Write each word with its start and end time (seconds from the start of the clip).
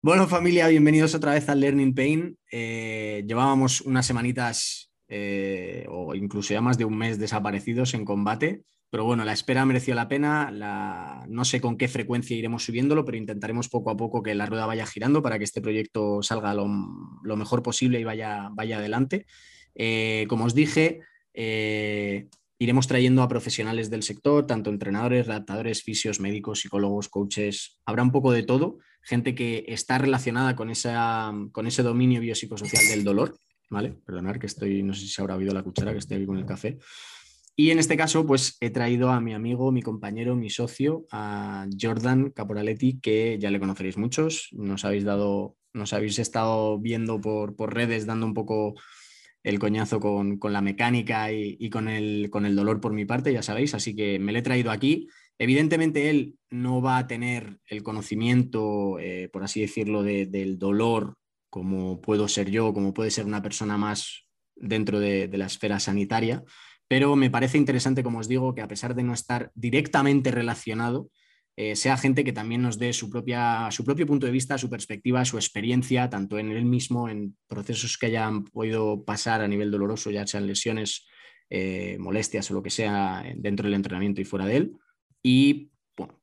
Bueno, 0.00 0.28
familia, 0.28 0.68
bienvenidos 0.68 1.16
otra 1.16 1.32
vez 1.32 1.48
al 1.48 1.58
Learning 1.58 1.92
Pain. 1.92 2.38
Eh, 2.52 3.24
llevábamos 3.26 3.80
unas 3.80 4.06
semanitas 4.06 4.92
eh, 5.08 5.86
o 5.88 6.14
incluso 6.14 6.54
ya 6.54 6.60
más 6.60 6.78
de 6.78 6.84
un 6.84 6.96
mes 6.96 7.18
desaparecidos 7.18 7.94
en 7.94 8.04
combate, 8.04 8.62
pero 8.90 9.02
bueno, 9.02 9.24
la 9.24 9.32
espera 9.32 9.66
mereció 9.66 9.96
la 9.96 10.06
pena. 10.06 10.52
No 11.28 11.44
sé 11.44 11.60
con 11.60 11.76
qué 11.76 11.88
frecuencia 11.88 12.36
iremos 12.36 12.64
subiéndolo, 12.64 13.04
pero 13.04 13.18
intentaremos 13.18 13.68
poco 13.68 13.90
a 13.90 13.96
poco 13.96 14.22
que 14.22 14.36
la 14.36 14.46
rueda 14.46 14.66
vaya 14.66 14.86
girando 14.86 15.20
para 15.20 15.36
que 15.36 15.44
este 15.44 15.60
proyecto 15.60 16.22
salga 16.22 16.54
lo, 16.54 16.68
mejor 16.68 17.64
posible 17.64 17.98
y 17.98 18.04
vaya, 18.04 18.50
vaya 18.52 18.78
adelante. 18.78 19.26
Eh, 19.74 20.26
como 20.28 20.44
os 20.44 20.54
dije, 20.54 21.00
iremos 22.58 22.86
trayendo 22.86 23.22
a 23.22 23.28
profesionales 23.28 23.90
del 23.90 24.02
sector, 24.02 24.46
tanto 24.46 24.70
entrenadores, 24.70 25.26
redactadores, 25.26 25.82
fisios, 25.82 26.20
médicos, 26.20 26.60
psicólogos, 26.60 27.08
coaches. 27.08 27.78
Habrá 27.86 28.02
un 28.02 28.10
poco 28.12 28.32
de 28.32 28.42
todo 28.42 28.78
gente 29.02 29.34
que 29.34 29.64
está 29.68 29.98
relacionada 29.98 30.54
con, 30.54 30.70
esa, 30.70 31.32
con 31.52 31.66
ese 31.66 31.82
dominio 31.82 32.20
biopsicosocial 32.20 32.88
del 32.88 33.04
dolor, 33.04 33.38
¿vale? 33.70 33.94
Perdonar 34.04 34.38
que 34.38 34.46
estoy, 34.46 34.82
no 34.82 34.92
sé 34.92 35.02
si 35.02 35.08
se 35.08 35.22
habrá 35.22 35.36
oído 35.36 35.54
la 35.54 35.62
cuchara, 35.62 35.92
que 35.92 35.98
estoy 35.98 36.18
aquí 36.18 36.26
con 36.26 36.36
el 36.36 36.46
café. 36.46 36.78
Y 37.56 37.70
en 37.70 37.78
este 37.78 37.96
caso, 37.96 38.26
pues 38.26 38.56
he 38.60 38.70
traído 38.70 39.10
a 39.10 39.20
mi 39.20 39.34
amigo, 39.34 39.72
mi 39.72 39.82
compañero, 39.82 40.36
mi 40.36 40.50
socio, 40.50 41.06
a 41.10 41.66
Jordan 41.80 42.30
Caporaletti, 42.30 43.00
que 43.00 43.38
ya 43.40 43.50
le 43.50 43.58
conoceréis 43.58 43.96
muchos, 43.96 44.48
nos 44.52 44.84
habéis 44.84 45.04
dado, 45.04 45.56
nos 45.72 45.92
habéis 45.92 46.18
estado 46.18 46.78
viendo 46.78 47.20
por, 47.20 47.56
por 47.56 47.74
redes 47.74 48.06
dando 48.06 48.26
un 48.26 48.34
poco 48.34 48.74
el 49.42 49.58
coñazo 49.58 50.00
con, 50.00 50.38
la 50.42 50.60
mecánica 50.60 51.32
y, 51.32 51.56
y, 51.58 51.70
con, 51.70 51.88
el, 51.88 52.28
con 52.30 52.46
el 52.46 52.56
dolor 52.56 52.80
por 52.80 52.92
mi 52.92 53.04
parte, 53.04 53.32
ya 53.32 53.42
sabéis, 53.42 53.74
así 53.74 53.94
que 53.94 54.18
me 54.18 54.32
lo 54.32 54.38
he 54.38 54.42
traído 54.42 54.70
aquí. 54.70 55.08
Evidentemente 55.38 56.10
él 56.10 56.36
no 56.50 56.82
va 56.82 56.98
a 56.98 57.06
tener 57.06 57.60
el 57.66 57.82
conocimiento, 57.82 58.98
eh, 58.98 59.28
por 59.32 59.44
así 59.44 59.60
decirlo, 59.60 60.02
del 60.02 60.58
dolor 60.58 61.14
como 61.50 62.00
puedo 62.00 62.28
ser 62.28 62.50
yo, 62.50 62.74
como 62.74 62.92
puede 62.92 63.10
ser 63.10 63.24
una 63.24 63.42
persona 63.42 63.78
más 63.78 64.26
dentro 64.56 64.98
de, 65.00 65.30
la 65.32 65.46
esfera 65.46 65.80
sanitaria, 65.80 66.42
pero 66.88 67.16
me 67.16 67.30
parece 67.30 67.58
interesante, 67.58 68.02
como 68.02 68.18
os 68.18 68.28
digo, 68.28 68.54
que 68.54 68.62
a 68.62 68.68
pesar 68.68 68.94
de 68.94 69.02
no 69.02 69.12
estar 69.12 69.50
directamente 69.54 70.30
relacionado, 70.30 71.10
eh, 71.60 71.74
sea 71.74 71.96
gente 71.96 72.22
que 72.22 72.32
también 72.32 72.62
nos 72.62 72.78
dé 72.78 72.92
su, 72.92 73.10
propia, 73.10 73.68
su 73.72 73.84
propio 73.84 74.06
punto 74.06 74.26
de 74.26 74.30
vista, 74.30 74.56
su 74.58 74.70
perspectiva, 74.70 75.24
su 75.24 75.38
experiencia, 75.38 76.08
tanto 76.08 76.38
en 76.38 76.52
él 76.52 76.64
mismo, 76.64 77.08
en 77.08 77.36
procesos 77.48 77.98
que 77.98 78.06
hayan 78.06 78.44
podido 78.44 79.04
pasar 79.04 79.40
a 79.40 79.48
nivel 79.48 79.72
doloroso, 79.72 80.12
ya 80.12 80.24
sean 80.24 80.46
lesiones, 80.46 81.08
eh, 81.50 81.96
molestias 81.98 82.48
o 82.52 82.54
lo 82.54 82.62
que 82.62 82.70
sea 82.70 83.24
dentro 83.34 83.64
del 83.64 83.74
entrenamiento 83.74 84.20
y 84.20 84.24
fuera 84.24 84.46
de 84.46 84.56
él, 84.56 84.72
y 85.20 85.72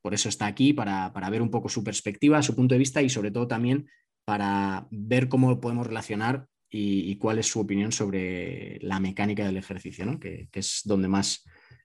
por 0.02 0.14
eso 0.14 0.30
está 0.30 0.46
aquí, 0.46 0.72
para, 0.72 1.12
ver 1.30 1.42
un 1.42 1.52
poco 1.52 1.68
su 1.68 1.84
perspectiva, 1.84 2.42
su 2.42 2.56
punto 2.56 2.74
de 2.74 2.80
vista 2.80 3.02
y 3.02 3.10
sobre 3.10 3.32
todo 3.32 3.46
también 3.46 3.90
para 4.24 4.88
ver 4.90 5.28
cómo 5.28 5.60
podemos 5.60 5.86
relacionar 5.86 6.48
y, 6.70 7.14
cuál 7.18 7.40
es 7.40 7.48
su 7.48 7.60
opinión 7.60 7.92
sobre 7.92 8.80
la 8.80 9.02
mecánica 9.02 9.46
del 9.46 9.58
ejercicio, 9.58 10.18
que, 10.18 10.48
es 10.54 10.80
donde 10.86 11.10
más 11.10 11.44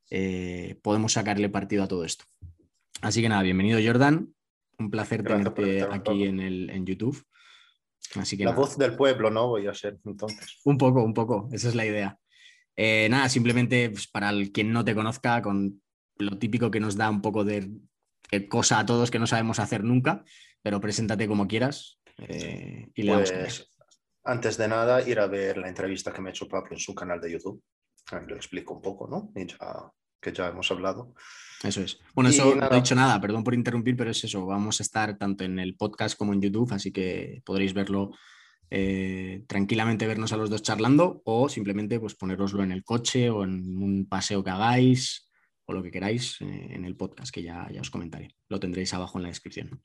eh, 0.08 0.78
podemos 0.84 1.14
sacarle 1.14 1.48
partido 1.48 1.82
a 1.82 1.88
todo 1.88 2.04
esto. 2.04 2.26
Así 3.02 3.22
que 3.22 3.28
nada, 3.28 3.42
bienvenido 3.42 3.80
Jordan, 3.82 4.34
un 4.78 4.90
placer 4.90 5.22
tenerte 5.22 5.82
aquí 5.90 6.24
en, 6.24 6.38
el, 6.38 6.68
en 6.70 6.84
YouTube. 6.84 7.24
Así 8.16 8.36
que 8.36 8.44
la 8.44 8.52
voz 8.52 8.76
del 8.76 8.94
pueblo, 8.94 9.30
¿no? 9.30 9.48
Voy 9.48 9.66
a 9.66 9.74
ser 9.74 9.98
entonces. 10.04 10.60
Un 10.64 10.76
poco, 10.76 11.02
un 11.02 11.14
poco, 11.14 11.48
esa 11.52 11.68
es 11.68 11.74
la 11.74 11.86
idea. 11.86 12.18
Eh, 12.76 13.08
nada, 13.10 13.28
simplemente 13.28 13.90
pues, 13.90 14.06
para 14.06 14.30
el 14.30 14.52
quien 14.52 14.72
no 14.72 14.84
te 14.84 14.94
conozca, 14.94 15.40
con 15.40 15.82
lo 16.18 16.38
típico 16.38 16.70
que 16.70 16.80
nos 16.80 16.96
da 16.96 17.08
un 17.08 17.22
poco 17.22 17.44
de, 17.44 17.70
cosa 18.48 18.80
a 18.80 18.86
todos 18.86 19.10
que 19.10 19.18
no 19.18 19.26
sabemos 19.26 19.58
hacer 19.60 19.82
nunca, 19.82 20.24
pero 20.62 20.80
preséntate 20.80 21.26
como 21.26 21.48
quieras 21.48 22.00
eh, 22.18 22.88
y 22.94 23.02
le 23.02 23.14
pues, 23.14 23.70
Antes 24.24 24.58
de 24.58 24.68
nada, 24.68 25.08
ir 25.08 25.18
a 25.20 25.26
ver 25.26 25.56
la 25.56 25.68
entrevista 25.68 26.12
que 26.12 26.20
me 26.20 26.28
ha 26.28 26.32
hecho 26.32 26.48
Pablo 26.48 26.72
en 26.72 26.78
su 26.78 26.94
canal 26.94 27.20
de 27.20 27.32
YouTube. 27.32 27.62
lo 28.26 28.36
explico 28.36 28.74
un 28.74 28.82
poco, 28.82 29.08
¿no? 29.08 29.32
Que 30.20 30.32
ya 30.32 30.48
hemos 30.48 30.70
hablado. 30.70 31.14
Eso 31.62 31.82
es. 31.82 31.98
Bueno, 32.14 32.30
eso 32.30 32.54
no 32.54 32.70
he 32.70 32.74
dicho 32.74 32.94
nada, 32.94 33.20
perdón 33.20 33.44
por 33.44 33.54
interrumpir, 33.54 33.96
pero 33.96 34.10
es 34.10 34.24
eso. 34.24 34.46
Vamos 34.46 34.80
a 34.80 34.82
estar 34.82 35.18
tanto 35.18 35.44
en 35.44 35.58
el 35.58 35.76
podcast 35.76 36.16
como 36.16 36.32
en 36.32 36.40
YouTube, 36.40 36.72
así 36.72 36.90
que 36.90 37.42
podréis 37.44 37.74
verlo 37.74 38.12
eh, 38.70 39.44
tranquilamente, 39.46 40.06
vernos 40.06 40.32
a 40.32 40.36
los 40.36 40.48
dos 40.48 40.62
charlando 40.62 41.22
o 41.24 41.48
simplemente 41.48 41.98
pues 42.00 42.14
poneroslo 42.14 42.62
en 42.62 42.72
el 42.72 42.84
coche 42.84 43.28
o 43.28 43.44
en 43.44 43.76
un 43.76 44.06
paseo 44.08 44.44
que 44.44 44.50
hagáis 44.50 45.28
o 45.66 45.72
lo 45.72 45.82
que 45.82 45.90
queráis 45.90 46.40
eh, 46.40 46.68
en 46.70 46.84
el 46.84 46.96
podcast, 46.96 47.32
que 47.32 47.42
ya, 47.42 47.68
ya 47.70 47.80
os 47.80 47.90
comentaré. 47.90 48.34
Lo 48.48 48.58
tendréis 48.58 48.94
abajo 48.94 49.18
en 49.18 49.24
la 49.24 49.28
descripción. 49.28 49.82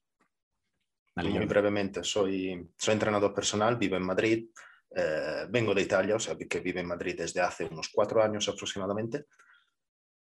Muy 1.15 1.45
brevemente, 1.45 2.03
soy, 2.03 2.69
soy 2.77 2.93
entrenador 2.93 3.33
personal, 3.33 3.77
vivo 3.77 3.95
en 3.95 4.03
Madrid, 4.03 4.49
eh, 4.93 5.45
vengo 5.49 5.73
de 5.73 5.81
Italia, 5.81 6.15
o 6.15 6.19
sea 6.19 6.37
que 6.37 6.59
vivo 6.59 6.79
en 6.79 6.87
Madrid 6.87 7.15
desde 7.17 7.41
hace 7.41 7.65
unos 7.65 7.89
cuatro 7.89 8.21
años 8.21 8.47
aproximadamente, 8.49 9.25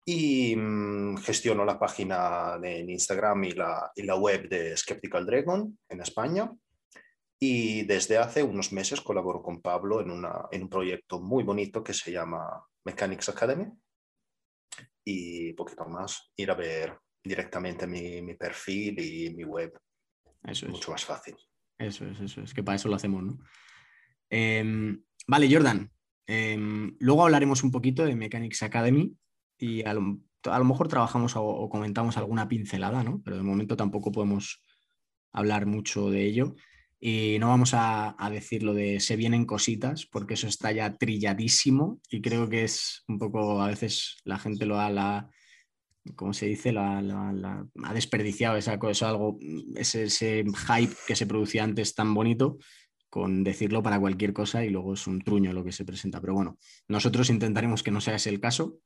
y 0.04 0.54
mm, 0.54 1.16
gestiono 1.18 1.64
la 1.64 1.78
página 1.78 2.58
en 2.62 2.90
Instagram 2.90 3.44
y 3.44 3.52
la, 3.52 3.90
y 3.94 4.02
la 4.02 4.16
web 4.16 4.48
de 4.48 4.76
Skeptical 4.76 5.24
Dragon 5.26 5.78
en 5.88 6.00
España. 6.00 6.50
Y 7.40 7.84
desde 7.84 8.18
hace 8.18 8.42
unos 8.42 8.72
meses 8.72 9.00
colaboro 9.00 9.42
con 9.42 9.60
Pablo 9.60 10.00
en, 10.00 10.10
una, 10.10 10.46
en 10.50 10.62
un 10.62 10.68
proyecto 10.68 11.20
muy 11.20 11.42
bonito 11.42 11.82
que 11.82 11.92
se 11.92 12.12
llama 12.12 12.64
Mechanics 12.84 13.28
Academy, 13.28 13.66
y 15.04 15.52
poquito 15.52 15.84
más, 15.86 16.32
ir 16.36 16.50
a 16.50 16.54
ver 16.54 16.98
directamente 17.22 17.86
mi, 17.86 18.22
mi 18.22 18.34
perfil 18.34 18.98
y 18.98 19.34
mi 19.34 19.44
web. 19.44 19.78
Eso 20.42 20.66
es. 20.66 20.72
Mucho 20.72 20.92
más 20.92 21.04
fácil. 21.04 21.36
Eso 21.78 22.06
es, 22.06 22.20
eso 22.20 22.42
es, 22.42 22.54
que 22.54 22.62
para 22.62 22.76
eso 22.76 22.88
lo 22.88 22.96
hacemos, 22.96 23.22
¿no? 23.22 23.38
Em, 24.30 25.02
vale, 25.26 25.52
Jordan. 25.52 25.90
Em, 26.26 26.96
luego 27.00 27.24
hablaremos 27.24 27.62
un 27.62 27.70
poquito 27.70 28.04
de 28.04 28.16
Mechanics 28.16 28.62
Academy 28.62 29.14
y 29.58 29.82
a 29.84 29.94
lo, 29.94 30.20
a 30.44 30.58
lo 30.58 30.64
mejor 30.64 30.88
trabajamos 30.88 31.34
o, 31.36 31.68
comentamos 31.68 32.16
alguna 32.16 32.48
pincelada, 32.48 33.02
¿no? 33.02 33.22
Pero 33.22 33.36
de 33.36 33.42
momento 33.42 33.76
tampoco 33.76 34.12
podemos 34.12 34.62
hablar 35.32 35.66
mucho 35.66 36.10
de 36.10 36.24
ello. 36.24 36.54
Y 37.00 37.36
no 37.38 37.48
vamos 37.48 37.72
a, 37.74 38.16
decir 38.30 38.62
lo 38.62 38.72
de 38.72 38.98
se 39.00 39.16
vienen 39.16 39.44
cositas, 39.44 40.06
porque 40.06 40.34
eso 40.34 40.46
está 40.46 40.72
ya 40.72 40.96
trilladísimo 40.96 42.00
y 42.08 42.22
creo 42.22 42.48
que 42.48 42.64
es 42.64 43.04
un 43.08 43.18
poco, 43.18 43.60
a 43.60 43.68
veces 43.68 44.16
la 44.24 44.38
gente 44.38 44.64
lo 44.64 44.80
ha, 44.80 44.88
la, 44.88 45.28
¿cómo 46.16 46.32
se 46.32 46.46
dice? 46.46 46.72
La, 46.72 46.98
ha 47.84 47.94
desperdiciado 47.94 48.56
esa 48.56 48.78
cosa, 48.78 49.10
algo, 49.10 49.38
ese, 49.76 50.04
ese 50.04 50.44
hype 50.44 50.94
que 51.06 51.16
se 51.16 51.26
producía 51.26 51.64
antes 51.64 51.94
tan 51.94 52.14
bonito 52.14 52.56
con 53.14 53.44
decirlo 53.44 53.80
para 53.80 54.00
cualquier 54.00 54.32
cosa 54.32 54.64
y 54.64 54.70
luego 54.70 54.94
es 54.94 55.06
un 55.06 55.20
truño 55.20 55.52
lo 55.52 55.62
que 55.62 55.70
se 55.70 55.84
presenta. 55.84 56.20
Pero 56.20 56.34
bueno, 56.34 56.58
nosotros 56.88 57.30
intentaremos 57.30 57.84
que 57.84 57.92
no 57.92 58.00
sea 58.00 58.16
ese 58.16 58.30
el 58.30 58.40
caso. 58.40 58.80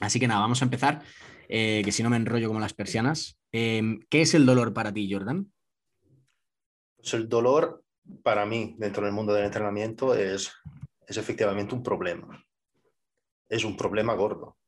Así 0.00 0.18
que 0.18 0.28
nada, 0.28 0.40
vamos 0.40 0.60
a 0.60 0.64
empezar, 0.64 1.02
eh, 1.48 1.82
que 1.84 1.92
si 1.92 2.02
no 2.02 2.10
me 2.10 2.16
enrollo 2.16 2.48
como 2.48 2.60
las 2.60 2.74
persianas. 2.74 3.38
Em, 3.52 4.00
¿Qué 4.10 4.22
es 4.22 4.34
el 4.34 4.46
dolor 4.46 4.72
para 4.72 4.92
ti, 4.92 5.12
Jordan? 5.12 5.52
Pues 6.96 7.14
el 7.14 7.28
dolor 7.28 7.84
para 8.22 8.44
mí 8.46 8.74
dentro 8.78 9.04
del 9.04 9.14
mundo 9.14 9.32
del 9.32 9.44
entrenamiento 9.44 10.14
es, 10.14 10.52
es 11.06 11.16
efectivamente 11.16 11.74
un 11.74 11.82
problema. 11.82 12.44
Es 13.48 13.64
un 13.64 13.76
problema 13.76 14.14
gordo. 14.14 14.58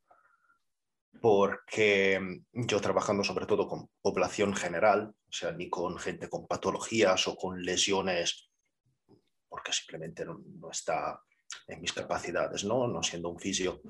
Porque 1.21 2.43
yo 2.53 2.81
trabajando 2.81 3.25
sobre 3.25 3.47
todo 3.47 3.67
con 3.67 3.89
población 4.01 4.55
general, 4.55 5.15
o 5.29 5.33
sea, 5.33 5.53
ni 5.53 5.69
con 5.69 5.99
gente 5.99 6.29
con 6.29 6.47
patologías 6.47 7.27
o 7.27 7.37
con 7.37 7.63
lesiones, 7.63 8.51
porque 9.49 9.73
simplemente 9.73 10.25
no, 10.25 10.39
está 10.71 11.21
en 11.67 11.81
mis 11.81 11.93
capacidades, 11.93 12.65
¿no? 12.65 12.87
No 12.87 13.03
siendo 13.03 13.31
un 13.31 13.41
fisio. 13.41 13.81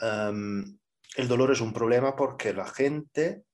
Em, 0.00 0.78
el 1.16 1.28
dolor 1.28 1.50
es 1.52 1.60
un 1.60 1.72
problema 1.72 2.16
porque 2.16 2.52
la 2.52 2.66
gente 2.66 3.44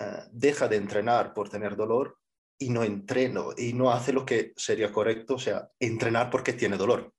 eh, 0.00 0.22
deja 0.32 0.68
de 0.68 0.76
entrenar 0.76 1.32
por 1.34 1.48
tener 1.48 1.76
dolor 1.76 2.18
y 2.58 2.70
no 2.70 2.82
entreno 2.82 3.50
y 3.56 3.72
no 3.72 3.90
hace 3.90 4.12
lo 4.12 4.24
que 4.24 4.52
sería 4.56 4.92
correcto, 4.92 5.34
o 5.34 5.38
sea, 5.38 5.68
entrenar 5.78 6.30
porque 6.30 6.52
tiene 6.52 6.76
dolor. 6.76 7.12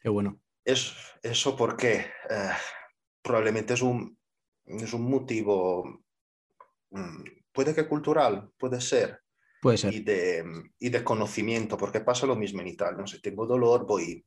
Qué 0.00 0.08
bueno. 0.08 0.40
Es, 0.64 0.94
eso 1.22 1.56
porque 1.56 2.06
eh, 2.30 2.50
probablemente 3.20 3.74
es 3.74 3.82
un, 3.82 4.16
es 4.64 4.92
un 4.92 5.10
motivo, 5.10 6.04
mm, 6.90 7.22
puede 7.52 7.74
que 7.74 7.88
cultural, 7.88 8.50
puede 8.56 8.80
ser. 8.80 9.20
Puede 9.60 9.78
ser. 9.78 9.94
Y 9.94 10.00
de, 10.00 10.44
y 10.78 10.88
de 10.90 11.04
conocimiento, 11.04 11.76
porque 11.76 12.00
pasa 12.00 12.26
lo 12.26 12.36
mismo 12.36 12.60
en 12.60 12.68
Italia. 12.68 12.98
¿no? 12.98 13.06
Si 13.06 13.20
tengo 13.20 13.46
dolor, 13.46 13.86
voy 13.86 14.24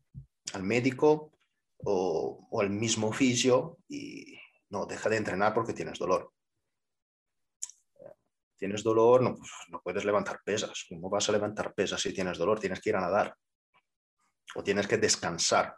al 0.54 0.64
médico 0.64 1.35
o, 1.83 2.48
o 2.50 2.62
al 2.62 2.69
mismo 2.69 3.07
oficio 3.07 3.77
y 3.88 4.38
no, 4.69 4.86
deja 4.86 5.10
de 5.10 5.18
entrenar 5.18 5.54
porque 5.54 5.74
tienes 5.74 6.00
dolor 6.00 6.31
tienes 8.57 8.83
dolor, 8.83 9.22
no, 9.22 9.36
pues, 9.36 9.51
no 9.69 9.81
puedes 9.81 10.06
levantar 10.06 10.42
pesas. 10.44 10.86
¿Cómo 10.89 11.10
vas 11.10 11.30
a 11.30 11.31
levantar 11.31 11.74
pesas 11.74 12.01
si 12.01 12.13
tienes 12.13 12.38
dolor? 12.38 12.60
Tienes 12.60 12.81
que 12.81 12.89
ir 12.89 12.95
a 12.95 13.01
nadar 13.01 13.36
o 14.56 14.63
tienes 14.63 14.88
que 14.88 14.98
descansar. 14.98 15.75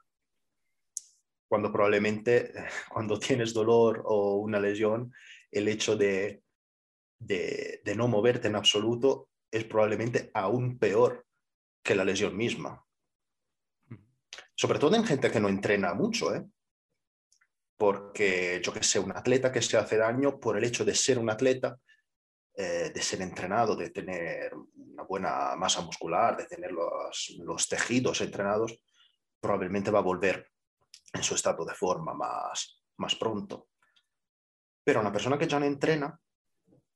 Cuando 1.47 1.71
probablemente 1.71 2.53
cuando 2.89 3.19
tienes 3.19 3.53
dolor 3.53 4.03
o 4.05 4.35
una 4.35 4.59
lesión, 4.59 5.13
el 5.51 5.67
hecho 5.67 5.95
de, 5.95 6.43
de, 7.19 7.81
no 7.95 8.07
moverte 8.07 8.47
en 8.47 8.55
absoluto 8.55 9.29
es 9.51 9.63
probablemente 9.63 10.29
aún 10.33 10.77
peor 10.77 11.25
que 11.83 11.95
la 11.95 12.05
lesión 12.05 12.35
misma. 12.35 12.85
Sobre 14.59 14.79
todo 14.79 14.95
en 14.95 15.05
gente 15.05 15.29
que 15.29 15.39
no 15.39 15.49
entrena 15.49 15.93
mucho, 15.93 16.33
¿eh? 16.33 16.43
porque 17.77 18.59
yo 18.63 18.73
que 18.73 18.81
sé, 18.81 18.99
un 18.99 19.15
atleta 19.15 19.51
que 19.51 19.61
se 19.61 19.77
hace 19.77 19.97
daño 19.97 20.39
por 20.39 20.57
el 20.57 20.63
hecho 20.63 20.83
de 20.83 20.95
ser 20.95 21.19
un 21.19 21.29
atleta, 21.29 21.77
eh, 22.55 22.91
de 22.91 23.01
ser 23.03 23.21
entrenado, 23.21 23.75
de 23.75 23.91
tener 23.91 24.51
una 24.55 25.03
buena 25.03 25.55
masa 25.55 25.81
muscular, 25.81 26.35
de 26.35 26.47
tener 26.47 26.71
los, 26.71 27.35
los, 27.37 27.67
tejidos 27.67 28.19
entrenados, 28.21 28.81
probablemente 29.39 29.91
va 29.91 29.99
a 29.99 30.09
volver 30.09 30.49
en 31.13 31.21
su 31.21 31.35
estado 31.35 31.63
de 31.63 31.75
forma 31.75 32.15
más, 32.15 32.83
más 32.97 33.13
pronto. 33.13 33.67
Pero 34.83 35.01
una 35.01 35.11
persona 35.11 35.37
que 35.37 35.47
ya 35.47 35.59
no 35.59 35.67
entrena, 35.67 36.19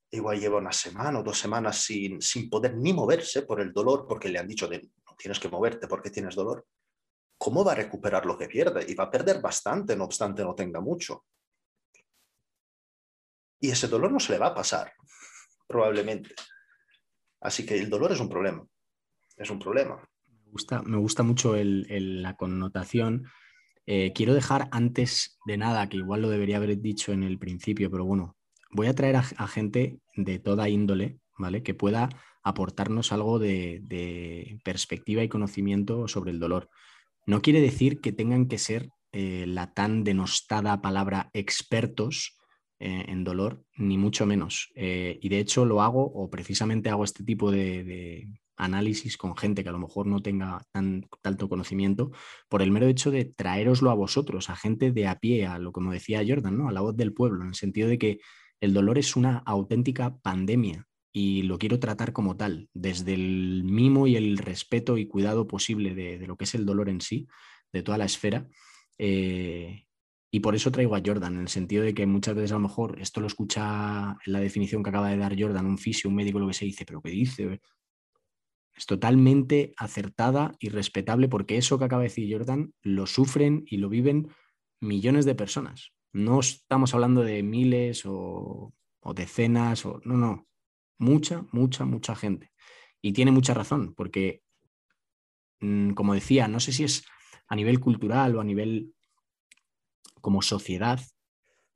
igual 0.09 0.39
lleva 0.39 0.57
una 0.57 0.71
semana 0.71 1.19
o 1.19 1.23
dos 1.23 1.37
semanas 1.37 1.77
sin, 1.77 2.19
sin 2.23 2.49
poder 2.49 2.75
ni 2.75 2.91
moverse 2.91 3.43
por 3.43 3.61
el 3.61 3.71
dolor, 3.71 4.07
porque 4.07 4.29
le 4.29 4.39
han 4.39 4.47
dicho 4.47 4.67
de 4.67 4.79
no 4.79 5.15
tienes 5.15 5.39
que 5.39 5.49
moverte 5.49 5.87
porque 5.87 6.09
tienes 6.09 6.33
dolor, 6.33 6.65
¿cómo 7.41 7.65
va 7.65 7.71
a 7.71 7.75
recuperar 7.75 8.23
lo 8.27 8.37
que 8.37 8.47
pierde? 8.47 8.85
Y 8.87 8.93
va 8.93 9.05
a 9.05 9.09
perder 9.09 9.41
bastante, 9.41 9.95
no 9.95 10.03
obstante 10.03 10.43
no 10.43 10.53
tenga 10.53 10.79
mucho. 10.79 11.25
Y 13.59 13.71
ese 13.71 13.87
dolor 13.87 14.11
no 14.11 14.19
se 14.19 14.33
le 14.33 14.37
va 14.37 14.47
a 14.47 14.53
pasar 14.53 14.93
probablemente. 15.67 16.35
Así 17.39 17.65
que 17.65 17.79
el 17.79 17.89
dolor 17.89 18.11
es 18.11 18.19
un 18.19 18.29
problema, 18.29 18.63
es 19.37 19.49
un 19.49 19.57
problema. 19.57 20.07
Me 20.27 20.51
gusta, 20.51 20.83
me 20.83 20.97
gusta 20.97 21.23
mucho 21.23 21.55
la 21.55 22.35
connotación. 22.35 23.25
Eh, 23.87 24.13
quiero 24.13 24.35
dejar 24.35 24.67
antes 24.71 25.39
de 25.47 25.57
nada, 25.57 25.89
que 25.89 25.97
igual 25.97 26.21
lo 26.21 26.29
debería 26.29 26.57
haber 26.57 26.77
dicho 26.79 27.11
en 27.11 27.23
el 27.23 27.39
principio, 27.39 27.89
pero 27.89 28.05
bueno, 28.05 28.37
voy 28.69 28.85
a 28.85 28.93
traer 28.93 29.15
a, 29.15 29.47
gente 29.47 29.99
de 30.15 30.37
toda 30.37 30.69
índole, 30.69 31.17
¿vale? 31.39 31.63
Que 31.63 31.73
pueda 31.73 32.07
aportarnos 32.43 33.11
algo 33.11 33.39
de, 33.39 33.79
de, 33.81 34.59
perspectiva 34.63 35.23
y 35.23 35.29
conocimiento 35.29 36.07
sobre 36.07 36.29
el 36.29 36.39
dolor. 36.39 36.69
No 37.25 37.41
quiere 37.41 37.61
decir 37.61 38.01
que 38.01 38.11
tengan 38.11 38.47
que 38.47 38.57
ser 38.57 38.89
eh, 39.11 39.45
la 39.47 39.73
tan 39.73 40.03
denostada 40.03 40.81
palabra 40.81 41.29
expertos 41.33 42.37
eh, 42.79 43.05
en 43.09 43.23
dolor, 43.23 43.63
ni 43.75 43.97
mucho 43.97 44.25
menos. 44.25 44.71
Eh, 44.75 45.19
y 45.21 45.29
de 45.29 45.39
hecho 45.39 45.65
lo 45.65 45.81
hago 45.81 46.03
o 46.03 46.29
precisamente 46.29 46.89
hago 46.89 47.03
este 47.03 47.23
tipo 47.23 47.51
de, 47.51 48.27
análisis 48.57 49.17
con 49.17 49.35
gente 49.35 49.63
que 49.63 49.69
a 49.69 49.71
lo 49.71 49.79
mejor 49.79 50.05
no 50.05 50.21
tenga 50.21 50.61
tan, 50.71 51.07
tanto 51.21 51.49
conocimiento 51.49 52.11
por 52.47 52.61
el 52.61 52.69
mero 52.69 52.87
hecho 52.87 53.09
de 53.09 53.25
traeroslo 53.25 53.89
a 53.89 53.95
vosotros, 53.95 54.51
a 54.51 54.55
gente 54.55 54.91
de 54.91 55.07
a 55.07 55.17
pie, 55.19 55.47
a 55.47 55.57
lo 55.57 55.71
como 55.71 55.91
decía 55.91 56.23
Jordan, 56.27 56.57
¿no? 56.57 56.69
a 56.69 56.71
la 56.71 56.81
voz 56.81 56.95
del 56.95 57.13
pueblo, 57.13 57.41
en 57.41 57.49
el 57.49 57.55
sentido 57.55 57.87
de 57.87 57.97
que 57.97 58.19
el 58.59 58.73
dolor 58.73 58.99
es 58.99 59.15
una 59.15 59.39
auténtica 59.39 60.15
pandemia 60.17 60.87
y 61.11 61.43
lo 61.43 61.57
quiero 61.57 61.79
tratar 61.79 62.13
como 62.13 62.37
tal, 62.37 62.69
desde 62.73 63.13
el 63.13 63.63
mimo 63.63 64.07
y 64.07 64.15
el 64.15 64.37
respeto 64.37 64.97
y 64.97 65.07
cuidado 65.07 65.47
posible 65.47 65.93
de, 65.93 66.25
lo 66.25 66.37
que 66.37 66.45
es 66.45 66.55
el 66.55 66.65
dolor 66.65 66.89
en 66.89 67.01
sí, 67.01 67.27
de 67.73 67.83
toda 67.83 67.97
la 67.97 68.05
esfera. 68.05 68.47
Eh, 68.97 69.85
y 70.33 70.39
por 70.39 70.55
eso 70.55 70.71
traigo 70.71 70.95
a 70.95 71.01
Jordan, 71.05 71.35
en 71.35 71.41
el 71.41 71.47
sentido 71.49 71.83
de 71.83 71.93
que 71.93 72.05
muchas 72.05 72.35
veces 72.35 72.51
a 72.51 72.55
lo 72.55 72.61
mejor 72.61 73.01
esto 73.01 73.19
lo 73.19 73.27
escucha 73.27 74.15
la 74.25 74.39
definición 74.39 74.81
que 74.81 74.89
acaba 74.89 75.09
de 75.09 75.17
dar 75.17 75.37
Jordan, 75.37 75.65
un 75.65 75.77
fisio, 75.77 76.09
un 76.09 76.15
médico, 76.15 76.39
lo 76.39 76.47
que 76.47 76.53
se 76.53 76.65
dice, 76.65 76.85
pero 76.85 77.01
¿qué 77.01 77.09
dice? 77.09 77.59
Es 78.73 78.85
totalmente 78.85 79.73
acertada 79.75 80.53
y 80.59 80.69
respetable 80.69 81.27
porque 81.27 81.57
eso 81.57 81.77
que 81.77 81.85
acaba 81.85 82.03
de 82.03 82.07
decir 82.07 82.31
Jordan 82.31 82.73
lo 82.81 83.05
sufren 83.05 83.63
y 83.67 83.77
lo 83.77 83.89
viven 83.89 84.29
millones 84.79 85.25
de 85.25 85.35
personas. 85.35 85.91
No 86.13 86.39
estamos 86.39 86.93
hablando 86.93 87.23
de 87.23 87.43
miles 87.43 88.03
o, 88.05 88.73
decenas, 89.13 89.85
o, 89.85 90.01
no, 90.05 90.15
no, 90.15 90.47
mucha, 91.01 91.45
mucha, 91.51 91.83
mucha 91.83 92.15
gente. 92.15 92.51
Y 93.01 93.13
tiene 93.13 93.31
mucha 93.31 93.53
razón, 93.53 93.93
porque, 93.95 94.43
mm, 95.59 95.91
como 95.91 96.13
decía, 96.13 96.47
no 96.47 96.59
sé 96.59 96.71
si 96.71 96.83
es 96.83 97.03
a 97.47 97.55
nivel 97.55 97.79
cultural 97.79 98.35
o 98.35 98.41
a 98.41 98.43
nivel 98.43 98.93
como 100.21 100.41
sociedad, 100.41 101.01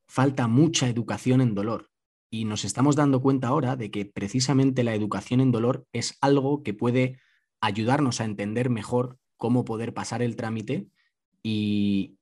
falta 0.06 0.46
mucha 0.46 0.88
educación 0.88 1.40
en 1.40 1.54
dolor. 1.54 1.90
Y 2.30 2.44
nos 2.44 2.64
estamos 2.64 2.96
dando 2.96 3.20
cuenta 3.20 3.48
ahora 3.48 3.76
de 3.76 3.90
que 3.90 4.06
precisamente 4.06 4.84
la 4.84 4.94
educación 4.94 5.40
en 5.40 5.52
dolor 5.52 5.86
es 5.92 6.16
algo 6.20 6.62
que 6.62 6.74
puede 6.74 7.20
ayudarnos 7.60 8.20
a 8.20 8.24
entender 8.24 8.70
mejor 8.70 9.18
cómo 9.36 9.64
poder 9.64 9.92
pasar 9.92 10.22
el 10.22 10.36
trámite 10.36 10.88
y 11.42 12.18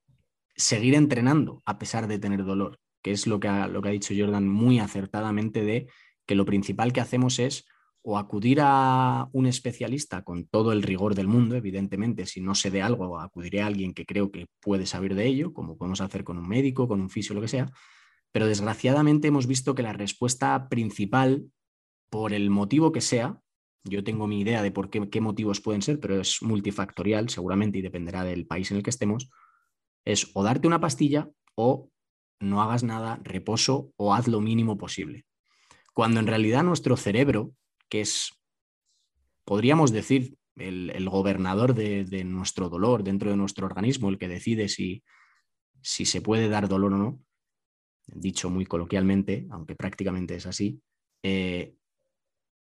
seguir 0.56 0.94
entrenando 0.94 1.62
a 1.66 1.78
pesar 1.78 2.06
de 2.06 2.18
tener 2.18 2.44
dolor, 2.44 2.80
que 3.02 3.12
es 3.12 3.26
lo 3.26 3.40
que 3.40 3.48
ha, 3.48 3.68
lo 3.68 3.82
que 3.82 3.88
ha 3.88 3.92
dicho 3.92 4.14
Jordan 4.16 4.48
muy 4.48 4.78
acertadamente 4.78 5.64
de 5.64 5.88
que 6.26 6.34
lo 6.34 6.44
principal 6.44 6.92
que 6.92 7.00
hacemos 7.00 7.38
es 7.38 7.66
o 8.06 8.18
acudir 8.18 8.58
a 8.60 9.30
un 9.32 9.46
especialista 9.46 10.22
con 10.24 10.46
todo 10.46 10.72
el 10.72 10.82
rigor 10.82 11.14
del 11.14 11.26
mundo, 11.26 11.56
evidentemente, 11.56 12.26
si 12.26 12.42
no 12.42 12.54
sé 12.54 12.70
de 12.70 12.82
algo, 12.82 13.18
acudiré 13.18 13.62
a 13.62 13.66
alguien 13.66 13.94
que 13.94 14.04
creo 14.04 14.30
que 14.30 14.46
puede 14.60 14.84
saber 14.84 15.14
de 15.14 15.26
ello, 15.26 15.54
como 15.54 15.78
podemos 15.78 16.02
hacer 16.02 16.22
con 16.22 16.36
un 16.36 16.46
médico, 16.46 16.86
con 16.86 17.00
un 17.00 17.08
fisio, 17.08 17.34
lo 17.34 17.40
que 17.40 17.48
sea, 17.48 17.72
pero 18.30 18.46
desgraciadamente 18.46 19.28
hemos 19.28 19.46
visto 19.46 19.74
que 19.74 19.82
la 19.82 19.94
respuesta 19.94 20.68
principal, 20.68 21.46
por 22.10 22.34
el 22.34 22.50
motivo 22.50 22.92
que 22.92 23.00
sea, 23.00 23.40
yo 23.84 24.04
tengo 24.04 24.26
mi 24.26 24.40
idea 24.40 24.62
de 24.62 24.70
por 24.70 24.90
qué, 24.90 25.08
qué 25.08 25.22
motivos 25.22 25.62
pueden 25.62 25.80
ser, 25.80 25.98
pero 25.98 26.20
es 26.20 26.42
multifactorial 26.42 27.30
seguramente 27.30 27.78
y 27.78 27.82
dependerá 27.82 28.22
del 28.22 28.46
país 28.46 28.70
en 28.70 28.78
el 28.78 28.82
que 28.82 28.90
estemos, 28.90 29.30
es 30.04 30.30
o 30.34 30.42
darte 30.42 30.66
una 30.66 30.80
pastilla 30.80 31.30
o 31.54 31.90
no 32.40 32.60
hagas 32.60 32.82
nada, 32.82 33.18
reposo 33.22 33.92
o 33.96 34.12
haz 34.12 34.28
lo 34.28 34.42
mínimo 34.42 34.76
posible. 34.76 35.24
Cuando 35.94 36.20
en 36.20 36.26
realidad 36.26 36.64
nuestro 36.64 36.96
cerebro 36.96 37.54
que 37.88 38.00
es, 38.00 38.32
podríamos 39.44 39.92
decir, 39.92 40.36
el, 40.56 41.08
gobernador 41.08 41.74
de, 41.74 42.24
nuestro 42.24 42.68
dolor 42.68 43.04
dentro 43.04 43.30
de 43.30 43.36
nuestro 43.36 43.66
organismo, 43.66 44.08
el 44.08 44.18
que 44.18 44.28
decide 44.28 44.68
si, 44.68 45.02
se 45.80 46.20
puede 46.20 46.48
dar 46.48 46.68
dolor 46.68 46.92
o 46.94 46.98
no, 46.98 47.20
dicho 48.06 48.50
muy 48.50 48.66
coloquialmente, 48.66 49.46
aunque 49.50 49.76
prácticamente 49.76 50.34
es 50.34 50.46
así, 50.46 50.80
eh, 51.22 51.74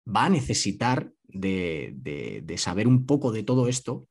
va 0.07 0.27
a 0.27 0.31
necesitar 0.31 1.13
de, 1.23 2.55
saber 2.59 2.87
un 2.89 3.07
poco 3.07 3.33
de 3.33 3.43
todo 3.43 3.69
esto 3.69 4.09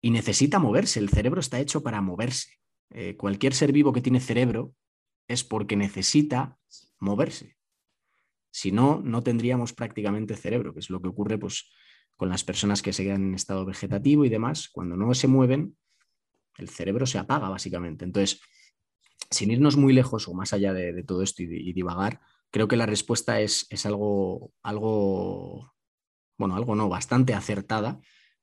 y 0.00 0.10
necesita 0.10 0.58
moverse. 0.58 1.00
El 1.00 1.08
cerebro 1.08 1.40
está 1.40 1.60
hecho 1.60 1.82
para 1.82 2.00
moverse. 2.00 2.58
Eh, 2.90 3.16
cualquier 3.16 3.54
ser 3.54 3.72
vivo 3.72 3.92
que 3.92 4.02
tiene 4.02 4.20
cerebro 4.20 4.74
es 5.28 5.44
porque 5.44 5.76
necesita 5.76 6.58
moverse. 6.98 7.56
Si 8.50 8.70
no, 8.70 9.00
no 9.02 9.22
tendríamos 9.22 9.72
prácticamente 9.72 10.36
cerebro, 10.36 10.74
que 10.74 10.80
es 10.80 10.90
lo 10.90 11.00
que 11.00 11.08
ocurre 11.08 11.38
pues, 11.38 11.70
con 12.16 12.28
las 12.28 12.44
personas 12.44 12.82
que 12.82 12.92
se 12.92 13.04
quedan 13.04 13.24
en 13.24 13.34
estado 13.34 13.64
vegetativo 13.64 14.24
y 14.24 14.28
demás. 14.28 14.68
Cuando 14.68 14.96
no 14.96 15.12
se 15.14 15.26
mueven, 15.26 15.76
el 16.58 16.68
cerebro 16.68 17.06
se 17.06 17.18
apaga 17.18 17.48
básicamente. 17.48 18.04
Entonces, 18.04 18.40
sin 19.30 19.50
irnos 19.50 19.76
muy 19.76 19.92
lejos 19.92 20.28
o 20.28 20.34
más 20.34 20.52
allá 20.52 20.72
de, 20.72 21.02
todo 21.02 21.22
esto 21.22 21.42
y, 21.42 21.72
divagar, 21.72 22.20
creo 22.50 22.68
que 22.68 22.76
la 22.76 22.86
respuesta 22.86 23.40
es, 23.40 23.66
es, 23.70 23.86
algo, 23.86 24.52
algo, 24.62 25.72
bueno, 26.36 26.54
algo 26.54 26.74
no, 26.74 26.88
bastante 26.88 27.34
acertada 27.34 28.00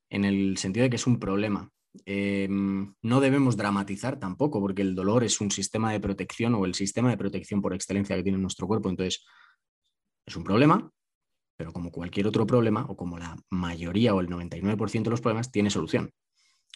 en 0.09 0.25
el 0.25 0.57
sentido 0.57 0.83
de 0.83 0.89
que 0.89 0.95
es 0.95 1.07
un 1.07 1.19
problema. 1.19 1.71
Em, 2.05 2.93
no 3.01 3.19
debemos 3.19 3.57
dramatizar 3.57 4.19
tampoco, 4.19 4.59
porque 4.59 4.81
el 4.81 4.95
dolor 4.95 5.23
es 5.23 5.41
un 5.41 5.51
sistema 5.51 5.91
de 5.91 5.99
protección 5.99 6.55
o 6.55 6.65
el 6.65 6.75
sistema 6.75 7.09
de 7.09 7.17
protección 7.17 7.61
por 7.61 7.73
excelencia 7.73 8.15
que 8.15 8.23
tiene 8.23 8.37
nuestro 8.37 8.67
cuerpo. 8.67 8.89
Entonces, 8.89 9.25
es 10.25 10.35
un 10.35 10.43
problema, 10.43 10.91
pero 11.57 11.73
como 11.73 11.91
cualquier 11.91 12.27
otro 12.27 12.45
problema, 12.45 12.85
o 12.87 12.95
como 12.95 13.17
la 13.17 13.35
mayoría 13.49 14.13
o 14.13 14.21
el 14.21 14.29
99% 14.29 15.03
de 15.03 15.09
los 15.09 15.21
problemas, 15.21 15.51
tiene 15.51 15.69
solución. 15.69 16.11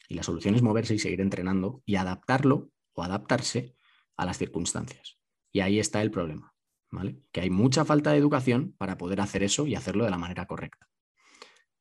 Y 0.10 0.16
la 0.16 0.24
solución 0.24 0.56
es 0.56 0.62
moverse 0.62 0.96
y 0.96 1.00
seguir 1.00 1.22
entrenando 1.22 1.82
y 1.86 1.96
adaptarlo 1.96 2.70
o 2.94 3.04
adaptarse 3.04 3.76
a 4.18 4.26
las 4.26 4.38
circunstancias. 4.38 5.18
Y 5.52 5.62
ahí 5.62 5.80
está 5.80 6.02
el 6.02 6.12
problema, 6.12 6.54
¿vale? 6.92 7.22
Que 7.32 7.42
hay 7.42 7.50
mucha 7.50 7.86
falta 7.86 8.12
de 8.12 8.18
educación 8.18 8.76
para 8.78 8.98
poder 8.98 9.22
hacer 9.22 9.44
eso 9.44 9.68
y 9.68 9.76
hacerlo 9.76 10.04
de 10.04 10.12
la 10.12 10.18
manera 10.18 10.48
correcta. 10.48 10.90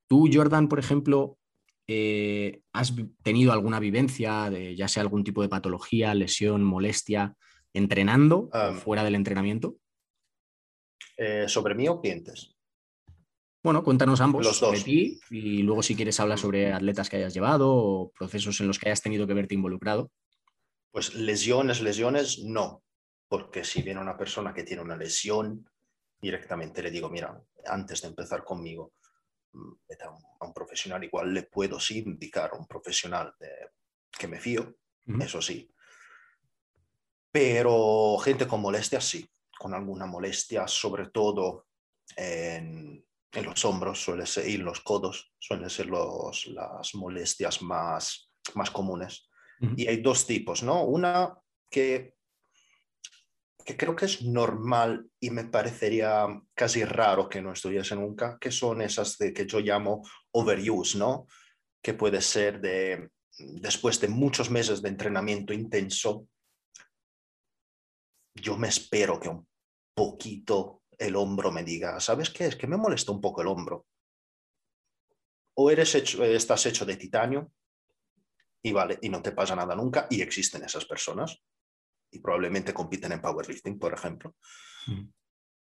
Tú, 0.07 0.29
Jordan, 0.33 0.69
por 0.69 0.79
ejemplo, 0.79 1.39
eh, 1.87 2.63
¿has 2.73 2.95
tenido 3.23 3.53
alguna 3.53 3.81
vivencia 3.81 4.51
de 4.51 4.77
ya 4.77 4.89
sea 4.89 5.03
algún 5.03 5.25
tipo 5.25 5.43
de 5.43 5.49
patología, 5.49 6.15
lesión, 6.15 6.63
molestia, 6.63 7.37
entrenando 7.73 8.51
fuera 8.83 9.05
del 9.05 9.15
entrenamiento? 9.15 9.77
Eh, 11.17 11.47
¿Sobre 11.49 11.75
mí 11.75 11.89
o 11.89 12.01
clientes? 12.01 12.57
Bueno, 13.63 13.85
cuéntanos 13.85 14.21
ambos 14.21 14.57
sobre 14.57 14.81
ti 14.81 15.21
y 15.31 15.63
luego 15.63 15.83
si 15.83 15.95
quieres 15.95 16.19
hablar 16.19 16.39
sobre 16.39 16.73
atletas 16.73 17.09
que 17.09 17.17
hayas 17.17 17.33
llevado 17.33 17.73
o 17.73 18.11
procesos 18.11 18.61
en 18.61 18.67
los 18.67 18.79
que 18.79 18.89
hayas 18.89 19.03
tenido 19.03 19.27
que 19.27 19.35
verte 19.35 19.55
involucrado. 19.55 20.11
Pues 20.91 21.15
lesiones, 21.15 21.81
lesiones, 21.81 22.41
no. 22.41 22.83
Porque 23.29 23.65
si 23.65 23.83
viene 23.83 24.01
una 24.01 24.17
persona 24.17 24.53
que 24.53 24.65
tiene 24.65 24.83
una 24.83 24.97
lesión, 24.97 25.65
directamente 26.21 26.83
le 26.83 26.91
digo, 26.91 27.09
mira, 27.09 27.41
antes 27.65 28.03
de 28.03 28.09
empezar 28.09 28.43
conmigo, 28.43 28.93
a 29.55 30.47
un, 30.47 30.55
profesional, 30.55 31.05
igual 31.05 31.33
le 31.33 31.45
puedo 31.45 31.79
sí 31.79 31.99
indicar 31.99 32.51
a 32.53 32.57
un 32.57 32.67
profesional 32.67 33.35
que 34.11 34.29
me 34.29 34.41
fío, 34.41 34.77
eso 35.21 35.41
sí. 35.41 35.69
Pero 37.31 38.19
gente 38.19 38.47
con 38.47 38.61
molestias 38.61 39.05
sí 39.05 39.29
con 39.63 39.75
alguna 39.75 40.07
molestia, 40.07 40.67
sobre 40.67 41.11
todo 41.11 41.69
en, 42.17 43.07
los 43.33 43.65
hombros 43.65 44.03
suele 44.03 44.27
ser, 44.27 44.49
y 44.49 44.57
los 44.57 44.81
codos 44.81 45.33
suelen 45.39 45.71
ser 45.71 45.87
los, 45.87 46.49
las 46.49 46.97
molestias 46.97 47.63
más, 47.63 48.33
más 48.55 48.73
comunes. 48.73 49.29
Y 49.77 49.87
hay 49.87 49.99
dos 49.99 50.27
tipos, 50.27 50.65
¿no? 50.65 50.83
Una 50.83 51.39
que, 51.71 52.17
que 53.65 53.77
creo 53.77 53.95
que 53.95 54.07
es 54.07 54.23
normal 54.23 55.09
y 55.21 55.31
me 55.31 55.45
parecería 55.45 56.27
casi 56.55 56.85
raro 56.85 57.29
que 57.29 57.41
no 57.41 57.53
estuviese 57.53 57.95
nunca, 57.95 58.39
que 58.41 58.51
son 58.51 58.83
esas 58.83 59.19
de 59.19 59.33
que 59.33 59.47
yo 59.47 59.61
llamo 59.61 60.03
overuse, 60.33 60.99
¿no? 60.99 61.27
Que 61.83 61.95
puede 61.95 62.21
ser 62.21 62.61
de 62.61 63.11
después 63.39 64.01
de 64.01 64.09
muchos 64.09 64.51
meses 64.51 64.83
de 64.83 64.89
entrenamiento 64.89 65.53
intenso, 65.53 66.29
yo 68.35 68.57
me 68.57 68.69
espero 68.69 69.19
que 69.19 69.29
un 69.29 69.47
poquito 69.95 70.83
el 70.99 71.17
hombro 71.17 71.51
me 71.51 71.65
diga, 71.65 71.99
¿sabes 72.01 72.31
qué? 72.31 72.47
Es 72.47 72.57
que 72.57 72.67
me 72.67 72.77
molesta 72.77 73.13
un 73.13 73.21
poco 73.21 73.43
el 73.43 73.49
hombro. 73.49 73.87
O 75.55 75.71
eres 75.71 75.95
hecho, 75.95 76.25
estás 76.25 76.67
hecho 76.67 76.85
de 76.85 76.97
titanio 76.97 77.53
y 78.63 78.73
vale, 78.73 78.99
y 79.03 79.09
no 79.09 79.21
te 79.23 79.33
pasa 79.33 79.57
nada 79.57 79.75
nunca, 79.75 80.07
y 80.09 80.23
existen 80.23 80.63
esas 80.63 80.85
personas, 80.85 81.43
y 82.13 82.21
probablemente 82.21 82.73
compiten 82.73 83.13
en 83.13 83.21
powerlifting, 83.21 83.79
por 83.79 83.93
ejemplo. 83.95 84.37
Mm. 84.87 85.03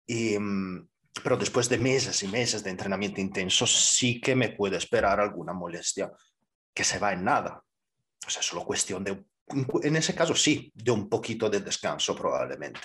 Y, 0.07 0.39
mm, 0.39 0.89
pero 1.23 1.37
después 1.37 1.69
de 1.69 1.77
meses 1.77 2.21
y 2.23 2.27
meses 2.27 2.63
de 2.63 2.71
entrenamiento 2.71 3.21
intenso, 3.21 3.65
sí 3.67 4.19
que 4.19 4.35
me 4.35 4.49
puede 4.49 4.77
esperar 4.77 5.19
alguna 5.19 5.53
molestia 5.53 6.11
que 6.73 6.83
se 6.83 6.99
va 6.99 7.13
en 7.13 7.23
nada. 7.23 7.63
O 8.25 8.29
sea, 8.29 8.41
solo 8.41 8.65
cuestión 8.65 9.03
de, 9.03 9.25
en 9.83 9.95
ese 9.95 10.15
caso 10.15 10.35
sí, 10.35 10.71
de 10.73 10.91
un 10.91 11.09
poquito 11.09 11.49
de 11.49 11.59
descanso 11.59 12.15
probablemente. 12.15 12.81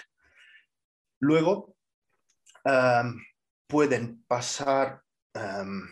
Luego, 1.21 1.77
em, 2.65 3.21
pueden 3.67 4.25
pasar 4.27 5.01
em, 5.35 5.83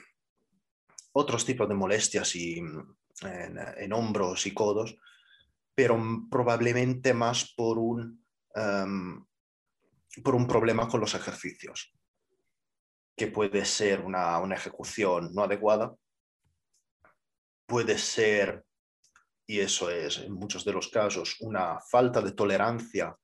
otros 1.13 1.45
tipos 1.45 1.69
de 1.69 1.75
molestias 1.75 2.35
y, 2.37 2.59
en, 3.23 3.93
hombros 3.93 4.47
y 4.47 4.53
codos, 4.53 4.97
pero 5.75 6.01
probablemente 6.31 7.13
más 7.13 7.53
por 7.55 7.79
un, 7.79 8.25
em, 8.55 9.25
por 10.23 10.35
un 10.35 10.47
problema 10.47 10.89
con 10.89 11.01
los 11.01 11.15
ejercicios, 11.15 11.93
que 13.17 13.27
puede 13.29 13.65
ser 13.65 14.01
una, 14.01 14.39
una 14.39 14.55
ejecución 14.55 15.33
no 15.35 15.43
adecuada, 15.43 15.95
puede 17.67 17.99
ser, 17.99 18.65
y 19.47 19.61
eso 19.61 19.91
es 19.91 20.19
en 20.19 20.33
muchos 20.33 20.65
de 20.65 20.73
los 20.73 20.89
casos, 20.89 21.37
una 21.41 21.81
falta 21.81 22.21
de 22.21 22.33
tolerancia 22.33 23.17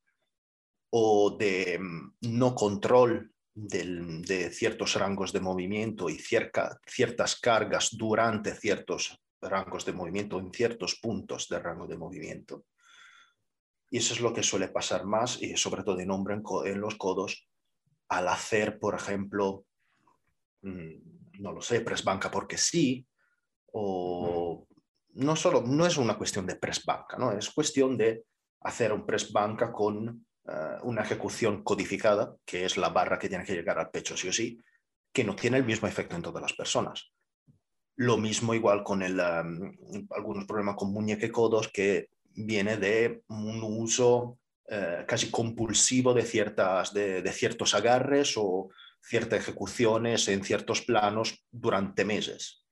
o 0.91 1.37
de 1.39 1.79
mm, 1.79 2.15
no 2.23 2.55
control 2.55 3.33
de 3.53 4.51
ciertos 4.51 4.95
rangos 4.95 5.33
de 5.33 5.41
movimiento 5.41 6.09
y 6.09 6.19
ciertas 6.19 7.41
cargas 7.41 7.91
durante 7.93 8.55
ciertos 8.55 9.21
rangos 9.41 9.85
de 9.85 9.93
movimiento 9.93 10.39
en 10.39 10.53
ciertos 10.53 10.97
puntos 10.97 11.49
de 11.49 11.59
rango 11.59 11.87
de 11.87 11.97
movimiento. 11.97 12.65
Y 13.91 13.99
eso 13.99 14.15
es 14.15 14.21
lo 14.21 14.33
que 14.33 14.43
suele 14.43 14.69
pasar 14.69 15.05
más, 15.05 15.41
y 15.43 15.57
sobre 15.57 15.83
todo 15.83 15.99
en 15.99 16.11
hombre 16.11 16.41
en, 16.65 16.81
los 16.81 16.95
codos, 16.97 17.49
al 18.09 18.29
hacer, 18.29 18.79
por 18.79 18.95
ejemplo, 18.95 19.65
mm, 20.63 21.41
no 21.41 21.53
lo 21.53 21.61
sé, 21.61 21.81
press 21.81 22.05
banca 22.05 22.31
porque 22.31 22.57
sí, 22.57 23.07
o 23.73 24.67
no 25.15 25.37
solo, 25.37 25.63
no 25.63 25.87
es 25.87 25.97
una 25.97 26.17
cuestión 26.17 26.47
de 26.47 26.57
press 26.57 26.85
banca, 26.85 27.17
¿no? 27.17 27.33
es 27.33 27.51
cuestión 27.51 27.97
de 27.97 28.25
hacer 28.61 28.93
un 28.93 29.07
press 29.07 29.33
banca 29.33 29.73
con 29.73 30.27
eh, 30.47 30.77
una 30.83 31.03
ejecución 31.03 31.63
codificada, 31.63 32.37
que 32.45 32.65
es 32.65 32.77
la 32.77 32.91
barra 32.91 33.19
que 33.19 33.29
tiene 33.29 33.45
que 33.45 33.55
llegar 33.55 33.79
al 33.79 33.91
pecho 33.91 34.17
sí 34.17 34.29
o 34.29 34.33
sí, 34.33 34.59
que 35.13 35.25
no 35.25 35.35
tiene 35.35 35.57
el 35.57 35.65
mismo 35.65 35.89
efecto 35.89 36.15
en 36.15 36.23
todas 36.23 36.43
las 36.43 36.53
personas. 36.53 37.13
Lo 38.01 38.17
mismo 38.17 38.55
igual 38.55 38.83
con 38.83 39.03
el, 39.03 39.21
algunos 39.21 40.47
problemas 40.47 40.75
con 40.75 40.91
muñeca 40.91 41.27
y 41.27 41.31
codos 41.31 41.69
que 41.69 42.09
viene 42.33 42.79
de 42.79 43.25
un 43.29 43.63
uso 43.63 44.39
eh, 44.67 45.05
casi 45.07 45.31
compulsivo 45.31 46.15
de, 46.15 46.23
ciertas, 46.23 46.95
de, 46.95 47.21
de, 47.21 47.33
ciertos 47.33 47.75
agarres 47.75 48.39
o 48.39 48.71
ciertas 49.03 49.41
ejecuciones 49.41 50.29
en 50.29 50.43
ciertos 50.43 50.81
planos 50.81 51.45
durante 51.51 52.07
meses. 52.07 52.65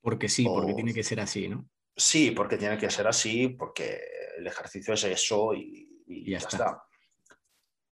Porque 0.00 0.28
sí, 0.28 0.44
porque 0.44 0.74
tiene 0.74 0.94
que 0.94 1.02
ser 1.02 1.18
así, 1.18 1.48
¿no? 1.48 1.68
Sí, 1.96 2.30
porque 2.30 2.56
tiene 2.56 2.78
que 2.78 2.88
ser 2.88 3.08
así, 3.08 3.48
porque 3.48 4.00
el 4.38 4.46
ejercicio 4.46 4.94
es 4.94 5.02
eso 5.02 5.54
y, 5.54 6.04
ya, 6.06 6.38
está. 6.38 6.84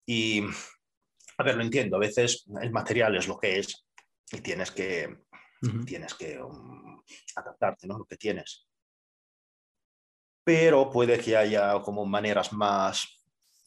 Y, 0.05 0.45
a 1.37 1.43
ver, 1.43 1.57
lo 1.57 1.63
entiendo, 1.63 1.97
a 1.97 1.99
veces 1.99 2.45
el 2.61 2.71
material 2.71 3.17
es 3.17 3.27
lo 3.27 3.37
que 3.37 3.59
es 3.59 3.85
y 4.31 4.39
tienes 4.39 4.71
que, 4.71 5.17
tienes 5.85 6.13
que 6.13 6.41
um, 6.41 7.01
adaptarte, 7.35 7.87
¿no? 7.87 7.97
Lo 7.97 8.05
que 8.05 8.17
tienes. 8.17 8.67
Pero 10.43 10.89
puede 10.89 11.19
que 11.19 11.35
haya 11.35 11.81
como 11.81 12.05
maneras 12.05 12.53
más 12.53 13.23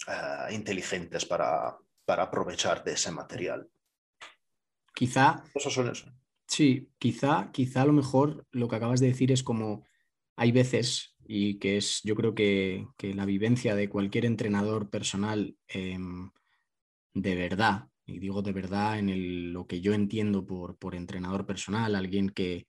eh, 0.06 0.54
inteligentes 0.54 1.26
para, 1.26 1.76
para 2.04 2.24
aprovechar 2.24 2.82
de 2.84 2.92
ese 2.92 3.10
material. 3.10 3.68
Quizá. 4.94 5.44
Eso 5.54 5.70
son 5.70 5.90
eso. 5.90 6.10
Sí, 6.46 6.90
quizá, 6.98 7.50
quizá 7.52 7.82
a 7.82 7.86
lo 7.86 7.92
mejor 7.92 8.46
lo 8.50 8.68
que 8.68 8.76
acabas 8.76 9.00
de 9.00 9.06
decir 9.06 9.30
es 9.30 9.42
como 9.42 9.86
hay 10.36 10.52
veces, 10.52 11.14
y 11.32 11.58
que 11.58 11.76
es 11.76 12.00
yo 12.02 12.16
creo 12.16 12.34
que, 12.34 12.86
la 12.98 13.24
vivencia 13.24 13.76
de 13.76 13.88
cualquier 13.88 14.24
entrenador 14.24 14.90
personal 14.90 15.54
em, 15.68 16.30
de 17.14 17.34
verdad, 17.34 17.89
y 18.06 18.18
digo 18.18 18.42
de 18.42 18.52
verdad 18.52 18.98
en 18.98 19.52
lo 19.52 19.66
que 19.66 19.80
yo 19.80 19.92
entiendo 19.94 20.46
por, 20.46 20.76
por, 20.76 20.94
entrenador 20.94 21.46
personal, 21.46 21.94
alguien 21.94 22.30
que 22.30 22.66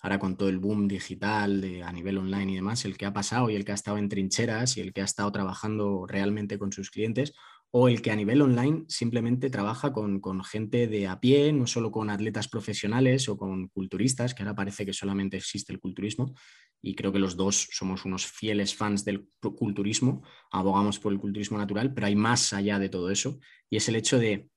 ahora 0.00 0.18
con 0.18 0.36
todo 0.36 0.48
el 0.50 0.58
boom 0.58 0.86
digital 0.86 1.82
a 1.82 1.92
nivel 1.92 2.18
online 2.18 2.52
y 2.52 2.54
demás, 2.56 2.84
el 2.84 2.96
que 2.98 3.06
ha 3.06 3.12
pasado 3.12 3.48
y 3.48 3.54
el 3.56 3.64
que 3.64 3.72
ha 3.72 3.74
estado 3.74 3.96
en 3.96 4.08
trincheras 4.08 4.76
y 4.76 4.80
el 4.80 4.92
que 4.92 5.00
ha 5.00 5.04
estado 5.04 5.32
trabajando 5.32 6.06
realmente 6.06 6.58
con 6.58 6.72
sus 6.72 6.90
clientes, 6.90 7.32
o 7.76 7.88
el 7.88 8.02
que 8.02 8.12
a 8.12 8.16
nivel 8.16 8.40
online 8.40 8.84
simplemente 8.86 9.50
trabaja 9.50 9.92
con, 9.92 10.20
gente 10.44 10.86
de 10.86 11.08
a 11.08 11.18
pie, 11.18 11.52
no 11.52 11.66
solo 11.66 11.90
con 11.90 12.08
atletas 12.08 12.46
profesionales 12.46 13.28
o 13.28 13.36
con 13.36 13.66
culturistas, 13.66 14.32
que 14.32 14.44
ahora 14.44 14.54
parece 14.54 14.86
que 14.86 14.92
solamente 14.92 15.38
existe 15.38 15.72
el 15.72 15.80
culturismo, 15.80 16.34
y 16.80 16.94
creo 16.94 17.10
que 17.10 17.18
los 17.18 17.34
dos 17.34 17.66
somos 17.72 18.04
unos 18.04 18.26
fieles 18.26 18.76
fans 18.76 19.04
del 19.04 19.28
culturismo, 19.40 20.22
abogamos 20.52 21.00
por 21.00 21.12
el 21.12 21.18
culturismo 21.18 21.58
natural, 21.58 21.92
pero 21.92 22.06
hay 22.06 22.14
más 22.14 22.52
allá 22.52 22.78
de 22.78 22.90
todo 22.90 23.10
eso, 23.10 23.40
y 23.68 23.78
es 23.78 23.88
el 23.88 23.96
hecho 23.96 24.20
de 24.20 24.50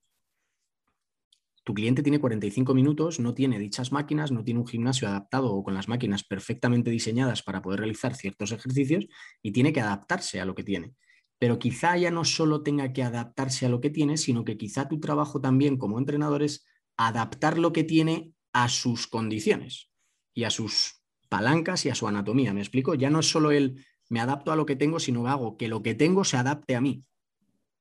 tu 1.68 1.74
cliente 1.74 2.02
tiene 2.02 2.22
45 2.22 2.74
minutos, 2.74 3.20
no 3.20 3.34
tiene 3.34 3.60
dichas 3.60 3.92
máquinas, 3.92 4.32
no 4.32 4.42
tiene 4.46 4.62
un 4.62 4.68
gimnasio 4.68 5.06
adaptado 5.10 5.52
o 5.52 5.66
con 5.66 5.74
las 5.74 5.90
máquinas 5.90 6.24
perfectamente 6.24 6.90
diseñadas 6.90 7.44
para 7.44 7.62
poder 7.62 7.82
realizar 7.82 8.16
ciertos 8.16 8.54
ejercicios 8.54 9.06
y 9.42 9.52
tiene 9.52 9.74
que 9.74 9.82
adaptarse 9.82 10.40
a 10.40 10.46
lo 10.46 10.56
que 10.56 10.64
tiene 10.64 10.96
pero 11.40 11.60
quizá 11.60 11.98
ya 11.98 12.10
no 12.10 12.24
solo 12.26 12.64
tenga 12.64 12.94
que 12.94 13.04
adaptarse 13.04 13.66
a 13.66 13.70
lo 13.70 13.80
que 13.80 13.90
tiene, 13.90 14.18
sino 14.18 14.44
que 14.44 14.58
quizá 14.58 14.88
tu 14.88 15.00
trabajo 15.00 15.40
también 15.40 15.78
como 15.78 16.00
entrenador 16.00 16.42
es 16.42 16.66
adaptar 16.96 17.60
lo 17.60 17.74
que 17.74 17.84
tiene 17.84 18.34
a 18.54 18.70
sus 18.70 19.06
condiciones 19.06 19.92
y 20.34 20.46
a 20.46 20.50
sus 20.50 21.04
palancas 21.30 21.86
y 21.86 21.90
a 21.90 21.96
su 21.96 22.08
anatomía. 22.08 22.54
¿Me 22.54 22.62
explico? 22.62 22.96
Ya 22.96 23.12
no 23.12 23.20
es 23.20 23.30
solo 23.30 23.52
el 23.52 23.86
me 24.10 24.20
adapto 24.20 24.52
a 24.52 24.56
lo 24.56 24.66
que 24.66 24.76
tengo, 24.76 25.00
sino 25.00 25.28
hago 25.28 25.58
que 25.58 25.68
lo 25.68 25.84
que 25.84 25.94
tengo 25.94 26.24
se 26.24 26.38
adapte 26.38 26.76
a 26.76 26.82
mí. 26.82 27.04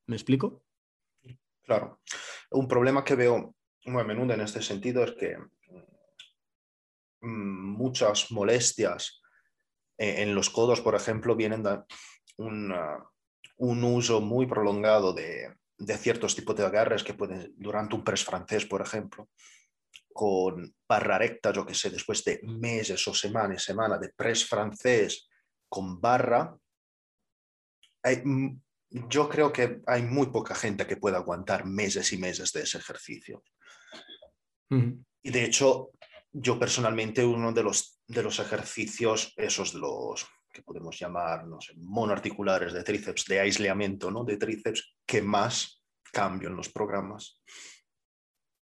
¿Me 0.07 0.17
explico? 0.17 0.63
Claro. 1.63 2.01
Un 2.51 2.69
problema 2.69 3.05
que 3.05 3.15
veo 3.15 3.56
a 3.87 4.05
menudo 4.05 4.35
en 4.35 4.41
este 4.41 4.63
sentido 4.63 5.05
es 5.05 5.13
que 5.13 5.39
mm, 7.21 7.77
muchas 7.77 8.31
molestias 8.33 9.23
eh, 9.99 10.23
en 10.23 10.35
los 10.35 10.51
codos, 10.51 10.81
por 10.81 10.95
ejemplo, 10.95 11.37
vienen 11.37 11.63
de 11.63 11.83
un 12.37 13.85
uso 13.85 14.21
muy 14.21 14.47
prolongado 14.47 15.13
de, 15.13 15.55
ciertos 15.99 16.35
tipos 16.35 16.57
de 16.57 16.67
agarres 16.67 17.03
que 17.03 17.15
pueden, 17.15 17.55
durante 17.57 17.95
un 17.95 18.05
press 18.05 18.25
francés, 18.25 18.67
por 18.67 18.83
ejemplo, 18.83 19.31
con 20.13 20.75
barra 20.89 21.19
recta, 21.19 21.53
yo 21.53 21.65
que 21.65 21.75
sé, 21.75 21.91
después 21.91 22.25
de 22.25 22.41
meses 22.43 23.07
o 23.09 23.15
semanas, 23.15 23.63
semana 23.63 23.99
de 23.99 24.11
press 24.11 24.47
francés 24.47 25.29
con 25.69 26.01
barra, 26.01 26.57
yo 28.91 29.29
creo 29.29 29.53
que 29.53 29.81
hay 29.87 30.03
muy 30.03 30.29
poca 30.29 30.55
gente 30.55 30.87
que 30.87 30.97
pueda 30.97 31.19
aguantar 31.19 31.67
meses 31.67 32.13
y 32.13 32.19
meses 32.19 32.53
de 32.53 32.63
ese 32.63 32.79
ejercicio. 32.79 33.43
Y 34.71 35.31
de 35.31 35.45
hecho, 35.45 35.91
yo 36.33 36.59
personalmente 36.59 37.25
uno 37.25 37.53
de 37.53 37.63
los, 37.63 38.01
de 38.07 38.23
los 38.23 38.39
ejercicios, 38.39 39.33
esos 39.37 39.73
de 39.73 39.81
los 39.81 40.27
que 40.53 40.63
podemos 40.63 40.99
llamar, 40.99 41.47
no 41.47 41.59
monoarticulares 41.77 42.73
de 42.73 42.83
tríceps, 42.83 43.27
de 43.27 43.41
aislamiento 43.41 44.11
¿no? 44.11 44.25
de 44.25 44.37
tríceps, 44.37 44.97
que 45.07 45.23
más 45.23 45.83
cambio 46.13 46.49
en 46.49 46.57
los 46.57 46.71
programas. 46.71 47.41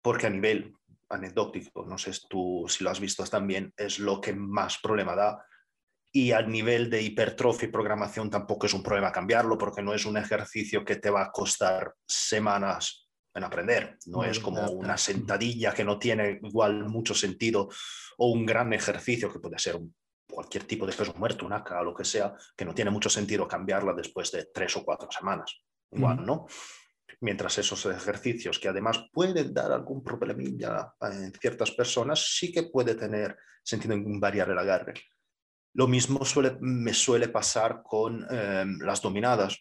Porque 0.01 0.27
a 0.27 0.29
nivel 0.29 0.73
anecdótico, 1.09 1.85
no 1.85 1.97
sé 1.97 2.11
tú 2.29 2.65
si 2.67 2.83
lo 2.83 2.89
has 2.89 2.99
visto 2.99 3.23
también, 3.25 3.73
es 3.75 3.99
lo 3.99 4.21
que 4.21 4.33
más 4.33 4.77
problema 4.79 5.15
da. 5.15 5.45
Y 6.13 6.31
a 6.31 6.41
nivel 6.41 6.89
de 6.89 7.01
hipertrofia 7.01 7.67
y 7.67 7.71
programación 7.71 8.29
tampoco 8.29 8.65
es 8.65 8.73
un 8.73 8.83
problema 8.83 9.11
cambiarlo, 9.11 9.57
porque 9.57 9.81
no 9.81 9.93
es 9.93 10.05
un 10.05 10.17
ejercicio 10.17 10.83
que 10.83 10.97
te 10.97 11.09
va 11.09 11.23
a 11.23 11.31
costar 11.31 11.93
semanas 12.05 13.00
en 13.33 13.43
aprender. 13.43 13.97
No 14.07 14.23
es 14.23 14.39
como 14.39 14.69
una 14.71 14.97
sentadilla 14.97 15.73
que 15.73 15.83
no 15.83 15.97
tiene 15.97 16.39
igual 16.43 16.85
mucho 16.89 17.13
sentido 17.13 17.69
o 18.17 18.31
un 18.31 18.45
gran 18.45 18.73
ejercicio 18.73 19.31
que 19.31 19.39
puede 19.39 19.59
ser 19.59 19.79
cualquier 20.29 20.63
tipo 20.63 20.85
de 20.85 20.93
peso 20.93 21.13
muerto, 21.15 21.45
una 21.45 21.63
o 21.63 21.83
lo 21.83 21.93
que 21.93 22.05
sea, 22.05 22.33
que 22.55 22.65
no 22.65 22.73
tiene 22.73 22.91
mucho 22.91 23.09
sentido 23.09 23.47
cambiarla 23.47 23.93
después 23.93 24.31
de 24.31 24.45
tres 24.53 24.75
o 24.77 24.83
cuatro 24.83 25.09
semanas. 25.11 25.61
Igual, 25.91 26.25
¿no? 26.25 26.47
Mientras 27.19 27.57
esos 27.57 27.85
ejercicios 27.85 28.57
que 28.57 28.69
además 28.69 29.09
pueden 29.11 29.53
dar 29.53 29.71
algún 29.71 30.01
problemilla 30.03 30.93
en 31.01 31.33
ciertas 31.33 31.71
personas, 31.71 32.37
sí 32.37 32.51
que 32.51 32.63
puede 32.63 32.95
tener 32.95 33.37
sentido 33.61 33.93
en 33.93 34.19
variar 34.19 34.49
el 34.49 34.57
agarre. 34.57 34.93
Lo 35.73 35.87
mismo 35.87 36.25
suele, 36.25 36.57
me 36.59 36.93
suele 36.93 37.29
pasar 37.29 37.81
con 37.83 38.25
em, 38.29 38.79
las 38.79 39.01
dominadas. 39.01 39.57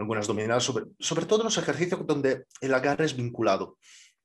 Algunas 0.00 0.26
dominadas, 0.26 0.64
sobre, 0.64 0.86
sobre 0.98 1.26
todo 1.26 1.44
los 1.44 1.58
ejercicios 1.58 2.06
donde 2.06 2.46
el 2.62 2.72
agarre 2.72 3.04
es 3.04 3.14
vinculado. 3.14 3.76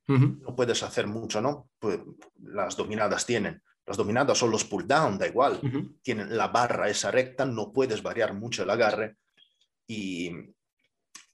No 0.08 0.56
puedes 0.56 0.82
hacer 0.84 1.06
mucho, 1.06 1.42
¿no? 1.42 1.70
Pues, 1.80 2.00
las 2.44 2.78
dominadas 2.78 3.26
tienen. 3.26 3.62
Las 3.86 3.98
dominadas 3.98 4.38
son 4.38 4.52
los 4.52 4.64
pull 4.64 4.88
down, 4.88 5.18
da 5.18 5.28
igual. 5.28 5.60
Tienen 6.02 6.38
la 6.38 6.48
barra 6.48 6.90
esa 6.90 7.12
recta, 7.12 7.46
no 7.46 7.74
puedes 7.74 8.02
variar 8.02 8.34
mucho 8.34 8.64
el 8.64 8.70
agarre 8.70 9.18
y, 9.86 10.32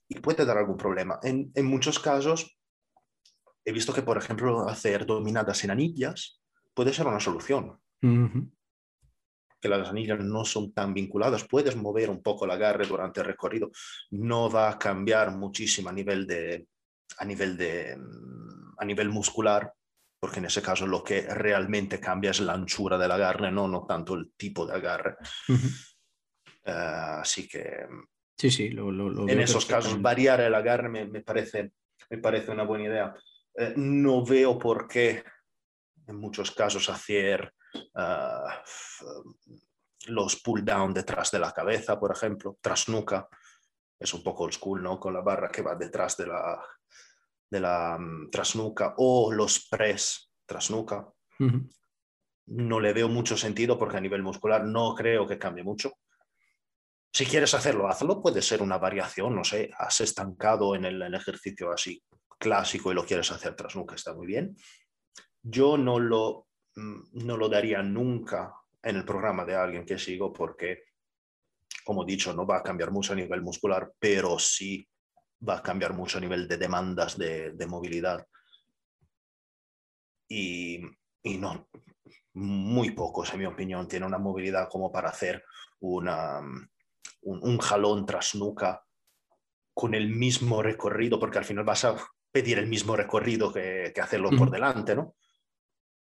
y 0.08 0.16
puede 0.22 0.44
dar 0.44 0.58
algún 0.58 0.78
problema. 0.78 1.20
En, 1.22 1.52
en, 1.54 1.66
muchos 1.68 2.00
casos, 2.00 2.58
he 3.64 3.72
visto 3.72 3.94
que, 3.94 4.02
por 4.02 4.18
ejemplo, 4.18 4.68
hacer 4.68 5.06
dominadas 5.06 5.64
en 5.66 5.70
anillas 5.70 6.42
puede 6.74 6.94
ser 6.94 7.06
una 7.06 7.20
solución 7.20 7.78
que 9.62 9.70
las 9.70 9.88
anillas 9.88 10.20
no 10.20 10.44
son 10.44 10.74
tan 10.74 10.94
vinculadas, 10.94 11.48
puedes 11.48 11.76
mover 11.76 12.10
un 12.10 12.22
poco 12.22 12.46
el 12.46 12.52
agarre 12.52 12.88
durante 12.88 13.22
el 13.22 13.28
recorrido, 13.28 13.72
no 14.10 14.50
va 14.50 14.70
a 14.70 14.80
cambiar 14.80 15.38
muchísimo 15.38 15.90
a 15.90 15.94
nivel 15.94 16.26
de, 16.26 16.68
a 17.18 17.26
nivel 17.26 17.56
de, 17.56 17.98
a 18.78 18.86
nivel 18.86 19.10
muscular, 19.10 19.72
porque 20.20 20.40
en 20.40 20.46
ese 20.46 20.62
caso 20.62 20.88
lo 20.88 21.04
que 21.04 21.22
realmente 21.22 22.00
cambia 22.00 22.32
es 22.32 22.40
la 22.42 22.54
anchura 22.54 22.98
del 22.98 23.12
agarre, 23.12 23.52
no, 23.52 23.68
no 23.68 23.86
tanto 23.86 24.16
el 24.16 24.32
tipo 24.36 24.66
de 24.66 24.74
agarre. 24.74 25.16
Eh, 26.64 26.72
así 26.72 27.48
que 27.48 27.88
sí, 28.38 28.52
sí, 28.52 28.68
en 28.68 29.40
esos 29.40 29.66
casos 29.66 30.00
variar 30.00 30.42
el 30.42 30.54
agarre 30.54 30.90
me, 30.90 31.22
parece, 31.22 31.72
me 32.08 32.20
parece 32.20 32.52
una 32.52 32.64
buena 32.64 32.86
idea. 32.86 33.16
Eh, 33.56 33.74
no 33.78 34.24
veo 34.24 34.60
por 34.60 34.88
qué 34.88 35.24
en 36.06 36.18
muchos 36.18 36.52
casos 36.52 36.88
hacer 36.90 37.52
Ah, 37.96 38.64
los 40.08 40.42
pull 40.42 40.64
down 40.64 40.94
detrás 40.94 41.32
de 41.32 41.40
la 41.40 41.52
cabeza, 41.52 42.00
por 42.00 42.12
ejemplo, 42.12 42.58
tras 42.62 42.90
nuca, 42.90 43.28
es 44.00 44.14
un 44.14 44.24
poco 44.24 44.44
old 44.44 44.54
school, 44.54 44.82
¿no? 44.82 45.00
Con 45.00 45.14
la 45.14 45.22
barra 45.22 45.50
que 45.50 45.62
va 45.62 45.76
detrás 45.76 46.18
de 46.18 46.28
la, 46.28 46.60
de 47.50 47.60
la 47.60 47.98
um, 48.00 48.30
trasnuca 48.32 48.96
o 48.98 49.32
los 49.32 49.68
press 49.70 50.32
trasnuca. 50.46 51.08
No 52.48 52.80
le 52.80 52.94
veo 52.94 53.08
mucho 53.08 53.38
sentido 53.38 53.78
porque 53.78 53.98
a 53.98 54.02
nivel 54.02 54.24
muscular 54.24 54.66
no 54.66 54.96
creo 54.96 55.28
que 55.28 55.38
cambie 55.38 55.64
mucho. 55.64 55.94
Si 57.14 57.26
quieres 57.26 57.54
hacerlo, 57.54 57.88
hazlo. 57.88 58.22
Puede 58.22 58.42
ser 58.42 58.62
una 58.62 58.78
variación, 58.78 59.36
no 59.36 59.44
sé, 59.44 59.70
has 59.78 60.02
estancado 60.02 60.76
en 60.76 60.86
el, 60.86 61.14
ejercicio 61.14 61.72
así 61.72 62.04
clásico 62.40 62.92
y 62.92 62.96
lo 62.96 63.06
quieres 63.06 63.32
hacer 63.32 63.56
tras 63.56 63.76
nuca, 63.76 63.96
está 63.96 64.14
muy 64.14 64.26
bien. 64.26 64.56
Yo 65.44 65.78
no 65.78 66.00
lo 66.00 66.48
Mm, 66.51 66.51
no 66.76 67.38
lo 67.38 67.50
daría 67.50 67.82
nunca 67.82 68.54
en 68.84 68.96
el 68.96 69.06
programa 69.06 69.46
de 69.46 69.56
alguien 69.56 69.86
que 69.86 70.00
sigo 70.00 70.32
porque, 70.34 70.84
como 71.84 72.04
he 72.04 72.08
dicho, 72.08 72.34
no 72.34 72.46
va 72.46 72.58
a 72.58 72.64
cambiar 72.64 72.92
mucho 72.92 73.14
a 73.14 73.16
nivel 73.16 73.42
muscular, 73.42 73.92
pero 74.00 74.40
sí 74.40 74.88
va 75.48 75.58
a 75.58 75.64
cambiar 75.64 75.94
mucho 75.94 76.18
a 76.18 76.22
nivel 76.22 76.48
de 76.48 76.58
demandas 76.58 77.18
de, 77.18 77.66
movilidad. 77.68 78.26
Y, 80.28 80.82
no, 81.24 81.68
muy 82.34 82.92
pocos, 82.92 83.34
en 83.34 83.40
mi 83.40 83.46
opinión, 83.46 83.88
tienen 83.88 84.08
una 84.08 84.18
movilidad 84.18 84.70
como 84.70 84.92
para 84.92 85.10
hacer 85.10 85.44
una, 85.80 86.40
un, 87.22 87.58
jalón 87.58 88.06
tras 88.06 88.36
nuca 88.36 88.84
con 89.74 89.94
el 89.94 90.10
mismo 90.10 90.62
recorrido, 90.62 91.20
porque 91.20 91.40
al 91.40 91.46
final 91.46 91.66
vas 91.66 91.86
a 91.86 91.96
pedir 92.32 92.60
el 92.60 92.68
mismo 92.68 92.96
recorrido 92.96 93.52
que, 93.52 93.94
hacerlo 94.02 94.30
por 94.30 94.52
delante, 94.52 94.96
¿no? 94.96 95.16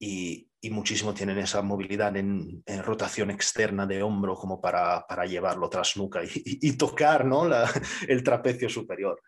Y, 0.04 0.70
muchísimo 0.70 1.14
tienen 1.14 1.38
esa 1.40 1.62
movilidad 1.62 2.16
en, 2.16 2.64
rotación 2.84 3.32
externa 3.32 3.86
de 3.86 4.02
hombro 4.02 4.36
como 4.36 4.62
para, 4.62 5.06
para 5.06 5.26
llevarlo 5.26 5.70
tras 5.70 5.98
nuca 5.98 6.22
y, 6.24 6.78
tocar 6.78 7.26
¿no? 7.26 7.50
el 8.08 8.24
trapecio 8.24 8.70
superior. 8.70 9.22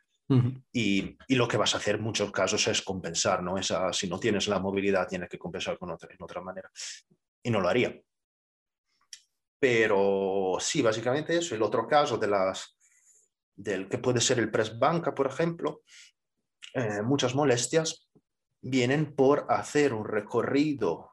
y, 0.72 1.18
lo 1.30 1.48
que 1.48 1.58
vas 1.58 1.76
a 1.76 1.78
hacer 1.78 1.96
en 1.96 2.04
muchos 2.04 2.32
casos 2.32 2.68
es 2.68 2.82
compensar, 2.82 3.44
¿no? 3.44 3.58
Esa, 3.58 3.92
si 3.94 4.08
no 4.08 4.20
tienes 4.20 4.48
la 4.48 4.60
movilidad, 4.60 5.08
tienes 5.08 5.30
que 5.30 5.38
compensar 5.38 5.78
con 5.78 5.92
otra, 5.92 6.10
en 6.12 6.24
otra 6.24 6.42
manera. 6.42 6.72
Y 7.44 7.52
no 7.52 7.62
lo 7.62 7.70
haría. 7.70 8.02
Pero 9.60 10.58
sí, 10.60 10.82
básicamente 10.82 11.38
eso. 11.38 11.56
El 11.56 11.62
otro 11.62 11.88
caso 11.88 12.18
de 12.18 12.28
las, 12.28 12.78
del 13.56 13.88
que 13.88 13.98
puede 13.98 14.20
ser 14.20 14.40
el 14.40 14.52
press 14.52 14.78
banca, 14.78 15.14
por 15.14 15.28
ejemplo, 15.28 15.82
eh, 16.74 17.02
muchas 17.04 17.36
molestias 17.36 18.05
vienen 18.66 19.14
por 19.14 19.46
hacer 19.50 19.94
un 19.94 20.06
recorrido 20.06 21.12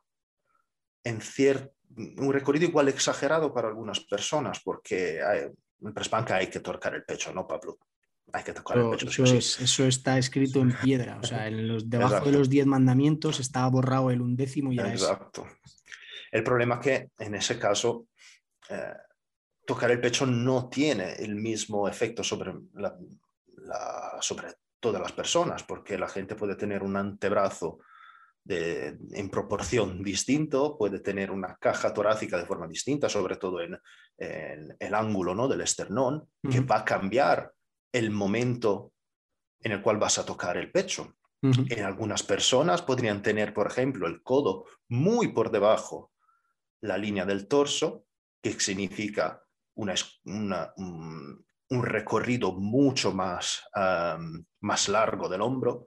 en 1.05 1.21
cierto 1.21 1.75
un 1.95 2.33
recorrido 2.33 2.65
igual 2.65 2.89
exagerado 2.89 3.53
para 3.53 3.69
algunas 3.69 4.01
personas, 4.01 4.61
porque 4.65 5.21
en 5.21 5.93
press 5.93 6.11
hay 6.31 6.47
que 6.47 6.61
tocar 6.61 6.95
el 6.95 7.05
pecho, 7.05 7.35
¿no, 7.35 7.47
Pablo? 7.47 7.79
Hay 8.33 8.43
que 8.43 8.55
tocar 8.55 8.79
el 8.79 8.89
pecho. 8.91 9.25
Eso, 9.25 9.85
está 9.85 10.17
escrito 10.17 10.61
en 10.61 10.73
piedra, 10.73 11.19
o 11.21 11.27
sea, 11.27 11.49
en 11.49 11.69
los, 11.69 11.91
debajo 11.91 12.25
de 12.25 12.33
los 12.33 12.49
diez 12.49 12.65
mandamientos 12.65 13.41
está 13.41 13.67
borrado 13.67 14.11
el 14.11 14.23
undécimo 14.23 14.73
y 14.73 14.77
ya 14.77 14.91
Exacto. 14.91 15.47
El 16.31 16.43
problema 16.43 16.77
es 16.77 16.81
que 16.81 17.09
en 17.19 17.35
ese 17.35 17.59
caso 17.59 18.07
eh, 18.71 18.95
tocar 19.67 19.91
el 19.91 20.01
pecho 20.01 20.25
no 20.25 20.71
tiene 20.71 21.13
el 21.17 21.35
mismo 21.35 21.87
efecto 21.87 22.25
sobre, 22.25 22.55
la, 22.73 22.97
sobre 24.23 24.55
todas 24.83 25.01
las 25.01 25.13
personas, 25.13 25.63
porque 25.63 25.97
la 25.97 26.09
gente 26.09 26.35
puede 26.35 26.57
tener 26.57 26.83
un 26.83 26.97
antebrazo 26.97 27.79
de, 28.45 28.99
en 29.13 29.31
proporción 29.31 30.03
distinto, 30.03 30.77
puede 30.77 30.99
tener 30.99 31.31
una 31.31 31.57
caja 31.57 31.95
torácica 31.95 32.37
de 32.37 32.47
forma 32.47 32.67
distinta, 32.67 33.09
sobre 33.09 33.37
todo 33.37 33.61
en, 33.61 33.79
el 34.19 34.95
ángulo 34.95 35.35
¿no? 35.35 35.49
del 35.49 35.63
esternón, 35.63 36.29
que 36.49 36.61
va 36.61 36.79
a 36.79 36.85
cambiar 36.85 37.53
el 37.93 38.11
momento 38.11 38.93
en 39.61 39.73
el 39.73 39.83
cual 39.83 39.99
vas 39.99 40.19
a 40.19 40.27
tocar 40.27 40.57
el 40.57 40.71
pecho. 40.71 41.15
En 41.43 41.85
algunas 41.85 42.23
personas 42.23 42.83
podrían 42.83 43.21
tener, 43.21 43.53
por 43.53 43.67
ejemplo, 43.67 44.07
el 44.07 44.23
codo 44.23 44.65
muy 44.89 45.29
por 45.29 45.51
debajo 45.51 46.13
la 46.81 46.97
línea 46.97 47.25
del 47.25 47.49
torso, 47.49 48.05
que 48.41 48.53
significa 48.61 49.43
una, 49.75 49.95
una, 50.25 50.73
un 50.77 51.45
recorrido 51.81 52.53
mucho 52.53 53.13
más, 53.13 53.63
más 54.61 54.89
largo 54.89 55.29
del 55.29 55.41
hombro 55.41 55.87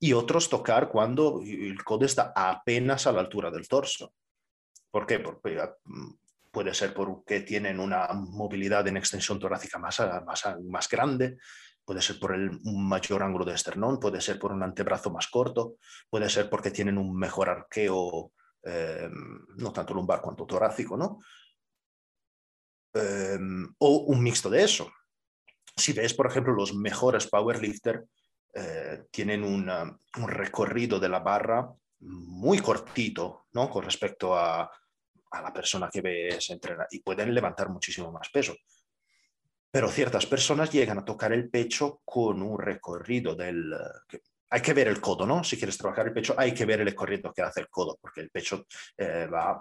y 0.00 0.12
otros 0.12 0.48
tocar 0.48 0.88
cuando 0.88 1.40
el 1.44 1.82
codo 1.82 2.04
está 2.04 2.32
apenas 2.34 3.06
a 3.06 3.12
la 3.12 3.20
altura 3.20 3.50
del 3.50 3.66
torso. 3.66 4.14
¿Por 4.90 5.06
qué? 5.06 5.18
Porque 5.18 5.60
mm, 5.84 6.10
puede 6.50 6.72
ser 6.72 6.94
porque 6.94 7.40
tienen 7.40 7.80
una 7.80 8.08
movilidad 8.12 8.86
en 8.86 8.96
extensión 8.96 9.38
torácica 9.38 9.78
más, 9.78 10.00
más, 10.24 10.44
más 10.64 10.88
grande, 10.88 11.38
puede 11.84 12.00
ser 12.00 12.18
por 12.18 12.34
el, 12.34 12.50
un 12.64 12.88
mayor 12.88 13.22
ángulo 13.22 13.44
de 13.44 13.54
esternón, 13.54 13.98
puede 13.98 14.20
ser 14.20 14.38
por 14.38 14.52
un 14.52 14.62
antebrazo 14.62 15.10
más 15.10 15.26
corto, 15.28 15.76
puede 16.08 16.28
ser 16.28 16.48
porque 16.48 16.70
tienen 16.70 16.96
un 16.96 17.16
mejor 17.16 17.48
arqueo, 17.48 18.32
em, 18.62 19.46
no 19.56 19.72
tanto 19.72 19.94
lumbar 19.94 20.20
cuanto 20.20 20.46
torácico, 20.46 20.96
¿no? 20.96 21.18
Em, 22.94 23.68
o 23.78 23.88
un 24.06 24.22
mixto 24.22 24.48
de 24.48 24.62
eso 24.62 24.90
si 25.78 25.92
ves, 25.92 26.14
por 26.14 26.26
ejemplo, 26.26 26.52
los 26.52 26.74
mejores 26.74 27.26
powerlifter 27.26 28.04
eh, 28.54 29.04
tienen 29.10 29.44
un 29.44 30.28
recorrido 30.28 30.98
de 30.98 31.08
la 31.08 31.20
barra 31.20 31.68
muy 32.00 32.58
cortito, 32.58 33.46
¿no? 33.52 33.68
Con 33.68 33.84
respecto 33.84 34.36
a, 34.36 34.70
la 35.30 35.52
persona 35.52 35.90
que 35.92 36.00
ves 36.00 36.48
entrenar 36.50 36.86
y 36.90 37.00
pueden 37.00 37.34
levantar 37.34 37.68
muchísimo 37.68 38.10
más 38.10 38.30
peso. 38.30 38.54
Pero 39.70 39.88
ciertas 39.88 40.24
personas 40.24 40.72
llegan 40.72 40.98
a 40.98 41.04
tocar 41.04 41.32
el 41.32 41.50
pecho 41.50 42.00
con 42.04 42.40
un 42.42 42.58
recorrido 42.58 43.34
del... 43.34 43.74
hay 44.48 44.62
que 44.62 44.72
ver 44.72 44.88
el 44.88 45.00
codo, 45.00 45.26
¿no? 45.26 45.44
Si 45.44 45.58
quieres 45.58 45.76
trabajar 45.76 46.06
el 46.06 46.14
pecho, 46.14 46.34
hay 46.38 46.54
que 46.54 46.64
ver 46.64 46.80
el 46.80 46.86
recorrido 46.86 47.32
que 47.32 47.42
hace 47.42 47.60
el 47.60 47.68
codo, 47.68 47.98
porque 48.00 48.22
el 48.22 48.30
pecho 48.30 48.66
eh, 48.96 49.26
va 49.26 49.60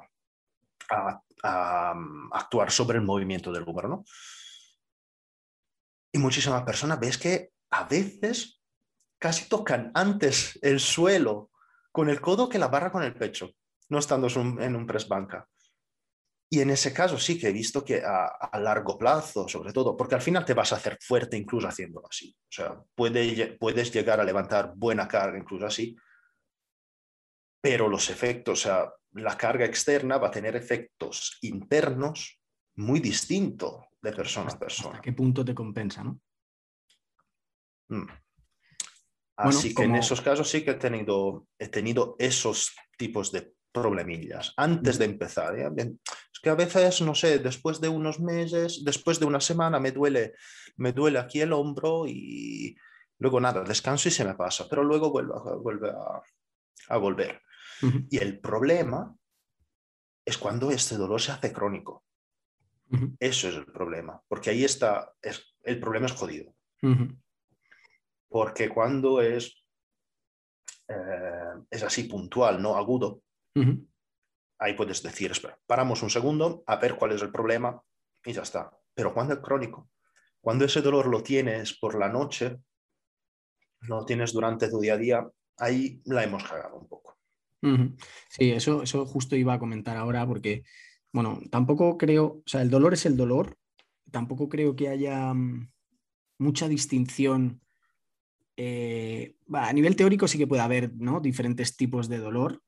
a, 0.90 1.22
a, 1.44 1.94
actuar 2.32 2.72
sobre 2.72 3.00
el 3.00 3.04
movimiento 3.04 3.52
del 3.52 3.64
húmero, 3.64 3.90
¿no? 3.90 4.06
Y 6.12 6.20
muchísimas 6.20 6.64
personas 6.64 7.00
ves 7.00 7.18
que 7.18 7.52
a 7.72 7.84
veces 7.84 8.62
casi 9.20 9.50
tocan 9.50 9.92
antes 9.94 10.58
el 10.62 10.80
suelo 10.80 11.52
con 11.92 12.10
el 12.10 12.22
codo 12.22 12.48
que 12.48 12.60
la 12.60 12.68
barra 12.68 12.92
con 12.92 13.04
el 13.04 13.14
pecho, 13.14 13.52
no 13.90 14.00
estando 14.00 14.28
en 14.28 14.76
un 14.76 14.86
press 14.86 15.08
banca. 15.08 15.48
Y 16.50 16.62
en 16.62 16.70
ese 16.70 16.94
caso 16.94 17.18
sí 17.18 17.38
que 17.38 17.50
he 17.50 17.52
visto 17.52 17.84
que 17.84 18.02
a, 18.06 18.58
largo 18.60 18.98
plazo, 18.98 19.50
sobre 19.50 19.74
todo, 19.74 19.98
porque 19.98 20.16
al 20.16 20.22
final 20.22 20.46
te 20.46 20.54
vas 20.54 20.72
a 20.72 20.78
hacer 20.78 20.98
fuerte 21.02 21.36
incluso 21.36 21.68
haciéndolo 21.68 22.08
así. 22.10 22.34
O 22.40 22.52
sea, 22.52 22.82
puedes 22.96 23.92
llegar 23.92 24.22
a 24.22 24.24
levantar 24.24 24.74
buena 24.76 25.08
carga 25.08 25.38
incluso 25.38 25.66
así, 25.66 25.96
pero 27.62 27.90
los 27.90 28.10
efectos, 28.10 28.60
o 28.60 28.64
sea, 28.64 28.94
la 29.12 29.36
carga 29.36 29.66
externa 29.66 30.18
va 30.18 30.28
a 30.28 30.32
tener 30.32 30.56
efectos 30.56 31.38
internos 31.42 32.40
muy 32.76 33.00
distintos 33.02 33.84
de 34.02 34.12
persona 34.12 34.52
a 34.52 34.60
persona. 34.60 34.90
¿Hasta 34.90 35.02
qué 35.02 35.14
punto 35.14 35.44
te 35.44 35.54
compensa, 35.54 36.04
no? 36.04 36.20
Mm. 37.90 38.08
Así 39.38 39.74
que 39.76 39.84
en 39.84 39.96
esos 39.96 40.22
casos 40.22 40.50
sí 40.50 40.64
que 40.64 40.72
he 40.72 40.76
tenido, 40.76 41.48
he 41.60 41.68
tenido 41.68 42.16
esos 42.18 42.76
tipos 42.98 43.32
de 43.32 43.54
problemillas 43.72 44.54
antes 44.58 44.98
de 44.98 45.06
empezar. 45.06 45.58
¿eh? 45.58 45.70
Es 46.34 46.40
que 46.42 46.50
a 46.50 46.56
veces, 46.56 47.02
no 47.02 47.14
sé, 47.14 47.38
después 47.38 47.80
de 47.80 47.90
unos 47.90 48.20
meses, 48.20 48.84
después 48.84 49.20
de 49.20 49.26
una 49.26 49.40
semana 49.40 49.80
me 49.80 49.92
duele, 49.92 50.34
me 50.78 50.92
duele 50.92 51.20
aquí 51.20 51.42
el 51.42 51.54
hombro 51.54 52.06
y 52.08 52.76
luego 53.20 53.40
nada, 53.40 53.64
descanso 53.64 54.10
y 54.10 54.12
se 54.12 54.26
me 54.26 54.34
pasa, 54.34 54.68
pero 54.68 54.84
luego 54.84 55.12
vuelve 55.12 55.34
a, 55.36 55.56
vuelve 55.56 55.92
a, 56.90 56.98
volver. 56.98 57.42
Y 58.10 58.18
el 58.18 58.40
problema 58.40 59.16
es 60.26 60.38
cuando 60.40 60.72
este 60.72 60.98
dolor 60.98 61.22
se 61.22 61.32
hace 61.32 61.54
crónico. 61.54 62.07
Eso 63.20 63.50
es 63.50 63.56
el 63.56 63.66
problema, 63.66 64.22
porque 64.28 64.50
ahí 64.50 64.64
está, 64.64 65.12
es, 65.22 65.56
el 65.64 65.80
problema 65.80 66.06
es 66.06 66.14
jodido. 66.14 66.56
Porque 68.30 68.70
cuando 68.70 69.22
es, 69.22 69.66
eh, 70.88 71.54
es 71.70 71.84
así 71.84 72.04
puntual, 72.04 72.62
no 72.62 72.76
agudo, 72.76 73.22
ahí 74.60 74.74
puedes 74.74 75.04
decir, 75.04 75.32
espera, 75.32 75.60
paramos 75.66 76.02
un 76.04 76.10
segundo 76.10 76.64
a 76.66 76.78
ver 76.78 76.96
cuál 76.96 77.12
es 77.12 77.22
el 77.22 77.32
problema 77.32 77.82
y 78.26 78.34
ya 78.34 78.42
está. 78.42 78.72
Pero 78.94 79.14
cuando 79.14 79.34
es 79.34 79.40
crónico, 79.40 79.90
cuando 80.42 80.66
ese 80.66 80.82
dolor 80.82 81.08
lo 81.08 81.24
tienes 81.24 81.78
por 81.78 81.98
la 81.98 82.10
noche, 82.10 82.58
lo 83.82 84.06
tienes 84.06 84.34
durante 84.34 84.70
tu 84.70 84.80
día 84.80 84.94
a 84.94 84.98
día, 84.98 85.28
ahí 85.58 86.02
la 86.06 86.24
hemos 86.24 86.44
cagado 86.44 86.78
un 86.78 86.88
poco. 86.88 87.18
Sí, 88.30 88.52
eso, 88.52 88.84
eso 88.84 89.06
justo 89.06 89.36
iba 89.36 89.54
a 89.54 89.60
comentar 89.60 89.98
ahora 89.98 90.26
porque, 90.26 90.64
bueno, 91.12 91.40
tampoco 91.50 91.98
creo, 91.98 92.26
o 92.26 92.44
sea, 92.46 92.62
el 92.62 92.70
dolor 92.70 92.94
es 92.94 93.06
el 93.06 93.18
dolor, 93.18 93.58
tampoco 94.12 94.50
creo 94.50 94.76
que 94.76 94.90
haya 94.90 95.34
mm, 95.34 95.70
mucha 96.40 96.68
distinción. 96.68 97.62
Eh, 98.56 99.36
a 99.54 99.72
nivel 99.74 99.96
teórico 99.96 100.28
sí 100.28 100.38
que 100.38 100.48
puede 100.48 100.62
haber 100.62 100.94
¿no? 100.96 101.20
diferentes 101.20 101.78
tipos 101.78 102.10
de 102.10 102.18
dolor, 102.18 102.64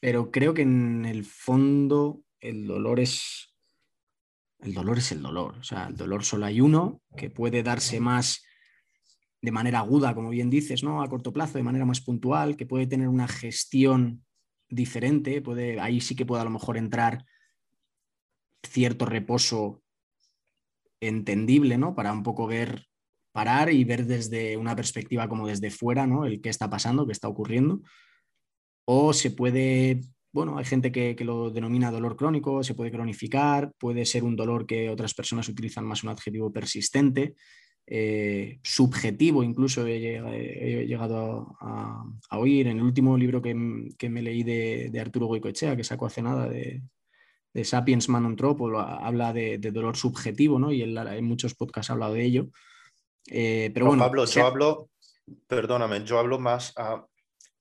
pero 0.00 0.30
creo 0.30 0.54
que 0.54 0.62
en 0.62 1.04
el 1.04 1.24
fondo 1.24 2.22
el 2.40 2.66
dolor 2.66 3.00
es 3.00 3.54
el 4.60 4.74
dolor 4.74 4.98
es 4.98 5.12
el 5.12 5.22
dolor, 5.22 5.56
o 5.58 5.62
sea, 5.62 5.86
el 5.86 5.96
dolor 5.96 6.24
solo 6.24 6.46
hay 6.46 6.60
uno 6.60 7.00
que 7.16 7.30
puede 7.30 7.62
darse 7.62 8.00
más 8.00 8.44
de 9.40 9.52
manera 9.52 9.78
aguda, 9.78 10.14
como 10.16 10.30
bien 10.30 10.50
dices, 10.50 10.82
¿no? 10.82 11.00
A 11.00 11.08
corto 11.08 11.32
plazo, 11.32 11.58
de 11.58 11.64
manera 11.64 11.84
más 11.84 12.00
puntual, 12.00 12.56
que 12.56 12.66
puede 12.66 12.88
tener 12.88 13.06
una 13.06 13.28
gestión 13.28 14.24
diferente, 14.68 15.40
puede, 15.42 15.80
ahí 15.80 16.00
sí 16.00 16.16
que 16.16 16.26
puede 16.26 16.42
a 16.42 16.44
lo 16.44 16.50
mejor 16.50 16.76
entrar 16.76 17.24
cierto 18.62 19.06
reposo 19.06 19.82
entendible, 21.00 21.78
¿no? 21.78 21.94
Para 21.94 22.12
un 22.12 22.22
poco 22.22 22.46
ver, 22.46 22.86
parar 23.32 23.72
y 23.72 23.84
ver 23.84 24.06
desde 24.06 24.56
una 24.56 24.74
perspectiva 24.74 25.28
como 25.28 25.46
desde 25.46 25.70
fuera, 25.70 26.06
¿no? 26.06 26.24
El 26.24 26.40
qué 26.40 26.48
está 26.48 26.68
pasando, 26.68 27.06
qué 27.06 27.12
está 27.12 27.28
ocurriendo. 27.28 27.82
O 28.84 29.12
se 29.12 29.30
puede, 29.30 30.00
bueno, 30.32 30.58
hay 30.58 30.64
gente 30.64 30.90
que, 30.90 31.14
que 31.14 31.24
lo 31.24 31.50
denomina 31.50 31.90
dolor 31.90 32.16
crónico, 32.16 32.62
se 32.62 32.74
puede 32.74 32.90
cronificar, 32.90 33.72
puede 33.78 34.04
ser 34.06 34.24
un 34.24 34.36
dolor 34.36 34.66
que 34.66 34.90
otras 34.90 35.14
personas 35.14 35.48
utilizan 35.48 35.84
más 35.84 36.02
un 36.02 36.10
adjetivo 36.10 36.52
persistente. 36.52 37.34
Eh, 37.90 38.60
subjetivo, 38.62 39.42
incluso 39.42 39.86
he, 39.86 40.84
llegado 40.86 41.56
a, 41.58 42.04
oír 42.32 42.66
en 42.66 42.76
el 42.76 42.82
último 42.84 43.16
libro 43.16 43.40
que, 43.40 43.54
me 43.54 44.22
leí 44.22 44.42
de, 44.42 45.00
Arturo 45.00 45.26
Goicoechea, 45.26 45.74
que 45.74 45.84
sacó 45.84 46.04
hace 46.04 46.20
nada, 46.20 46.48
de, 46.48 46.82
Sapiens 47.62 48.08
Man 48.08 48.36
habla 48.76 49.32
de, 49.32 49.58
dolor 49.58 49.96
subjetivo, 49.96 50.58
¿no? 50.58 50.72
Y 50.72 50.82
él, 50.82 50.96
en 50.96 51.24
muchos 51.24 51.54
podcasts 51.54 51.90
ha 51.90 51.94
hablado 51.94 52.14
de 52.14 52.24
ello. 52.24 52.48
Eh, 53.26 53.70
pero 53.74 53.86
bueno, 53.86 54.04
Pablo, 54.04 54.24
yo 54.24 54.46
hablo, 54.46 54.90
perdóname, 55.46 56.04
yo 56.04 56.18
hablo 56.18 56.38
más 56.38 56.72
a 56.76 57.04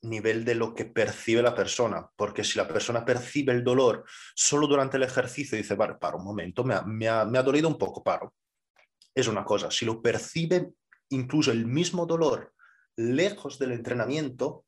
nivel 0.02 0.46
de 0.46 0.56
lo 0.56 0.74
que 0.74 0.86
percibe 0.86 1.42
la 1.42 1.56
persona, 1.56 2.08
porque 2.16 2.44
si 2.44 2.58
la 2.58 2.68
persona 2.68 3.04
percibe 3.04 3.52
el 3.52 3.64
dolor 3.64 4.06
solo 4.36 4.68
durante 4.68 4.98
el 4.98 5.04
ejercicio 5.04 5.58
y 5.58 5.62
dice, 5.62 5.76
vale, 5.76 5.96
para 5.96 6.16
un 6.16 6.24
momento, 6.24 6.64
me 6.64 6.76
me 6.86 7.08
ha, 7.08 7.26
me 7.26 7.38
ha 7.38 7.44
dolido 7.44 7.68
un 7.68 7.78
poco, 7.78 8.04
paro 8.04 8.34
es 9.18 9.28
una 9.28 9.44
cosa. 9.44 9.72
Si 9.72 9.84
lo 9.84 10.00
percibe 10.00 10.74
incluso 11.10 11.52
el 11.52 11.66
mismo 11.66 12.06
dolor 12.06 12.54
lejos 12.96 13.58
del 13.58 13.72
entrenamiento, 13.72 14.66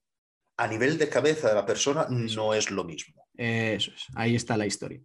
a 0.59 0.67
nivel 0.67 0.97
de 0.97 1.09
cabeza 1.09 1.47
de 1.47 1.55
la 1.55 1.65
persona 1.65 2.05
no 2.09 2.53
es 2.53 2.69
lo 2.69 2.83
mismo. 2.83 3.25
Eso 3.35 3.91
es, 3.95 4.05
ahí 4.15 4.35
está 4.35 4.57
la 4.57 4.65
historia. 4.65 4.99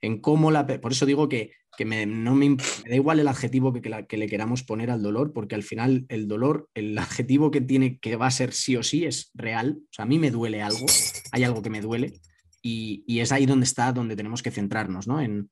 En 0.00 0.20
cómo 0.20 0.50
la, 0.50 0.66
por 0.66 0.92
eso 0.92 1.06
digo 1.06 1.28
que, 1.28 1.52
me, 1.84 2.04
no 2.04 2.34
me, 2.34 2.56
da 2.86 2.94
igual 2.94 3.20
el 3.20 3.28
adjetivo 3.28 3.72
que, 3.72 3.80
que, 3.80 4.16
le 4.16 4.28
queramos 4.28 4.62
poner 4.62 4.90
al 4.90 5.02
dolor, 5.02 5.32
porque 5.32 5.54
al 5.54 5.62
final 5.62 6.04
el 6.08 6.26
dolor, 6.26 6.68
el 6.74 6.98
adjetivo 6.98 7.50
que 7.50 7.60
tiene 7.60 7.98
que 7.98 8.16
va 8.16 8.26
a 8.26 8.30
ser 8.30 8.52
sí 8.52 8.76
o 8.76 8.82
sí 8.82 9.04
es 9.04 9.30
real. 9.34 9.78
O 9.80 9.92
sea, 9.92 10.04
a 10.04 10.08
mí 10.08 10.18
me 10.18 10.30
duele 10.30 10.60
algo, 10.60 10.86
hay 11.32 11.44
algo 11.44 11.62
que 11.62 11.70
me 11.70 11.80
duele, 11.80 12.20
y, 12.60 13.04
y 13.06 13.20
es 13.20 13.30
ahí 13.32 13.46
donde 13.46 13.64
está, 13.64 13.92
donde 13.92 14.16
tenemos 14.16 14.42
que 14.42 14.50
centrarnos, 14.50 15.06
¿no? 15.06 15.20
En, 15.20 15.48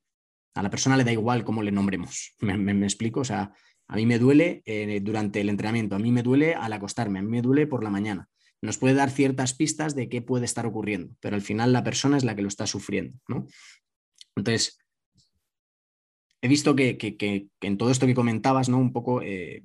a 0.55 0.63
la 0.63 0.69
persona 0.69 0.97
le 0.97 1.03
da 1.03 1.11
igual 1.11 1.43
cómo 1.43 1.63
le 1.63 1.71
nombremos. 1.71 2.33
¿Me, 2.39 2.85
explico? 2.85 3.21
O 3.21 3.25
sea, 3.25 3.53
a 3.87 3.95
mí 3.95 4.05
me 4.05 4.19
duele 4.19 4.63
eh, 4.65 4.99
durante 5.01 5.41
el 5.41 5.49
entrenamiento, 5.49 5.95
a 5.95 5.99
mí 5.99 6.11
me 6.11 6.23
duele 6.23 6.55
al 6.55 6.73
acostarme, 6.73 7.19
a 7.19 7.21
mí 7.21 7.29
me 7.29 7.41
duele 7.41 7.67
por 7.67 7.83
la 7.83 7.89
mañana. 7.89 8.29
Nos 8.61 8.77
puede 8.77 8.95
dar 8.95 9.09
ciertas 9.09 9.53
pistas 9.53 9.95
de 9.95 10.09
qué 10.09 10.21
puede 10.21 10.45
estar 10.45 10.65
ocurriendo, 10.65 11.13
pero 11.19 11.35
al 11.35 11.41
final 11.41 11.73
la 11.73 11.83
persona 11.83 12.17
es 12.17 12.23
la 12.23 12.35
que 12.35 12.41
lo 12.41 12.47
está 12.47 12.67
sufriendo, 12.67 13.17
¿no? 13.27 13.47
Entonces, 14.35 14.77
he 16.41 16.47
visto 16.47 16.75
que, 16.75 17.47
en 17.61 17.77
todo 17.77 17.91
esto 17.91 18.05
que 18.05 18.15
comentabas, 18.15 18.69
¿no? 18.69 18.77
Un 18.77 18.93
poco 18.93 19.21
eh, 19.21 19.63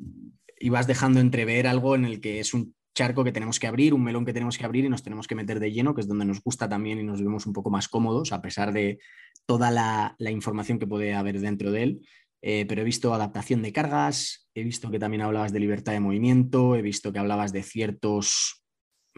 ibas 0.59 0.87
dejando 0.87 1.21
entrever 1.21 1.67
algo 1.67 1.95
en 1.95 2.05
el 2.05 2.21
que 2.21 2.41
es 2.41 2.55
un 2.55 2.75
charco 2.95 3.25
que 3.25 3.33
tenemos 3.33 3.59
que 3.59 3.67
abrir, 3.67 3.95
un 3.95 4.03
melón 4.03 4.25
que 4.25 4.33
tenemos 4.33 4.59
que 4.59 4.65
abrir 4.65 4.85
y 4.85 4.89
nos 4.89 5.03
tenemos 5.03 5.27
que 5.27 5.35
meter 5.35 5.61
de 5.61 5.73
lleno, 5.73 5.95
que 5.95 6.01
es 6.01 6.09
donde 6.09 6.25
nos 6.25 6.43
gusta 6.43 6.69
también 6.69 6.99
y 6.99 7.03
nos 7.03 7.23
vemos 7.23 7.47
un 7.47 7.53
poco 7.53 7.71
más 7.71 7.89
cómodos, 7.89 8.33
a 8.33 8.43
pesar 8.43 8.73
de 8.73 8.99
toda 9.47 9.71
la, 9.71 10.17
información 10.31 10.79
que 10.79 10.87
puede 10.87 11.15
haber 11.15 11.41
dentro 11.41 11.71
de 11.71 11.83
él. 11.83 12.01
Eh, 12.43 12.65
pero 12.67 12.81
he 12.81 12.85
visto 12.85 13.13
adaptación 13.13 13.61
de 13.63 13.73
cargas, 13.73 14.49
he 14.55 14.65
visto 14.65 14.91
que 14.91 14.99
también 14.99 15.23
hablabas 15.23 15.53
de 15.53 15.61
libertad 15.61 15.93
de 15.93 16.01
movimiento, 16.01 16.75
he 16.75 16.83
visto 16.83 17.13
que 17.13 17.19
hablabas 17.19 17.53
de 17.53 17.63
ciertos 17.63 18.60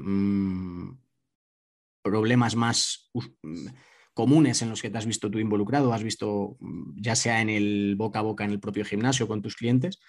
mm, 0.02 0.98
problemas 2.02 2.56
más 2.56 3.10
mm, 3.14 3.66
comunes 4.14 4.62
en 4.62 4.70
los 4.70 4.82
que 4.82 4.90
te 4.90 4.98
has 4.98 5.06
visto 5.06 5.30
tú 5.30 5.38
involucrado, 5.38 5.92
has 5.92 6.02
visto 6.02 6.56
mm, 6.60 7.00
ya 7.00 7.16
sea 7.16 7.40
en 7.40 7.50
el 7.50 7.94
boca 7.96 8.18
a 8.18 8.22
boca 8.22 8.44
en 8.44 8.50
el 8.50 8.60
propio 8.60 8.84
gimnasio 8.84 9.28
con 9.28 9.42
tus 9.42 9.56
clientes 9.56 10.00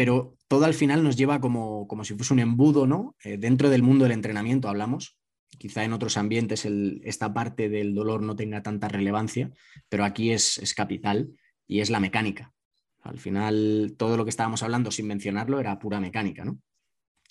pero 0.00 0.38
todo 0.48 0.64
al 0.64 0.72
final 0.72 1.04
nos 1.04 1.16
lleva 1.16 1.42
como, 1.42 1.86
como 1.86 2.04
si 2.04 2.14
fuese 2.14 2.32
un 2.32 2.40
embudo, 2.40 2.86
¿no? 2.86 3.16
Eh, 3.22 3.36
dentro 3.36 3.68
del 3.68 3.82
mundo 3.82 4.04
del 4.04 4.12
entrenamiento 4.12 4.70
hablamos, 4.70 5.18
quizá 5.58 5.84
en 5.84 5.92
otros 5.92 6.16
ambientes 6.16 6.64
esta 6.64 7.34
parte 7.34 7.68
del 7.68 7.94
dolor 7.94 8.22
no 8.22 8.34
tenga 8.34 8.62
tanta 8.62 8.88
relevancia, 8.88 9.50
pero 9.90 10.06
aquí 10.06 10.30
es, 10.32 10.56
es, 10.56 10.72
capital 10.72 11.36
y 11.66 11.80
es 11.80 11.90
la 11.90 12.00
mecánica. 12.00 12.54
Al 13.02 13.18
final, 13.18 13.94
todo 13.98 14.16
lo 14.16 14.24
que 14.24 14.30
estábamos 14.30 14.62
hablando 14.62 14.90
sin 14.90 15.06
mencionarlo 15.06 15.60
era 15.60 15.78
pura 15.78 16.00
mecánica, 16.00 16.46
¿no? 16.46 16.58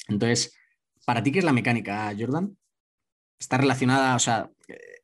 Entonces, 0.07 0.55
¿para 1.05 1.21
ti 1.23 1.31
qué 1.31 1.39
es 1.39 1.45
la 1.45 1.53
mecánica, 1.53 2.13
Jordan? 2.17 2.57
¿Está 3.39 3.57
relacionada, 3.57 4.15
o 4.15 4.19
sea, 4.19 4.51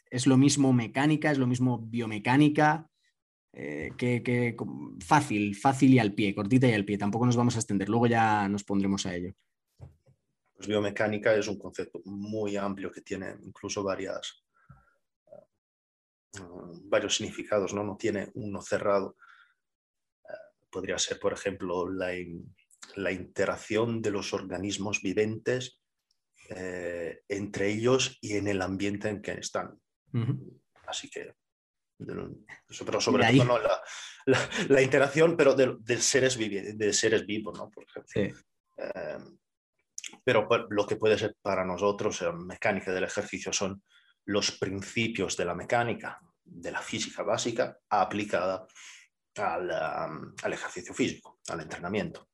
es 0.10 0.28
lo 0.28 0.38
mismo 0.38 0.74
mecánica, 0.74 1.32
es 1.32 1.38
lo 1.38 1.48
mismo 1.48 1.80
biomecánica? 1.80 2.90
Eh, 3.58 3.94
que, 3.98 4.56
fácil, 5.06 5.56
fácil 5.56 5.94
y 5.94 6.00
al 6.00 6.14
pie, 6.14 6.36
cortita 6.36 6.68
y 6.68 6.74
al 6.74 6.84
pie. 6.84 6.98
Tampoco 6.98 7.26
nos 7.26 7.38
vamos 7.38 7.56
a 7.56 7.60
extender, 7.60 7.88
luego 7.88 8.08
ya 8.08 8.50
nos 8.50 8.66
pondremos 8.66 9.06
a 9.06 9.16
ello. 9.16 9.34
Pues 10.56 10.68
biomecánica 10.68 11.34
es 11.34 11.48
un 11.48 11.58
concepto 11.58 12.02
muy 12.04 12.58
amplio 12.58 12.92
que 12.92 13.00
tiene 13.02 13.36
incluso 13.44 13.90
eh, 13.94 14.10
varios 16.84 17.16
significados, 17.16 17.74
¿no? 17.74 17.84
no 17.84 17.96
tiene 17.96 18.30
uno 18.34 18.62
cerrado. 18.62 19.16
Eh, 20.24 20.34
podría 20.70 20.98
ser, 20.98 21.18
por 21.18 21.32
ejemplo, 21.32 21.90
la, 21.90 22.14
la, 22.96 23.12
interacción 23.12 24.02
de 24.02 24.12
los 24.12 24.34
organismos 24.34 25.02
viventes 25.02 25.82
entre 26.48 27.70
ellos 27.70 28.20
y 28.22 28.38
en 28.38 28.48
el 28.48 28.62
ambiente 28.62 29.10
en 29.10 29.22
que 29.22 29.32
están. 29.32 29.80
Así 30.86 31.10
que 31.10 31.34
pero 31.98 33.00
sobre 33.00 33.32
todo 33.32 33.46
no, 33.46 33.60
la, 34.68 34.82
interacción, 34.82 35.38
pero 35.38 35.56
de, 35.56 35.98
seres 35.98 36.38
de 36.38 36.94
seres 36.94 37.26
vivos, 37.26 37.58
¿no? 37.58 37.70
Por 37.70 37.86
ejemplo. 37.86 38.42
Eh, 38.78 39.18
pero 40.24 40.48
lo 40.70 40.86
que 40.86 40.98
puede 40.98 41.18
ser 41.18 41.36
para 41.42 41.64
nosotros, 41.64 42.22
la 42.22 42.34
mecánica 42.34 42.92
del 42.92 43.06
ejercicio, 43.06 43.54
son 43.54 43.82
los 44.26 44.52
principios 44.52 45.38
de 45.38 45.46
la 45.46 45.56
mecánica, 45.56 46.20
de 46.44 46.72
la 46.72 46.82
física 46.82 47.24
básica, 47.24 47.78
aplicada 47.90 48.68
al, 49.38 49.72
al 49.72 50.54
ejercicio 50.54 50.94
físico, 50.94 51.40
al 51.48 51.62
entrenamiento. 51.62 52.28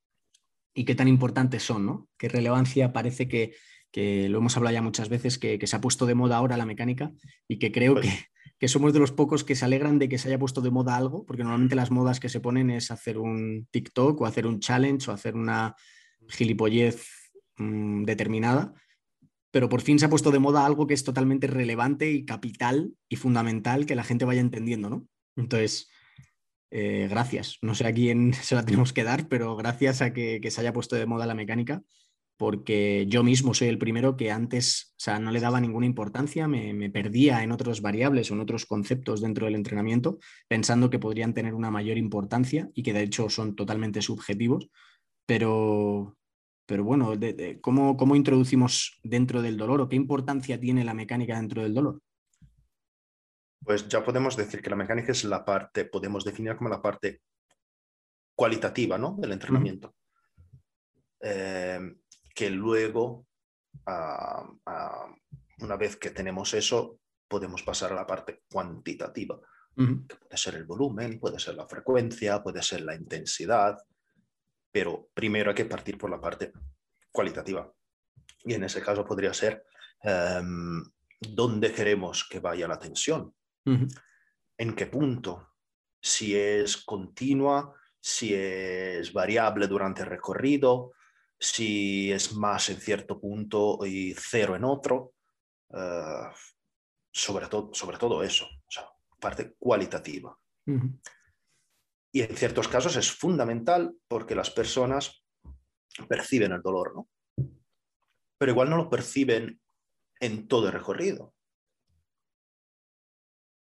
Y 0.73 0.85
qué 0.85 0.95
tan 0.95 1.07
importantes 1.07 1.63
son, 1.63 1.85
¿no? 1.85 2.09
Qué 2.17 2.29
relevancia 2.29 2.93
parece 2.93 3.27
que, 3.27 3.53
que 3.91 4.29
lo 4.29 4.37
hemos 4.39 4.55
hablado 4.57 4.73
ya 4.73 4.81
muchas 4.81 5.09
veces, 5.09 5.37
que, 5.37 5.59
que, 5.59 5.67
se 5.67 5.75
ha 5.75 5.81
puesto 5.81 6.05
de 6.05 6.15
moda 6.15 6.37
ahora 6.37 6.57
la 6.57 6.65
mecánica 6.65 7.11
y 7.47 7.59
que 7.59 7.71
creo 7.71 7.93
pues 7.93 8.05
que, 8.05 8.25
que, 8.57 8.67
somos 8.67 8.93
de 8.93 8.99
los 8.99 9.11
pocos 9.11 9.43
que 9.43 9.55
se 9.55 9.65
alegran 9.65 9.99
de 9.99 10.07
que 10.07 10.17
se 10.17 10.29
haya 10.29 10.39
puesto 10.39 10.61
de 10.61 10.71
moda 10.71 10.95
algo, 10.95 11.25
porque 11.25 11.43
normalmente 11.43 11.75
las 11.75 11.91
modas 11.91 12.19
que 12.19 12.29
se 12.29 12.39
ponen 12.39 12.69
es 12.69 12.89
hacer 12.91 13.17
un 13.17 13.67
TikTok 13.71 14.21
o 14.21 14.25
hacer 14.25 14.47
un 14.47 14.59
challenge 14.59 15.09
o 15.09 15.13
hacer 15.13 15.35
una 15.35 15.75
gilipollez 16.29 17.05
mmm, 17.57 18.03
determinada, 18.03 18.73
pero 19.51 19.67
por 19.67 19.81
fin 19.81 19.99
se 19.99 20.05
ha 20.05 20.09
puesto 20.09 20.31
de 20.31 20.39
moda 20.39 20.65
algo 20.65 20.87
que 20.87 20.93
es 20.93 21.03
totalmente 21.03 21.47
relevante 21.47 22.09
y 22.11 22.23
capital 22.25 22.93
y 23.09 23.17
fundamental 23.17 23.85
que 23.85 23.95
la 23.95 24.05
gente 24.05 24.25
vaya 24.25 24.39
entendiendo, 24.39 24.89
¿no? 24.89 25.07
Entonces, 25.35 25.89
eh, 26.71 27.07
gracias. 27.09 27.57
No 27.61 27.75
sé 27.75 27.85
a 27.85 27.93
quién 27.93 28.33
se 28.33 28.55
la 28.55 28.65
tenemos 28.65 28.93
que 28.93 29.03
dar, 29.03 29.27
pero 29.27 29.55
gracias 29.55 30.01
a 30.01 30.13
que, 30.13 30.41
se 30.49 30.61
haya 30.61 30.73
puesto 30.73 30.95
de 30.95 31.05
moda 31.05 31.25
la 31.25 31.35
mecánica, 31.35 31.83
porque 32.37 33.05
yo 33.07 33.23
mismo 33.23 33.53
soy 33.53 33.67
el 33.67 33.77
primero 33.77 34.17
que 34.17 34.31
antes, 34.31 34.93
o 34.97 34.99
sea, 34.99 35.19
no 35.19 35.31
le 35.31 35.39
daba 35.39 35.61
ninguna 35.61 35.85
importancia, 35.85 36.47
me, 36.47 36.73
me 36.73 36.89
perdía 36.89 37.43
en 37.43 37.51
otras 37.51 37.81
variables 37.81 38.31
o 38.31 38.33
en 38.33 38.39
otros 38.39 38.65
conceptos 38.65 39.21
dentro 39.21 39.45
del 39.45 39.55
entrenamiento, 39.55 40.17
pensando 40.47 40.89
que 40.89 40.97
podrían 40.97 41.33
tener 41.33 41.53
una 41.53 41.69
mayor 41.69 41.97
importancia 41.97 42.69
y 42.73 42.81
que 42.83 42.93
de 42.93 43.03
hecho 43.03 43.29
son 43.29 43.55
totalmente 43.55 44.01
subjetivos, 44.01 44.69
pero, 45.27 46.17
pero 46.65 46.83
bueno, 46.83 47.13
¿cómo, 47.61 47.95
¿cómo, 47.95 48.15
introducimos 48.15 48.99
dentro 49.03 49.41
del 49.41 49.57
dolor 49.57 49.81
o 49.81 49.89
qué 49.89 49.95
importancia 49.95 50.59
tiene 50.59 50.83
la 50.83 50.93
mecánica 50.95 51.35
dentro 51.35 51.61
del 51.61 51.73
dolor? 51.75 52.01
Pues 53.63 53.87
ya 53.87 54.03
podemos 54.03 54.35
decir 54.35 54.61
que 54.61 54.69
la 54.69 54.75
mecánica 54.75 55.11
es 55.11 55.23
la 55.23 55.45
parte, 55.45 55.85
podemos 55.85 56.23
definir 56.23 56.55
como 56.55 56.69
la 56.69 56.81
parte 56.81 57.21
cualitativa 58.35 58.97
¿no? 58.97 59.15
del 59.19 59.33
entrenamiento. 59.33 59.95
Eh, 61.21 61.79
que 62.33 62.49
luego, 62.49 63.27
una 65.59 65.75
vez 65.77 65.95
que 65.97 66.09
tenemos 66.09 66.53
eso, 66.53 66.99
podemos 67.27 67.61
pasar 67.63 67.91
a 67.91 67.95
la 67.95 68.07
parte 68.07 68.43
cuantitativa, 68.51 69.39
que 69.75 70.15
puede 70.15 70.37
ser 70.37 70.55
el 70.55 70.65
volumen, 70.65 71.19
puede 71.19 71.39
ser 71.39 71.55
la 71.55 71.67
frecuencia, 71.67 72.41
puede 72.41 72.61
ser 72.61 72.81
la 72.81 72.95
intensidad, 72.95 73.77
pero 74.71 75.09
primero 75.13 75.49
hay 75.49 75.55
que 75.55 75.65
partir 75.65 75.97
por 75.97 76.09
la 76.09 76.19
parte 76.19 76.51
cualitativa. 77.11 77.71
Y 78.43 78.53
en 78.53 78.63
ese 78.63 78.81
caso 78.81 79.05
podría 79.05 79.33
ser 79.33 79.65
um, 80.03 80.83
dónde 81.19 81.71
queremos 81.71 82.27
que 82.29 82.39
vaya 82.39 82.67
la 82.67 82.79
tensión, 82.79 83.33
uh 83.65 83.71
-huh. 83.71 84.01
en 84.57 84.75
qué 84.75 84.87
punto, 84.87 85.55
si 86.01 86.35
es 86.35 86.77
continua, 86.77 87.73
si 87.99 88.33
es 88.33 89.13
variable 89.13 89.67
durante 89.67 90.01
el 90.01 90.09
recorrido, 90.09 90.93
si 91.39 92.11
es 92.11 92.33
más 92.33 92.69
en 92.69 92.77
cierto 92.77 93.19
punto 93.19 93.79
y 93.85 94.13
cero 94.13 94.55
en 94.55 94.63
otro. 94.63 95.13
Uh, 95.69 96.27
sobre, 97.13 97.47
todo, 97.47 97.73
sobre 97.73 97.97
todo 97.97 98.23
eso, 98.23 98.45
o 98.45 98.71
sea, 98.71 98.85
parte 99.19 99.55
cualitativa. 99.57 100.37
Uh 100.65 100.73
-huh. 100.73 100.99
Y 102.13 102.21
en 102.21 102.35
ciertos 102.35 102.67
casos 102.67 102.95
es 102.95 103.11
fundamental 103.11 103.93
porque 104.07 104.35
las 104.35 104.49
personas 104.49 105.23
perciben 106.07 106.51
el 106.51 106.61
dolor, 106.61 106.93
¿no? 106.95 107.09
Pero 108.37 108.51
igual 108.51 108.69
no 108.69 108.77
lo 108.77 108.89
perciben 108.89 109.61
en 110.19 110.47
todo 110.47 110.67
el 110.67 110.73
recorrido. 110.73 111.33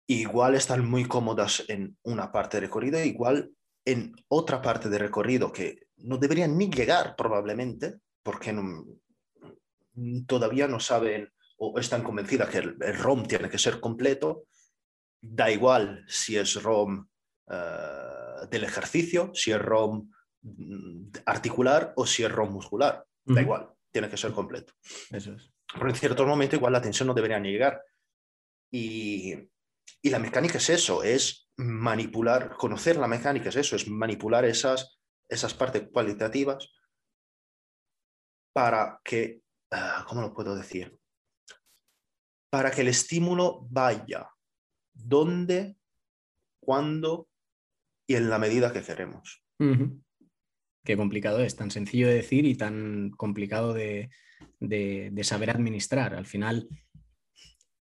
Igual 0.09 0.55
están 0.55 0.89
muy 0.89 1.05
cómodas 1.05 1.65
en 1.69 1.97
una 2.03 2.31
parte 2.31 2.59
del 2.59 2.69
recorrido, 2.69 3.03
igual 3.03 3.51
en 3.85 4.15
otra 4.29 4.63
parte 4.63 4.89
del 4.89 5.01
recorrido 5.01 5.53
que 5.53 5.89
no 5.99 6.19
deberían 6.19 6.57
ni 6.57 6.71
llegar 6.71 7.17
probablemente, 7.17 8.01
porque 8.23 8.53
no, 8.53 8.85
todavía 10.27 10.69
no 10.69 10.81
saben 10.81 11.33
o 11.59 11.79
están 11.79 12.03
convencidas 12.03 12.51
que 12.51 12.59
el, 12.59 12.77
el, 12.81 12.99
ROM 12.99 13.25
tiene 13.27 13.49
que 13.49 13.59
ser 13.59 13.81
completo. 13.81 14.45
Da 15.21 15.51
igual 15.51 16.05
si 16.07 16.37
es 16.37 16.63
ROM 16.63 17.09
uh, 17.47 18.47
del 18.49 18.65
ejercicio, 18.65 19.31
si 19.35 19.53
es 19.53 19.59
ROM 19.59 20.11
mm, 20.43 21.09
articular 21.25 21.95
o 21.97 22.07
si 22.07 22.23
es 22.23 22.31
ROM 22.31 22.53
muscular. 22.53 23.05
Da 23.25 23.33
uh 23.33 23.37
-huh. 23.37 23.43
igual, 23.43 23.71
tiene 23.91 24.11
que 24.11 24.17
ser 24.17 24.33
completo. 24.33 24.75
Eso 25.11 25.33
es. 25.33 25.51
Pero 25.73 25.89
en 25.89 25.97
ciertos 25.97 26.27
momentos 26.27 26.59
igual 26.59 26.73
la 26.73 26.83
tensión 26.83 27.09
no 27.09 27.15
debería 27.15 27.41
ni 27.41 27.51
llegar. 27.51 27.83
Y, 28.71 29.35
y 30.07 30.11
la 30.11 30.21
mecánica 30.21 30.59
es 30.59 30.71
eso, 30.71 31.03
es 31.03 31.51
manipular, 31.57 32.55
conocer 32.57 32.97
la 32.97 33.09
mecánica 33.09 33.49
es 33.49 33.57
eso, 33.57 33.75
es 33.75 33.89
manipular 33.89 34.45
esas, 34.45 35.01
esas 35.29 35.53
partes 35.53 35.89
cualitativas 35.93 36.73
para 38.53 39.01
que, 39.03 39.43
uh, 39.73 40.05
¿cómo 40.07 40.21
lo 40.21 40.33
puedo 40.33 40.55
decir? 40.55 40.97
Para 42.51 42.71
que 42.71 42.83
el 42.83 42.89
estímulo 42.89 43.67
vaya 43.69 44.31
donde, 44.95 45.77
cuándo 46.61 47.29
y 48.07 48.15
en 48.15 48.31
la 48.31 48.39
medida 48.39 48.73
que 48.73 48.83
queremos. 48.83 49.45
Qué 50.85 50.97
complicado 50.97 51.41
es, 51.41 51.57
tan 51.57 51.73
sencillo 51.73 52.07
de 52.07 52.15
decir 52.15 52.45
y 52.45 52.55
tan 52.55 53.11
complicado 53.11 53.75
de, 53.75 54.09
de 54.61 55.25
saber 55.25 55.51
administrar. 55.51 56.15
Al 56.15 56.27
final, 56.27 56.69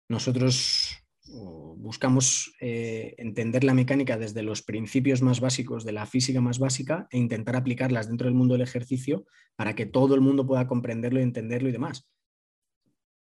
nosotros 0.08 1.04
buscamos 1.30 2.54
eh, 2.60 3.16
entender 3.18 3.63
la 3.63 3.74
mecánica 3.74 4.18
desde 4.18 4.44
los 4.44 4.62
principios 4.62 5.22
más 5.22 5.40
básicos 5.40 5.86
de 5.86 5.92
la 5.92 6.06
física 6.06 6.42
más 6.42 6.60
básica 6.60 7.08
e 7.12 7.18
intentar 7.18 7.56
aplicarlas 7.56 8.08
dentro 8.08 8.26
del 8.26 8.36
mundo 8.36 8.54
del 8.54 8.63
ejercicio 8.63 9.26
para 9.56 9.76
que 9.76 9.86
todo 9.86 10.16
el 10.16 10.22
mundo 10.22 10.46
pueda 10.46 10.68
comprenderlo 10.68 11.20
y 11.20 11.24
entenderlo 11.24 11.70
y 11.70 11.72
demás. 11.72 12.10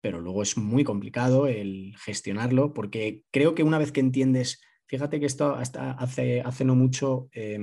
Pero 0.01 0.19
luego 0.19 0.43
es 0.43 0.57
muy 0.57 0.83
complicado 0.83 1.47
el 1.47 1.95
gestionarlo 1.97 2.73
porque 2.73 3.23
creo 3.31 3.55
que 3.55 3.63
una 3.63 3.77
vez 3.77 3.91
que 3.91 4.01
entiendes, 4.01 4.61
fíjate 4.87 5.19
que 5.19 5.25
esto 5.25 5.55
hasta 5.55 5.91
hace, 5.91 6.41
hace 6.41 6.65
no 6.65 6.75
mucho 6.75 7.29
eh, 7.31 7.57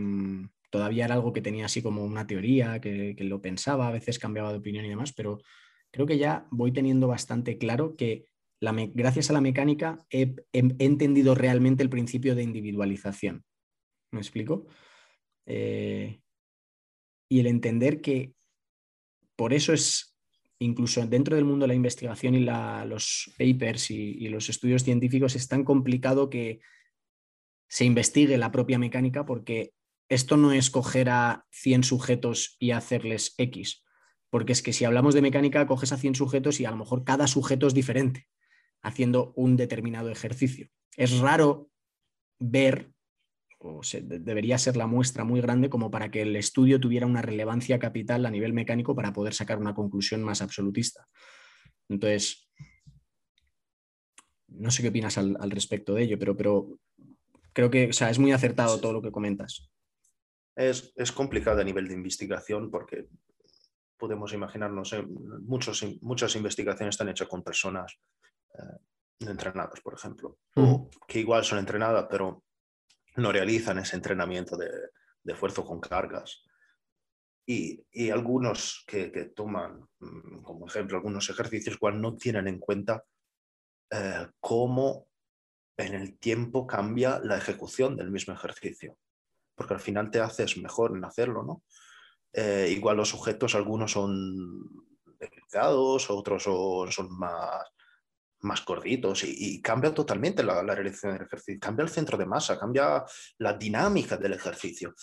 todavía 0.70 1.04
era 1.04 1.14
algo 1.14 1.32
que 1.32 1.42
tenía 1.42 1.66
así 1.66 1.82
como 1.82 2.04
una 2.04 2.26
teoría, 2.26 2.80
que, 2.80 3.14
que 3.16 3.24
lo 3.24 3.42
pensaba, 3.42 3.88
a 3.88 3.92
veces 3.92 4.18
cambiaba 4.18 4.52
de 4.52 4.58
opinión 4.58 4.84
y 4.84 4.88
demás, 4.88 5.12
pero 5.12 5.40
creo 5.90 6.06
que 6.06 6.18
ya 6.18 6.46
voy 6.50 6.72
teniendo 6.72 7.08
bastante 7.08 7.58
claro 7.58 7.96
que 7.96 8.29
gracias 8.60 9.30
a 9.30 9.32
la 9.32 9.40
mecánica 9.40 9.98
he, 10.10 10.34
entendido 10.52 11.34
realmente 11.34 11.82
el 11.82 11.90
principio 11.90 12.34
de 12.34 12.42
individualización. 12.42 13.44
¿Me 14.12 14.20
explico? 14.20 14.66
Eh, 15.46 16.20
y 17.28 17.40
el 17.40 17.46
entender 17.46 18.00
que 18.00 18.34
por 19.36 19.54
eso 19.54 19.72
es, 19.72 20.18
incluso 20.58 21.04
dentro 21.06 21.36
del 21.36 21.44
mundo 21.44 21.64
de 21.64 21.68
la 21.68 21.74
investigación 21.74 22.34
y 22.34 22.40
los 22.40 23.32
papers 23.38 23.90
y, 23.90 24.18
y 24.18 24.28
los 24.28 24.48
estudios 24.48 24.84
científicos, 24.84 25.34
es 25.36 25.48
tan 25.48 25.64
complicado 25.64 26.28
que 26.28 26.60
se 27.68 27.84
investigue 27.84 28.36
la 28.36 28.52
propia 28.52 28.78
mecánica 28.78 29.24
porque 29.24 29.72
esto 30.08 30.36
no 30.36 30.52
es 30.52 30.70
coger 30.70 31.08
a 31.08 31.46
100 31.52 31.84
sujetos 31.84 32.56
y 32.58 32.72
hacerles 32.72 33.34
X, 33.38 33.84
porque 34.28 34.52
es 34.52 34.60
que 34.60 34.72
si 34.72 34.84
hablamos 34.84 35.14
de 35.14 35.22
mecánica, 35.22 35.66
coges 35.68 35.92
a 35.92 35.96
100 35.96 36.16
sujetos 36.16 36.60
y 36.60 36.64
a 36.64 36.70
lo 36.72 36.76
mejor 36.76 37.04
cada 37.04 37.28
sujeto 37.28 37.68
es 37.68 37.74
diferente 37.74 38.26
haciendo 38.82 39.32
un 39.36 39.56
determinado 39.56 40.10
ejercicio. 40.10 40.68
Es 40.96 41.18
raro 41.18 41.70
ver, 42.38 42.92
o 43.58 43.82
se, 43.82 44.00
debería 44.00 44.58
ser 44.58 44.76
la 44.76 44.86
muestra 44.86 45.24
muy 45.24 45.40
grande 45.40 45.70
como 45.70 45.90
para 45.90 46.10
que 46.10 46.22
el 46.22 46.36
estudio 46.36 46.80
tuviera 46.80 47.06
una 47.06 47.22
relevancia 47.22 47.78
capital 47.78 48.26
a 48.26 48.30
nivel 48.30 48.52
mecánico 48.52 48.94
para 48.94 49.12
poder 49.12 49.34
sacar 49.34 49.58
una 49.58 49.74
conclusión 49.74 50.22
más 50.22 50.42
absolutista. 50.42 51.06
Entonces, 51.88 52.48
no 54.48 54.70
sé 54.70 54.82
qué 54.82 54.88
opinas 54.88 55.18
al, 55.18 55.36
al 55.40 55.50
respecto 55.50 55.94
de 55.94 56.02
ello, 56.02 56.18
pero, 56.18 56.36
pero 56.36 56.78
creo 57.52 57.70
que 57.70 57.88
o 57.88 57.92
sea, 57.92 58.10
es 58.10 58.18
muy 58.18 58.32
acertado 58.32 58.80
todo 58.80 58.92
lo 58.92 59.02
que 59.02 59.12
comentas. 59.12 59.70
Es, 60.56 60.92
es 60.96 61.12
complicado 61.12 61.60
a 61.60 61.64
nivel 61.64 61.88
de 61.88 61.94
investigación 61.94 62.70
porque 62.70 63.06
podemos 63.96 64.32
imaginarnos, 64.32 64.92
eh, 64.94 65.06
muchos, 65.42 65.84
muchas 66.00 66.34
investigaciones 66.36 66.94
están 66.94 67.08
hechas 67.08 67.28
con 67.28 67.42
personas 67.42 67.98
eh, 68.54 68.78
entrenados, 69.20 69.80
por 69.80 69.94
ejemplo, 69.94 70.38
o 70.56 70.88
que 71.06 71.20
igual 71.20 71.44
son 71.44 71.58
entrenadas, 71.58 72.06
pero 72.10 72.42
no 73.16 73.32
realizan 73.32 73.78
ese 73.78 73.96
entrenamiento 73.96 74.56
de, 74.56 74.70
de 75.22 75.32
esfuerzo 75.32 75.64
con 75.64 75.80
cargas. 75.80 76.42
Y, 77.46 77.84
y 77.90 78.10
algunos 78.10 78.84
que, 78.86 79.10
que, 79.10 79.26
toman 79.26 79.88
mm, 79.98 80.42
como 80.42 80.66
ejemplo 80.66 80.96
algunos 80.96 81.28
ejercicios, 81.28 81.76
igual 81.76 82.00
no 82.00 82.16
tienen 82.16 82.46
en 82.46 82.58
cuenta 82.58 83.04
eh, 83.90 84.28
cómo 84.38 85.08
en 85.76 85.94
el 85.94 86.18
tiempo 86.18 86.66
cambia 86.66 87.20
la 87.22 87.36
ejecución 87.36 87.96
del 87.96 88.10
mismo 88.10 88.34
ejercicio, 88.34 88.96
porque 89.54 89.74
al 89.74 89.80
final 89.80 90.10
te 90.10 90.20
haces 90.20 90.58
mejor 90.58 90.96
en 90.96 91.04
hacerlo, 91.04 91.42
¿no? 91.42 91.62
Eh, 92.32 92.68
igual 92.70 92.98
los 92.98 93.08
sujetos, 93.08 93.54
algunos 93.54 93.92
son 93.92 94.86
delicados, 95.18 96.08
otros 96.10 96.44
son, 96.44 96.92
son 96.92 97.18
más 97.18 97.64
más 98.42 98.64
gorditos 98.64 99.24
y, 99.24 99.60
cambia 99.60 99.92
totalmente 99.92 100.42
la, 100.42 100.62
la, 100.62 100.74
realización 100.74 101.12
del 101.12 101.26
ejercicio, 101.26 101.60
cambia 101.60 101.84
el 101.84 101.90
centro 101.90 102.16
de 102.16 102.26
masa, 102.26 102.58
cambia 102.58 103.04
la 103.38 103.52
dinámica 103.54 104.16
del 104.16 104.32
ejercicio 104.32 104.94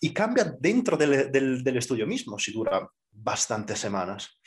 y 0.00 0.12
cambia 0.12 0.52
dentro 0.58 0.96
del, 0.96 1.30
del, 1.30 1.76
estudio 1.76 2.06
mismo 2.06 2.38
si 2.38 2.52
dura 2.52 2.88
bastantes 3.10 3.78
semanas. 3.78 4.40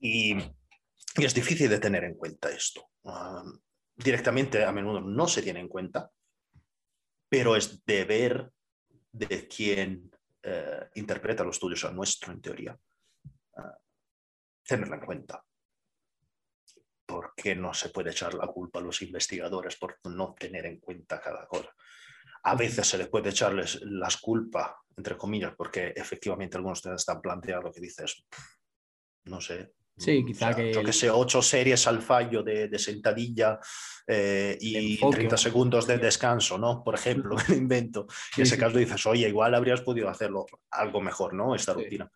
y, 0.00 0.34
y, 0.34 1.24
es 1.24 1.34
difícil 1.34 1.70
de 1.70 1.78
tener 1.78 2.04
en 2.04 2.14
cuenta 2.14 2.50
esto. 2.50 2.88
Directamente 3.94 4.64
a 4.64 4.72
menudo 4.72 5.00
no 5.00 5.28
se 5.28 5.42
tiene 5.42 5.60
en 5.60 5.68
cuenta, 5.68 6.10
pero 7.28 7.56
es 7.56 7.84
deber 7.84 8.50
de 9.12 9.48
quien 9.48 10.10
eh, 10.42 10.88
interpreta 10.94 11.44
los 11.44 11.56
estudios, 11.56 11.84
a 11.84 11.92
nuestro 11.92 12.32
en 12.32 12.40
teoría, 12.40 12.78
uh, 13.56 13.62
tenerla 14.64 14.96
en 14.96 15.04
cuenta. 15.04 15.44
Porque 17.16 17.56
no 17.56 17.72
se 17.72 17.88
puede 17.88 18.10
echar 18.10 18.34
la 18.34 18.46
culpa 18.46 18.78
a 18.78 18.82
los 18.82 19.00
investigadores 19.00 19.76
por 19.76 19.96
no 20.04 20.34
tener 20.38 20.66
en 20.66 20.78
cuenta 20.78 21.18
cada 21.18 21.46
cosa. 21.46 21.70
A 22.42 22.54
veces 22.54 22.86
se 22.86 22.98
les 22.98 23.08
puede 23.08 23.30
echarles 23.30 23.80
las 23.82 24.18
culpas, 24.18 24.72
entre 24.96 25.16
comillas, 25.16 25.54
porque 25.56 25.94
efectivamente 25.96 26.58
algunos 26.58 26.82
de 26.82 26.94
están 26.94 27.22
planteando 27.22 27.72
que 27.72 27.80
dices, 27.80 28.26
no 29.24 29.40
sé, 29.40 29.72
Sí, 29.98 30.22
quizá 30.26 30.54
que. 30.54 30.74
Yo 30.74 30.84
que 30.84 30.92
sé, 30.92 31.08
ocho 31.08 31.40
series 31.40 31.86
al 31.86 32.02
fallo 32.02 32.42
de, 32.42 32.78
sentadilla 32.78 33.58
eh, 34.06 34.54
y 34.60 34.98
30 34.98 35.38
segundos 35.38 35.86
de 35.86 35.96
descanso, 35.96 36.58
¿no? 36.58 36.84
Por 36.84 36.96
ejemplo, 36.96 37.34
invento. 37.48 38.06
Y 38.36 38.40
en 38.40 38.46
ese 38.46 38.58
caso 38.58 38.76
dices, 38.76 39.06
oye, 39.06 39.26
igual 39.26 39.54
habrías 39.54 39.80
podido 39.80 40.10
hacerlo 40.10 40.44
algo 40.70 41.00
mejor, 41.00 41.32
¿no? 41.32 41.54
Esta 41.54 41.72
rutina. 41.72 42.12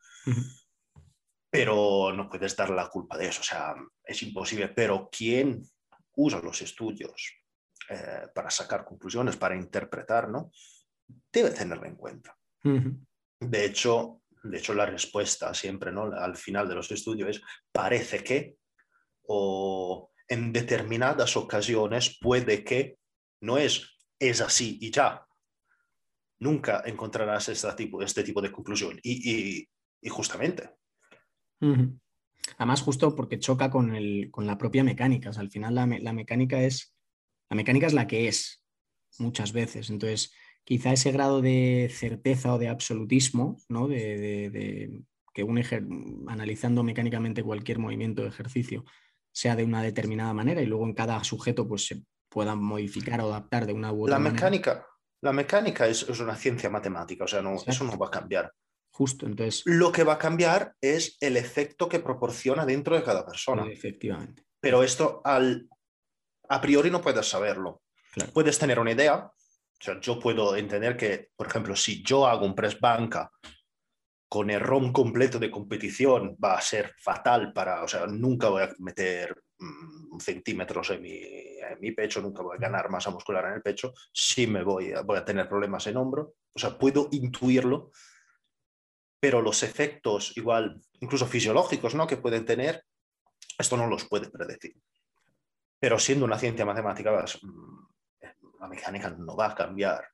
Pero 1.51 2.13
no 2.13 2.29
puedes 2.29 2.57
dar 2.57 2.71
la 2.71 2.89
culpa 2.89 3.19
de 3.19 3.27
eso, 3.27 3.41
o 3.41 3.45
sea, 3.45 3.75
es 4.05 4.23
imposible. 4.23 4.69
Pero 4.69 5.09
¿quién 5.11 5.63
usa 6.17 6.41
los 6.41 6.63
estudios 6.63 7.35
eh, 7.89 8.29
para 8.35 8.51
sacar 8.51 8.85
conclusiones, 8.85 9.37
para 9.37 9.57
interpretar, 9.57 10.29
¿no? 10.29 10.53
Debe 11.33 11.51
tenerlo 11.51 11.87
en 11.87 11.97
cuenta. 11.97 12.37
De 12.63 13.65
hecho, 13.65 14.23
de 14.43 14.59
hecho, 14.59 14.75
la 14.75 14.87
respuesta 14.87 15.53
siempre, 15.55 15.93
¿no? 15.93 16.05
Al 16.13 16.37
final 16.37 16.69
de 16.69 16.75
los 16.75 16.91
estudios 16.91 17.31
es 17.31 17.43
parece 17.73 18.23
que 18.23 18.57
o 19.27 20.13
en 20.29 20.53
determinadas 20.53 21.37
ocasiones 21.37 22.19
puede 22.21 22.65
que 22.65 22.99
no 23.41 23.59
es 23.59 23.99
es 24.21 24.41
así 24.41 24.79
y 24.81 24.91
ya. 24.91 25.27
Nunca 26.39 26.83
encontrarás 26.87 27.49
este 27.49 27.73
tipo, 27.73 28.03
este 28.03 28.23
tipo 28.23 28.41
de 28.41 28.53
conclusión. 28.53 29.01
Y, 29.03 29.67
justamente. 30.09 30.71
Además, 32.57 32.83
justo 32.83 33.15
porque 33.15 33.39
choca 33.39 33.71
con, 33.71 33.95
el, 33.95 34.31
con 34.31 34.47
la 34.47 34.59
propia 34.59 34.85
mecánica. 34.85 35.31
al 35.37 35.51
final 35.51 35.75
la, 35.75 35.87
la, 35.87 36.13
mecánica 36.13 36.63
es, 36.63 36.95
la 37.49 37.57
mecánica 37.57 37.87
es 37.87 37.95
la 37.95 38.07
que 38.07 38.29
es 38.29 38.65
muchas 39.19 39.53
veces. 39.53 39.91
Entonces, 39.91 40.33
quizá 40.65 40.93
ese 40.93 41.13
grado 41.13 41.41
de 41.41 41.91
certeza 41.93 42.55
o 42.55 42.59
de 42.59 42.69
absolutismo, 42.69 43.59
¿no? 43.69 43.89
de, 43.89 45.03
que 45.33 45.43
un 45.45 46.27
analizando 46.29 46.83
mecánicamente 46.83 47.43
cualquier 47.43 47.79
movimiento 47.79 48.23
de 48.23 48.29
ejercicio 48.29 48.85
sea 49.33 49.55
de 49.55 49.65
una 49.65 49.83
determinada 49.83 50.35
manera 50.35 50.61
y 50.61 50.67
luego 50.67 50.85
en 50.85 50.95
cada 50.95 51.23
sujeto 51.23 51.69
pues, 51.69 51.87
se 51.87 52.03
pueda 52.29 52.55
modificar 52.57 53.21
o 53.21 53.27
adaptar 53.27 53.67
de 53.67 53.73
una 53.73 53.93
u 53.93 54.05
otra 54.05 54.15
la 54.15 54.19
manera. 54.19 54.35
Mecánica, 54.35 54.87
la 55.23 55.33
mecánica 55.33 55.87
es, 55.87 56.09
una 56.21 56.35
ciencia 56.35 56.71
matemática, 56.71 57.25
o 57.25 57.29
sea, 57.29 57.43
no, 57.43 57.57
eso 57.67 57.85
no 57.85 57.97
va 57.99 58.09
a 58.09 58.11
cambiar. 58.11 58.53
Justo, 59.01 59.25
entonces. 59.25 59.63
Lo 59.65 59.91
que 59.91 60.05
va 60.05 60.13
a 60.13 60.19
cambiar 60.19 60.75
es 60.79 61.17
el 61.23 61.39
efecto 61.39 61.89
que 61.89 62.01
proporciona 62.01 62.67
dentro 62.67 62.95
de 62.95 63.03
cada 63.03 63.25
persona. 63.25 63.65
Efectivamente. 63.67 64.45
Pero 64.61 64.83
esto 64.83 65.23
al, 65.25 65.71
a 66.51 66.61
priori 66.61 66.91
no 66.91 67.01
puedes 67.01 67.27
saberlo. 67.27 67.81
Puedes 68.35 68.59
tener 68.59 68.79
una 68.79 68.93
idea, 68.93 69.17
o 69.25 69.33
sea, 69.83 69.99
yo 70.03 70.19
puedo 70.19 70.55
entender 70.55 70.99
que, 70.99 71.31
por 71.35 71.47
ejemplo, 71.47 71.75
si 71.77 72.03
yo 72.03 72.27
hago 72.27 72.45
un 72.45 72.55
press 72.55 72.79
banca 72.79 73.31
con 74.29 74.51
el 74.51 74.61
ROM 74.61 74.93
completo 74.93 75.39
de 75.39 75.51
competición, 75.51 76.37
va 76.37 76.59
a 76.59 76.61
ser 76.61 76.95
fatal 76.99 77.55
para, 77.55 77.83
o 77.83 77.89
sea, 77.89 78.07
nunca 78.07 78.51
voy 78.51 78.65
a 78.65 78.75
meter 78.81 79.35
mm, 79.61 80.19
centímetros 80.19 80.91
en 80.91 81.01
mi, 81.01 81.23
en 81.23 81.81
mi, 81.81 81.93
pecho, 81.93 82.21
nunca 82.21 82.43
voy 82.43 82.59
a 82.59 82.61
ganar 82.61 82.91
masa 82.91 83.11
muscular 83.11 83.47
en 83.47 83.55
el 83.55 83.63
pecho, 83.63 83.95
sí 84.13 84.47
me 84.47 84.63
voy 84.63 84.93
voy 85.07 85.17
a 85.17 85.25
tener 85.25 85.49
problemas 85.49 85.87
en 85.87 85.97
hombro, 85.97 86.35
o 86.53 86.59
sea, 86.59 86.77
puedo 86.77 87.09
intuirlo, 87.13 87.93
pero 89.21 89.43
los 89.43 89.63
efectos 89.63 90.37
igual, 90.37 90.81
incluso 91.01 91.27
fisiológicos, 91.27 91.95
¿no? 91.95 92.07
Que 92.07 92.17
pueden 92.17 92.47
tener, 92.47 92.85
esto 93.59 93.77
no 93.77 93.87
los 93.87 94.07
puede 94.07 94.31
predecir. 94.31 94.75
Pero 95.79 95.99
siendo 95.99 96.25
una 96.25 96.39
ciencia 96.39 96.65
matemática, 96.65 97.13
mm, 97.43 98.61
la 98.61 98.69
mecánica 98.69 99.11
no 99.11 99.37
va 99.37 99.49
a 99.49 99.55
cambiar. 99.55 100.05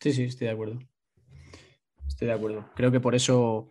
Sí, 0.00 0.12
sí, 0.12 0.24
estoy 0.24 0.46
de 0.46 0.52
acuerdo. 0.52 0.78
Estoy 2.06 2.28
de 2.28 2.34
acuerdo. 2.34 2.70
Creo 2.74 2.90
que 2.90 3.00
por 3.00 3.14
eso 3.14 3.70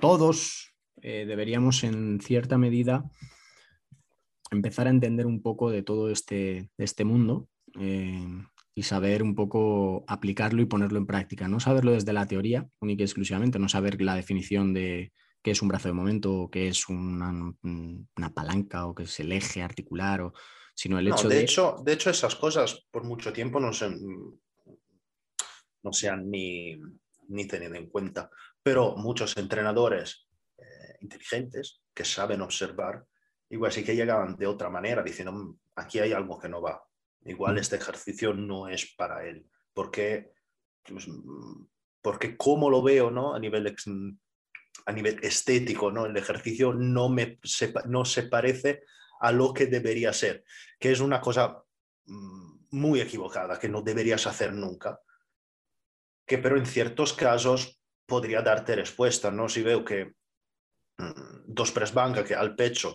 todos 0.00 0.74
eh, 1.02 1.26
deberíamos 1.26 1.84
en 1.84 2.20
cierta 2.20 2.56
medida 2.56 3.04
empezar 4.50 4.86
a 4.86 4.90
entender 4.90 5.26
un 5.26 5.42
poco 5.42 5.70
de 5.70 5.82
todo 5.82 6.10
este, 6.10 6.70
este 6.78 7.04
mundo 7.04 7.48
eh, 7.78 8.26
y 8.74 8.82
saber 8.82 9.22
un 9.22 9.34
poco 9.34 10.04
aplicarlo 10.08 10.60
y 10.60 10.66
ponerlo 10.66 10.98
en 10.98 11.06
práctica. 11.06 11.48
No 11.48 11.60
saberlo 11.60 11.92
desde 11.92 12.12
la 12.12 12.26
teoría 12.26 12.68
única 12.80 13.02
y 13.02 13.04
exclusivamente, 13.04 13.58
no 13.58 13.68
saber 13.68 14.00
la 14.02 14.16
definición 14.16 14.74
de 14.74 15.12
qué 15.42 15.52
es 15.52 15.62
un 15.62 15.68
brazo 15.68 15.88
de 15.88 15.94
momento, 15.94 16.48
qué 16.50 16.68
es 16.68 16.88
una, 16.88 17.54
una 17.62 18.34
palanca 18.34 18.86
o 18.86 18.94
qué 18.94 19.04
es 19.04 19.20
el 19.20 19.32
eje 19.32 19.62
articular 19.62 20.22
o 20.22 20.32
sino 20.74 20.98
el 20.98 21.08
hecho 21.08 21.28
de... 21.28 21.36
de... 21.36 21.42
Hecho, 21.42 21.76
de 21.84 21.92
hecho, 21.92 22.10
esas 22.10 22.34
cosas 22.34 22.84
por 22.90 23.04
mucho 23.04 23.32
tiempo 23.32 23.60
no 23.60 23.72
se, 23.72 23.90
no 23.90 25.92
se 25.92 26.08
han 26.08 26.28
ni, 26.28 26.76
ni 27.28 27.46
tenido 27.46 27.74
en 27.74 27.88
cuenta, 27.88 28.30
pero 28.62 28.96
muchos 28.96 29.36
entrenadores 29.36 30.26
eh, 30.58 30.96
inteligentes 31.00 31.82
que 31.94 32.04
saben 32.04 32.40
observar, 32.40 33.04
igual 33.50 33.70
sí 33.70 33.84
que 33.84 33.94
llegaban 33.94 34.36
de 34.36 34.46
otra 34.46 34.68
manera, 34.68 35.02
diciendo, 35.02 35.32
mm, 35.32 35.58
aquí 35.76 36.00
hay 36.00 36.12
algo 36.12 36.40
que 36.40 36.48
no 36.48 36.60
va, 36.60 36.82
igual 37.24 37.58
este 37.58 37.76
ejercicio 37.76 38.34
no 38.34 38.68
es 38.68 38.94
para 38.96 39.26
él, 39.26 39.46
porque, 39.72 40.32
pues, 40.84 41.08
porque 42.02 42.36
como 42.36 42.70
lo 42.70 42.82
veo 42.82 43.10
¿no? 43.10 43.34
a, 43.34 43.38
nivel 43.38 43.74
a 44.86 44.92
nivel 44.92 45.18
estético, 45.22 45.90
¿no? 45.90 46.06
el 46.06 46.16
ejercicio 46.16 46.72
no, 46.72 47.08
me, 47.08 47.38
no 47.86 48.04
se 48.04 48.22
parece 48.24 48.82
a 49.20 49.32
lo 49.32 49.54
que 49.54 49.66
debería 49.66 50.12
ser, 50.12 50.44
que 50.78 50.92
es 50.92 51.00
una 51.00 51.20
cosa 51.20 51.62
mm, 52.06 52.66
muy 52.72 53.00
equivocada, 53.00 53.58
que 53.58 53.68
no 53.68 53.82
deberías 53.82 54.26
hacer 54.26 54.52
nunca, 54.52 55.00
que 56.26 56.38
pero 56.38 56.56
en 56.58 56.66
ciertos 56.66 57.12
casos 57.12 57.80
podría 58.06 58.42
darte 58.42 58.76
respuesta, 58.76 59.30
¿no? 59.30 59.48
Si 59.48 59.62
veo 59.62 59.84
que 59.84 60.14
mm, 60.98 61.44
dos 61.46 61.72
press 61.72 61.94
banca 61.94 62.24
que 62.24 62.34
al 62.34 62.54
pecho 62.54 62.94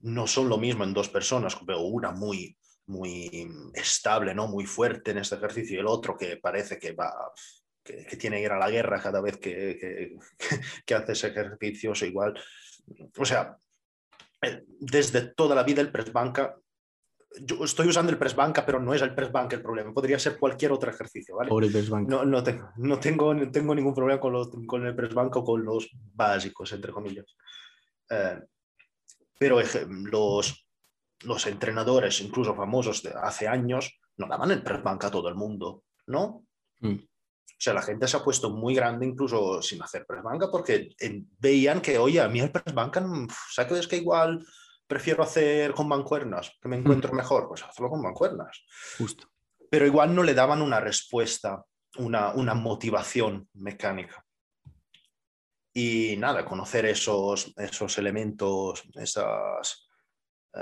no 0.00 0.26
son 0.26 0.48
lo 0.48 0.58
mismo 0.58 0.84
en 0.84 0.94
dos 0.94 1.08
personas, 1.08 1.56
veo 1.64 1.80
una 1.80 2.12
muy, 2.12 2.56
muy 2.86 3.70
estable, 3.74 4.34
¿no? 4.34 4.48
Muy 4.48 4.66
fuerte 4.66 5.12
en 5.12 5.18
este 5.18 5.36
ejercicio 5.36 5.76
y 5.76 5.80
el 5.80 5.86
otro 5.86 6.16
que 6.16 6.36
parece 6.36 6.78
que 6.78 6.92
va 6.92 7.12
que, 7.82 8.16
tiene 8.16 8.36
que 8.36 8.42
ir 8.44 8.52
a 8.52 8.58
la 8.58 8.70
guerra 8.70 9.00
cada 9.00 9.20
vez 9.20 9.36
que, 9.36 9.78
que, 9.78 10.16
que 10.86 10.94
hace 10.94 11.12
ese 11.12 11.28
ejercicio, 11.28 11.92
o 11.92 12.04
igual. 12.04 12.38
O 13.18 13.24
sea, 13.24 13.56
desde 14.80 15.34
toda 15.34 15.54
la 15.54 15.62
vida 15.62 15.80
el 15.80 15.92
press 15.92 16.12
banca, 16.12 16.56
yo 17.40 17.64
estoy 17.64 17.88
usando 17.88 18.12
el 18.12 18.18
press 18.18 18.34
banca, 18.34 18.64
pero 18.64 18.80
no 18.80 18.94
es 18.94 19.02
el 19.02 19.14
press 19.14 19.32
banca 19.32 19.56
el 19.56 19.62
problema, 19.62 19.92
podría 19.92 20.18
ser 20.18 20.38
cualquier 20.38 20.72
otro 20.72 20.90
ejercicio, 20.90 21.36
¿vale? 21.36 21.50
No, 22.08 22.24
no, 22.24 22.42
tengo, 22.42 22.70
no, 22.76 23.00
tengo, 23.00 23.34
no 23.34 23.50
tengo 23.50 23.74
ningún 23.74 23.94
problema 23.94 24.20
con, 24.20 24.32
los, 24.32 24.50
con 24.66 24.86
el 24.86 24.94
press 24.94 25.14
banca 25.14 25.40
o 25.40 25.44
con 25.44 25.64
los 25.64 25.90
básicos, 26.14 26.72
entre 26.72 26.92
comillas. 26.92 27.26
Eh, 28.10 28.40
pero 29.38 29.58
los, 29.86 30.63
los 31.24 31.46
entrenadores, 31.46 32.20
incluso 32.20 32.54
famosos 32.54 33.02
de 33.02 33.12
hace 33.20 33.48
años, 33.48 33.98
no 34.16 34.26
daban 34.26 34.50
el 34.50 34.62
press 34.62 34.82
banca 34.82 35.08
a 35.08 35.10
todo 35.10 35.28
el 35.28 35.34
mundo, 35.34 35.84
¿no? 36.06 36.46
Mm. 36.80 36.94
O 36.94 37.56
sea, 37.64 37.74
la 37.74 37.82
gente 37.82 38.06
se 38.08 38.16
ha 38.16 38.24
puesto 38.24 38.50
muy 38.50 38.74
grande 38.74 39.06
incluso 39.06 39.62
sin 39.62 39.82
hacer 39.82 40.04
press 40.06 40.22
banca 40.22 40.50
porque 40.50 40.90
veían 41.38 41.80
que, 41.80 41.98
oye, 41.98 42.20
a 42.20 42.28
mí 42.28 42.40
el 42.40 42.50
press 42.50 42.74
banca, 42.74 43.04
¿sabes 43.50 43.86
que 43.86 43.96
igual 43.96 44.44
prefiero 44.86 45.22
hacer 45.22 45.72
con 45.72 45.88
mancuernas, 45.88 46.52
que 46.60 46.68
me 46.68 46.76
encuentro 46.76 47.12
mm. 47.12 47.16
mejor? 47.16 47.48
Pues 47.48 47.62
hazlo 47.62 47.88
con 47.88 48.02
mancuernas. 48.02 48.64
Justo. 48.98 49.28
Pero 49.70 49.86
igual 49.86 50.14
no 50.14 50.22
le 50.22 50.34
daban 50.34 50.62
una 50.62 50.80
respuesta, 50.80 51.64
una, 51.96 52.32
una 52.32 52.54
motivación 52.54 53.48
mecánica. 53.54 54.24
Y 55.72 56.16
nada, 56.18 56.44
conocer 56.44 56.86
esos, 56.86 57.52
esos 57.56 57.98
elementos, 57.98 58.84
esas, 58.94 59.24
eh, 59.82 59.83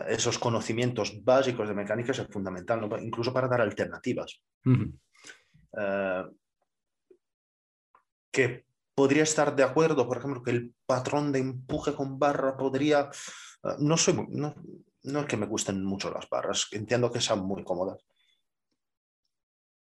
esos 0.08 0.38
conocimientos 0.38 1.22
básicos 1.22 1.68
de 1.68 1.74
mecánica 1.74 2.12
es 2.12 2.26
fundamental, 2.30 2.88
incluso 3.02 3.32
para 3.32 3.48
dar 3.48 3.60
alternativas. 3.60 4.42
Que 8.30 8.64
podría 8.94 9.22
estar 9.22 9.54
de 9.54 9.62
acuerdo, 9.62 10.06
por 10.06 10.18
ejemplo, 10.18 10.42
que 10.42 10.50
el 10.50 10.74
patrón 10.86 11.32
de 11.32 11.40
empuje 11.40 11.94
con 11.94 12.18
barra 12.18 12.56
podría 12.56 13.10
Ah, 13.62 13.76
no 13.78 13.96
soy 13.96 14.14
no, 14.30 14.54
no 15.04 15.20
es 15.20 15.26
que 15.26 15.36
me 15.36 15.46
gusten 15.46 15.84
mucho 15.84 16.10
las 16.10 16.28
barras, 16.28 16.68
entiendo 16.72 17.12
que 17.12 17.20
sean 17.20 17.40
muy 17.40 17.62
cómodas. 17.64 18.04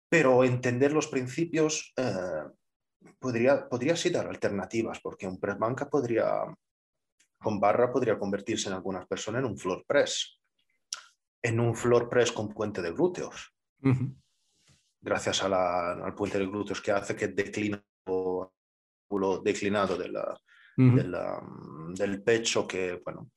Pero 0.10 0.44
entender 0.44 0.94
los 0.94 1.08
principios 1.08 1.94
eh, 1.98 2.44
podría, 3.20 3.68
podría 3.68 3.96
sí 3.96 4.10
dar 4.10 4.28
alternativas, 4.28 5.00
porque 5.02 5.28
un 5.28 5.40
press 5.40 5.58
banca 5.58 5.90
podría, 5.90 6.44
con 7.46 7.60
barra 7.60 7.92
podría 7.92 8.18
convertirse 8.18 8.70
en 8.70 8.74
algunas 8.74 9.06
personas 9.06 9.42
en 9.42 9.46
un 9.46 9.56
floor 9.56 9.86
press, 9.86 10.42
en 11.44 11.60
un 11.60 11.76
floor 11.76 12.10
press 12.10 12.32
con 12.32 12.52
puente 12.52 12.82
de 12.82 12.92
glúteos. 12.92 13.54
Gracias 15.00 15.44
al 15.44 16.16
puente 16.16 16.40
de 16.40 16.48
glúteos 16.48 16.82
que 16.82 16.92
hace 16.92 17.16
que 17.16 17.28
declina 17.28 17.86
el 18.08 19.44
declinado 19.44 19.96
de 19.96 20.10
la, 20.10 21.40
del 21.94 22.24
pecho 22.24 22.66
que, 22.66 23.00
bueno, 23.06 23.30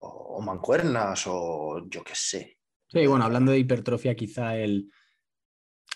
o, 0.00 0.42
mancuernas 0.42 1.22
o 1.28 1.86
yo 1.88 2.02
qué 2.02 2.14
sé. 2.16 2.58
Sí, 2.88 3.06
bueno, 3.06 3.26
hablando 3.26 3.52
de 3.52 3.60
hipertrofia, 3.60 4.16
quizá 4.16 4.56
el... 4.56 4.90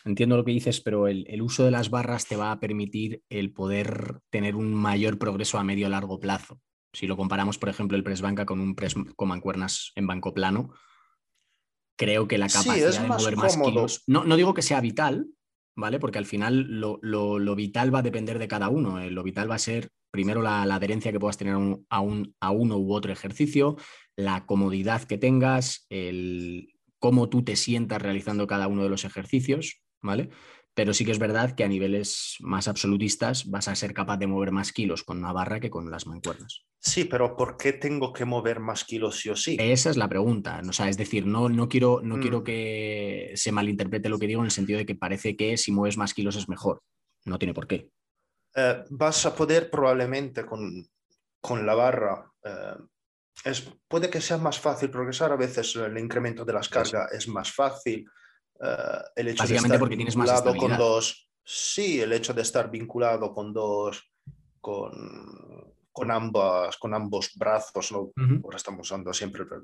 Entiendo 0.04 0.36
lo 0.36 0.44
que 0.44 0.52
dices, 0.52 0.80
pero 0.80 1.08
el, 1.08 1.42
uso 1.42 1.64
de 1.64 1.72
las 1.72 1.90
barras 1.90 2.26
te 2.26 2.36
va 2.36 2.52
a 2.52 2.60
permitir 2.60 3.24
el 3.28 3.52
poder 3.52 4.20
tener 4.30 4.54
un 4.54 4.72
mayor 4.72 5.18
progreso 5.18 5.58
a 5.58 5.64
medio 5.64 5.88
largo 5.88 6.20
plazo. 6.20 6.60
Si 6.92 7.06
lo 7.06 7.16
comparamos, 7.16 7.58
por 7.58 7.68
ejemplo, 7.68 7.96
el 7.96 8.04
press 8.04 8.20
banca 8.20 8.46
con 8.46 8.60
un 8.60 8.74
press 8.74 8.94
con 9.16 9.28
mancuernas 9.28 9.92
en 9.94 10.06
banco 10.06 10.34
plano, 10.34 10.72
creo 11.96 12.26
que 12.26 12.38
la 12.38 12.48
capacidad 12.48 12.92
de 12.92 13.06
mover 13.06 13.36
más 13.36 13.56
kilos. 13.56 14.02
No, 14.06 14.24
no 14.24 14.36
digo 14.36 14.54
que 14.54 14.62
sea 14.62 14.80
vital, 14.80 15.28
¿vale? 15.76 15.98
Porque 15.98 16.18
al 16.18 16.26
final 16.26 16.80
lo, 16.80 16.98
lo, 17.02 17.54
vital 17.54 17.94
va 17.94 18.00
a 18.00 18.02
depender 18.02 18.38
de 18.38 18.48
cada 18.48 18.68
uno. 18.68 19.00
Eh, 19.00 19.10
lo 19.10 19.22
vital 19.22 19.50
va 19.50 19.56
a 19.56 19.58
ser 19.58 19.90
primero 20.10 20.42
la, 20.42 20.62
adherencia 20.62 21.12
que 21.12 21.20
puedas 21.20 21.36
tener 21.36 21.54
a, 21.54 22.00
un, 22.00 22.34
a, 22.40 22.50
uno 22.50 22.78
u 22.78 22.92
otro 22.92 23.12
ejercicio, 23.12 23.76
la 24.16 24.46
comodidad 24.46 25.04
que 25.04 25.18
tengas, 25.18 25.86
el 25.88 26.74
cómo 26.98 27.28
tú 27.28 27.42
te 27.42 27.56
sientas 27.56 28.02
realizando 28.02 28.46
cada 28.46 28.66
uno 28.66 28.82
de 28.82 28.90
los 28.90 29.04
ejercicios, 29.04 29.82
¿vale? 30.02 30.30
Pero 30.74 30.94
sí 30.94 31.04
que 31.04 31.10
es 31.10 31.18
verdad 31.18 31.54
que 31.54 31.64
a 31.64 31.68
niveles 31.68 32.36
más 32.40 32.68
absolutistas 32.68 33.50
vas 33.50 33.68
a 33.68 33.74
ser 33.74 33.92
capaz 33.92 34.18
de 34.18 34.28
mover 34.28 34.52
más 34.52 34.72
kilos 34.72 35.02
con 35.02 35.18
una 35.18 35.32
barra 35.32 35.60
que 35.60 35.70
con 35.70 35.90
las 35.90 36.06
mancuernas. 36.06 36.64
Sí, 36.78 37.04
pero 37.04 37.36
¿por 37.36 37.56
qué 37.56 37.72
tengo 37.72 38.12
que 38.12 38.24
mover 38.24 38.60
más 38.60 38.84
kilos 38.84 39.18
sí 39.18 39.28
o 39.30 39.36
sí? 39.36 39.56
Esa 39.58 39.90
es 39.90 39.96
la 39.96 40.08
pregunta. 40.08 40.62
O 40.66 40.72
sea, 40.72 40.88
es 40.88 40.96
decir, 40.96 41.26
no, 41.26 41.48
no, 41.48 41.68
quiero, 41.68 42.00
no 42.02 42.20
quiero 42.20 42.40
mm. 42.40 42.44
que 42.44 43.32
se 43.34 43.52
malinterprete 43.52 44.08
lo 44.08 44.18
que 44.18 44.26
digo 44.26 44.40
en 44.40 44.46
el 44.46 44.52
sentido 44.52 44.78
de 44.78 44.86
que 44.86 44.94
parece 44.94 45.36
que 45.36 45.56
si 45.56 45.72
mueves 45.72 45.96
más 45.96 46.14
kilos 46.14 46.36
es 46.36 46.48
mejor. 46.48 46.82
No 47.24 47.38
tiene 47.38 47.52
por 47.52 47.66
qué. 47.66 47.90
Eh, 48.54 48.84
vas 48.90 49.26
a 49.26 49.34
poder 49.34 49.70
probablemente 49.70 50.46
con, 50.46 50.88
con 51.40 51.66
la 51.66 51.74
barra, 51.74 52.30
eh, 52.44 52.76
es, 53.44 53.72
puede 53.88 54.10
que 54.10 54.20
sea 54.20 54.36
más 54.36 54.58
fácil 54.58 54.90
progresar, 54.90 55.32
a 55.32 55.36
veces 55.36 55.74
el 55.76 55.96
incremento 55.98 56.44
de 56.44 56.52
las 56.52 56.68
cargas 56.68 57.12
es 57.12 57.28
más 57.28 57.52
fácil. 57.52 58.06
Eh, 58.62 59.02
el 59.16 59.28
hecho 59.28 59.46
de 59.46 59.56
estar 59.56 59.78
porque 59.78 59.96
tienes 59.96 60.16
más 60.16 60.42
con 60.42 60.76
dos, 60.76 61.30
sí, 61.42 62.00
el 62.00 62.12
hecho 62.12 62.34
de 62.34 62.42
estar 62.42 62.70
vinculado 62.70 63.32
con 63.32 63.52
dos, 63.52 64.12
con, 64.60 65.74
con, 65.90 66.10
ambas, 66.10 66.76
con 66.76 66.94
ambos 66.94 67.32
brazos, 67.36 67.92
¿no? 67.92 68.12
ahora 68.44 68.56
estamos 68.56 68.86
usando 68.86 69.12
siempre 69.12 69.42
el 69.42 69.48
press 69.48 69.62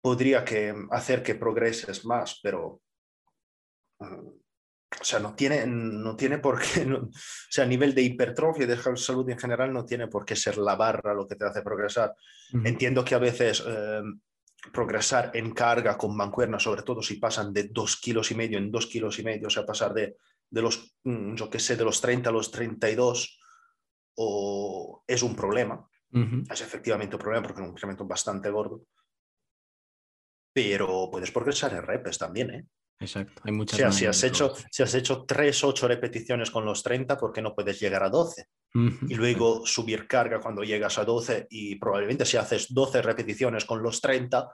podría 0.00 0.44
que 0.44 0.72
hacer 0.92 1.20
que 1.20 1.34
progreses 1.34 2.04
más, 2.04 2.38
pero 2.40 2.80
o 3.98 5.04
sea, 5.04 5.18
no 5.18 5.34
tiene, 5.34 5.66
no 5.66 6.16
tiene 6.16 6.38
por 6.38 6.60
qué, 6.60 6.82
o 6.92 7.10
sea, 7.50 7.64
a 7.64 7.68
nivel 7.68 7.94
de 7.94 8.02
hipertrofia 8.02 8.64
y 8.64 8.66
de 8.66 8.96
salud 8.96 9.28
en 9.28 9.38
general, 9.38 9.72
no 9.72 9.84
tiene 9.84 10.06
por 10.08 10.24
qué 10.24 10.36
ser 10.36 10.58
la 10.58 10.76
barra 10.76 11.14
lo 11.14 11.26
que 11.26 11.36
te 11.36 11.44
hace 11.44 11.62
progresar. 11.62 12.14
Entiendo 12.64 13.04
que 13.04 13.14
a 13.14 13.18
veces 13.18 13.64
eh, 13.66 14.02
progresar 14.72 15.30
en 15.34 15.52
carga 15.52 15.96
con 15.96 16.16
mancuerna, 16.16 16.58
sobre 16.58 16.82
todo 16.82 17.02
si 17.02 17.16
pasan 17.16 17.52
de 17.52 17.64
dos 17.64 17.96
kilos 17.96 18.30
y 18.30 18.34
medio 18.34 18.58
en 18.58 18.70
dos 18.70 18.86
kilos 18.86 19.18
y 19.18 19.22
medio, 19.22 19.48
o 19.48 19.50
sea, 19.50 19.64
pasar 19.64 19.92
de, 19.94 20.16
de 20.50 20.62
los, 20.62 20.96
mm, 21.04 21.34
yo 21.34 21.50
qué 21.50 21.58
sé, 21.58 21.76
de 21.76 21.84
los 21.84 22.00
30 22.00 22.30
a 22.30 22.32
los 22.32 22.50
32, 22.50 23.40
o 24.16 25.04
es 25.06 25.22
un 25.22 25.34
problema. 25.34 25.86
Es 26.50 26.62
efectivamente 26.62 27.16
un 27.16 27.20
problema 27.20 27.42
porque 27.42 27.60
es 27.60 27.66
un 27.66 27.72
incremento 27.72 28.06
bastante 28.06 28.48
gordo. 28.48 28.84
Pero 30.54 31.10
puedes 31.10 31.30
progresar 31.30 31.74
en 31.74 31.82
repes 31.82 32.16
también, 32.16 32.50
¿eh? 32.50 32.66
Exacto, 32.98 33.42
hay 33.44 33.52
muchas. 33.52 33.74
O 33.74 33.78
sea, 33.78 33.92
si 33.92 34.06
has, 34.06 34.24
hecho, 34.24 34.54
si 34.70 34.82
has 34.82 34.94
hecho 34.94 35.26
3, 35.26 35.64
8 35.64 35.88
repeticiones 35.88 36.50
con 36.50 36.64
los 36.64 36.82
30, 36.82 37.18
¿por 37.18 37.32
qué 37.32 37.42
no 37.42 37.54
puedes 37.54 37.78
llegar 37.78 38.02
a 38.02 38.08
12? 38.08 38.46
Y 39.08 39.14
luego 39.14 39.64
subir 39.64 40.06
carga 40.06 40.40
cuando 40.40 40.62
llegas 40.62 40.98
a 40.98 41.04
12 41.04 41.46
y 41.50 41.76
probablemente 41.76 42.26
si 42.26 42.36
haces 42.36 42.72
12 42.72 43.02
repeticiones 43.02 43.64
con 43.64 43.82
los 43.82 44.00
30, 44.00 44.52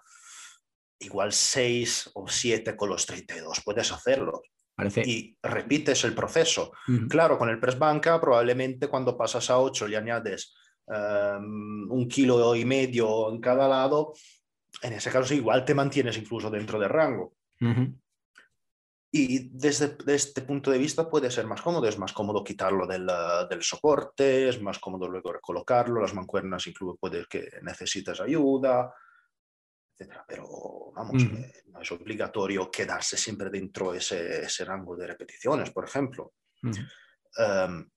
igual 1.01 1.33
6 1.33 2.11
o 2.15 2.29
7 2.29 2.77
con 2.77 2.89
los 2.91 3.07
32, 3.07 3.63
puedes 3.65 3.91
hacerlo. 3.91 4.43
Parece... 4.75 5.03
Y 5.03 5.37
repites 5.43 6.05
el 6.05 6.15
proceso. 6.15 6.73
Claro, 7.09 7.37
con 7.39 7.49
el 7.49 7.59
press 7.59 7.79
banca 7.79 8.21
probablemente 8.21 8.89
cuando 8.89 9.17
pasas 9.17 9.51
a 9.51 9.59
8 9.59 9.89
y 9.89 9.95
añades 9.97 10.55
em, 10.87 11.91
un 11.91 12.09
kilo 12.09 12.55
y 12.55 12.65
medio 12.65 13.31
en 13.31 13.41
cada 13.41 13.69
lado, 13.69 14.15
en 14.83 14.93
ese 14.95 15.11
caso 15.11 15.35
igual 15.35 15.65
te 15.65 15.75
mantienes 15.75 16.17
incluso 16.17 16.51
dentro 16.51 16.79
del 16.79 16.89
rango. 16.89 17.35
Y 19.15 19.51
desde, 19.51 19.95
este 20.07 20.41
punto 20.41 20.71
de 20.71 20.79
vista 20.79 21.11
puede 21.11 21.31
ser 21.31 21.47
más 21.47 21.61
cómodo, 21.61 21.87
es 21.87 21.99
más 21.99 22.15
cómodo 22.15 22.43
quitarlo 22.43 22.87
del, 22.87 23.07
del, 23.51 23.63
soporte, 23.63 24.49
es 24.49 24.63
más 24.63 24.79
cómodo 24.79 25.07
luego 25.07 25.35
recolocarlo, 25.35 26.01
las 26.01 26.15
mancuernas 26.15 26.67
incluso 26.67 26.97
puede 26.97 27.27
que 27.27 27.47
necesites 27.61 28.23
ayuda, 28.23 28.91
etc. 29.99 30.15
Pero 30.27 30.93
vamos, 30.95 31.25
eh, 31.25 31.63
no 31.67 31.83
es 31.83 31.93
obligatorio 31.93 32.71
quedarse 32.71 33.19
siempre 33.19 33.51
dentro 33.51 33.93
de 33.93 33.99
ese, 33.99 34.45
ese 34.45 34.65
rango 34.65 34.97
de 34.97 35.09
repeticiones, 35.09 35.71
por 35.71 35.85
ejemplo. 35.85 36.33
Em, 37.37 37.91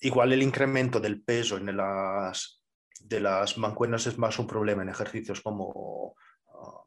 igual 0.00 0.32
el 0.32 0.42
incremento 0.42 0.98
del 0.98 1.22
peso 1.22 1.58
en 1.58 1.76
las, 1.76 2.64
de 2.98 3.20
las 3.20 3.56
mancuernas 3.56 4.04
es 4.08 4.18
más 4.18 4.36
un 4.40 4.48
problema 4.48 4.82
en 4.82 4.88
ejercicios 4.88 5.42
como 5.42 6.16
uh, 6.46 6.78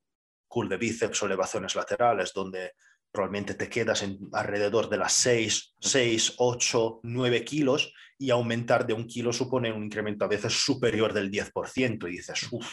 cool 0.50 0.68
de 0.68 0.76
bíceps 0.76 1.24
o 1.24 1.28
elevaciones 1.28 1.76
laterales, 1.76 2.34
donde 2.34 2.74
probablemente 3.14 3.54
te 3.54 3.70
quedas 3.70 4.02
en 4.02 4.18
alrededor 4.34 4.90
de 4.90 4.98
las 4.98 5.14
6, 5.14 5.76
6, 5.80 6.34
8, 6.38 7.02
9 7.04 7.46
kilos 7.46 7.94
y 8.18 8.32
aumentar 8.32 8.88
de 8.88 8.94
un 8.94 9.06
kilo 9.06 9.32
supone 9.32 9.72
un 9.72 9.84
incremento 9.84 10.26
a 10.26 10.28
veces 10.28 10.54
superior 10.54 11.14
del 11.14 11.32
10% 11.32 12.10
y 12.10 12.12
dices, 12.12 12.48
uff. 12.52 12.68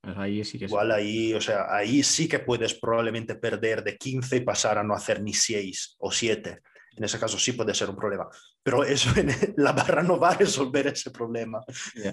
Pues 0.00 0.16
ahí 0.16 0.44
sí 0.44 0.58
que 0.58 0.64
Igual 0.64 0.92
ahí, 0.92 1.34
o 1.34 1.40
sea, 1.40 1.66
ahí 1.68 2.02
sí 2.02 2.28
que 2.28 2.38
puedes 2.38 2.74
probablemente 2.74 3.34
perder 3.34 3.84
de 3.84 3.98
15 3.98 4.36
y 4.36 4.40
pasar 4.40 4.78
a 4.78 4.82
no 4.82 4.94
hacer 4.94 5.20
ni 5.22 5.34
6 5.34 5.96
o 5.98 6.10
7. 6.10 6.60
En 6.96 7.04
ese 7.04 7.18
caso 7.18 7.38
sí 7.38 7.52
puede 7.52 7.74
ser 7.74 7.90
un 7.90 7.96
problema. 7.96 8.26
Pero 8.62 8.84
eso 8.84 9.10
en 9.18 9.28
la 9.58 9.72
barra 9.72 10.02
no 10.02 10.18
va 10.18 10.30
a 10.30 10.36
resolver 10.36 10.86
ese 10.86 11.10
problema. 11.10 11.60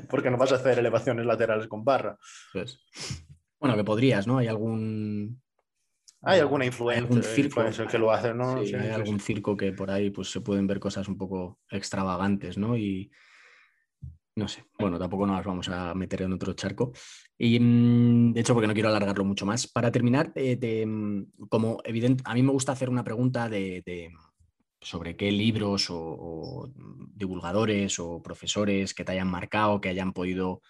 Porque 0.10 0.30
no 0.30 0.38
vas 0.38 0.52
a 0.52 0.56
hacer 0.56 0.78
elevaciones 0.78 1.26
laterales 1.26 1.68
con 1.68 1.86
barra. 1.86 2.18
Pues, 2.52 2.80
bueno, 3.60 3.78
que 3.78 3.84
podrías, 3.84 4.28
¿no? 4.28 4.40
Hay 4.40 4.48
algún 4.48 5.42
hay 6.26 6.40
alguna 6.40 6.66
influencia, 6.66 7.04
algún 7.04 7.24
circo 7.24 7.64
que 7.90 7.98
lo 7.98 8.12
hace, 8.12 8.34
¿no? 8.34 8.58
hay 8.58 8.74
algún 8.74 9.20
circo 9.20 9.56
que 9.56 9.72
por 9.72 9.92
ahí 9.92 10.10
pues, 10.10 10.32
se 10.32 10.42
pueden 10.42 10.68
ver 10.68 10.80
cosas 10.80 11.08
un 11.08 11.18
poco 11.18 11.60
extravagantes, 11.70 12.58
¿no? 12.58 12.76
Y 12.76 13.12
no 14.38 14.50
sé, 14.50 14.66
bueno, 14.78 15.00
tampoco 15.00 15.26
nos 15.26 15.46
vamos 15.46 15.70
a 15.70 15.94
meter 15.94 16.24
en 16.24 16.34
otro 16.34 16.54
charco. 16.54 16.92
Y 17.38 17.60
mm, 17.60 18.34
de 18.34 18.42
hecho, 18.42 18.54
porque 18.54 18.68
no 18.68 18.74
quiero 18.74 18.90
alargarlo 18.90 19.24
mucho 19.24 19.46
más. 19.46 19.68
Para 19.68 19.92
terminar, 19.92 20.34
eh, 20.36 20.86
mm, 20.86 21.48
como 21.48 21.78
evidente, 21.86 22.24
a 22.26 22.34
mí 22.34 22.44
me 22.44 22.52
gusta 22.52 22.74
hacer 22.74 22.90
una 22.90 23.04
pregunta 23.04 23.48
de, 23.48 24.12
sobre 24.82 25.16
qué 25.16 25.32
libros 25.32 25.88
o, 25.90 26.70
divulgadores 27.14 27.98
o 28.00 28.22
profesores 28.22 28.94
que 28.94 29.06
te 29.06 29.14
hayan 29.14 29.30
marcado, 29.30 29.80
que 29.80 29.90
hayan 29.90 30.12
podido 30.12 30.62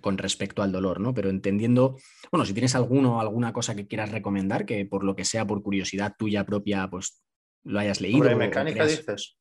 con 0.00 0.18
respecto 0.18 0.62
al 0.62 0.72
dolor, 0.72 1.00
¿no? 1.00 1.14
Pero 1.14 1.30
entendiendo, 1.30 1.98
bueno, 2.30 2.44
si 2.44 2.52
tienes 2.52 2.74
alguno 2.74 3.20
alguna 3.20 3.52
cosa 3.52 3.74
que 3.74 3.86
quieras 3.86 4.10
recomendar, 4.10 4.64
que 4.64 4.86
por 4.86 5.04
lo 5.04 5.14
que 5.14 5.24
sea, 5.24 5.46
por 5.46 5.62
curiosidad 5.62 6.14
tuya 6.18 6.44
propia, 6.44 6.88
pues 6.88 7.22
lo 7.64 7.78
hayas 7.78 8.00
leído. 8.00 8.18
¿Sobre 8.18 8.36
mecánica 8.36 8.86
dices? 8.86 9.36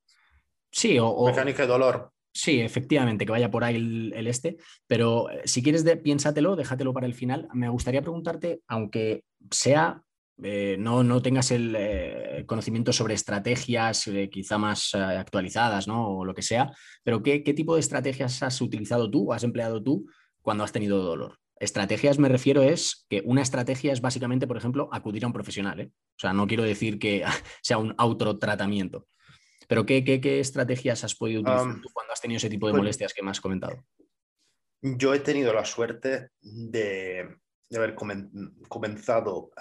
Sí, 0.71 0.97
o, 0.99 1.25
Mecánica 1.25 1.63
de 1.63 1.69
dolor. 1.69 2.11
Sí, 2.33 2.61
efectivamente, 2.61 3.25
que 3.25 3.31
vaya 3.31 3.49
por 3.49 3.63
ahí 3.63 3.75
el, 3.75 4.27
este, 4.27 4.57
pero 4.85 5.29
eh, 5.31 5.41
si 5.45 5.63
quieres, 5.63 5.83
piénsatelo, 6.03 6.55
déjatelo 6.55 6.93
para 6.93 7.07
el 7.07 7.15
final. 7.15 7.47
Me 7.53 7.69
gustaría 7.69 8.01
preguntarte, 8.01 8.61
aunque 8.67 9.23
sea 9.49 10.03
eh, 10.43 10.77
no, 10.79 11.03
no, 11.03 11.21
tengas 11.21 11.51
el 11.51 11.75
eh, 11.77 12.43
conocimiento 12.45 12.93
sobre 12.93 13.13
estrategias 13.13 14.09
quizá 14.31 14.57
más 14.57 14.93
actualizadas, 14.93 15.87
¿no? 15.87 16.17
O 16.17 16.25
lo 16.25 16.33
que 16.33 16.41
sea, 16.41 16.71
pero 17.03 17.23
¿qué, 17.23 17.43
¿qué, 17.43 17.53
tipo 17.53 17.75
de 17.75 17.81
estrategias 17.81 18.43
has 18.43 18.61
utilizado 18.61 19.09
tú 19.09 19.29
o 19.29 19.33
has 19.33 19.43
empleado 19.43 19.81
tú 19.81 20.05
cuando 20.47 20.63
has 20.63 20.71
tenido 20.71 21.03
dolor. 21.03 21.39
Estrategias 21.59 22.19
me 22.19 22.29
refiero 22.29 22.61
es 22.61 23.05
que 23.09 23.21
una 23.25 23.41
estrategia 23.41 23.91
es 23.91 23.99
básicamente, 23.99 24.47
por 24.47 24.55
ejemplo, 24.55 24.87
acudir 24.93 25.25
a 25.25 25.27
un 25.27 25.33
profesional. 25.33 25.79
¿eh? 25.81 25.91
O 25.91 26.19
sea, 26.19 26.31
no 26.31 26.47
quiero 26.47 26.63
decir 26.63 26.99
que 26.99 27.25
sea 27.61 27.77
un 27.77 27.93
autotratamiento. 27.97 29.07
Pero 29.67 29.85
¿qué, 29.85 30.05
qué, 30.05 30.21
qué 30.21 30.39
estrategias 30.39 31.03
has 31.03 31.15
podido 31.15 31.41
utilizar 31.41 31.81
tú 31.81 31.89
cuando 31.91 32.13
has 32.13 32.21
tenido 32.21 32.37
ese 32.37 32.49
tipo 32.49 32.67
de 32.67 32.71
pues 32.71 32.79
molestias 32.79 33.13
que 33.13 33.21
me 33.23 33.31
has 33.31 33.41
comentado? 33.41 33.83
yo 34.81 35.13
he 35.13 35.19
tenido 35.19 35.53
la 35.53 35.65
suerte 35.65 36.29
de, 36.39 37.35
haber 37.75 37.95
comenzado 38.69 39.51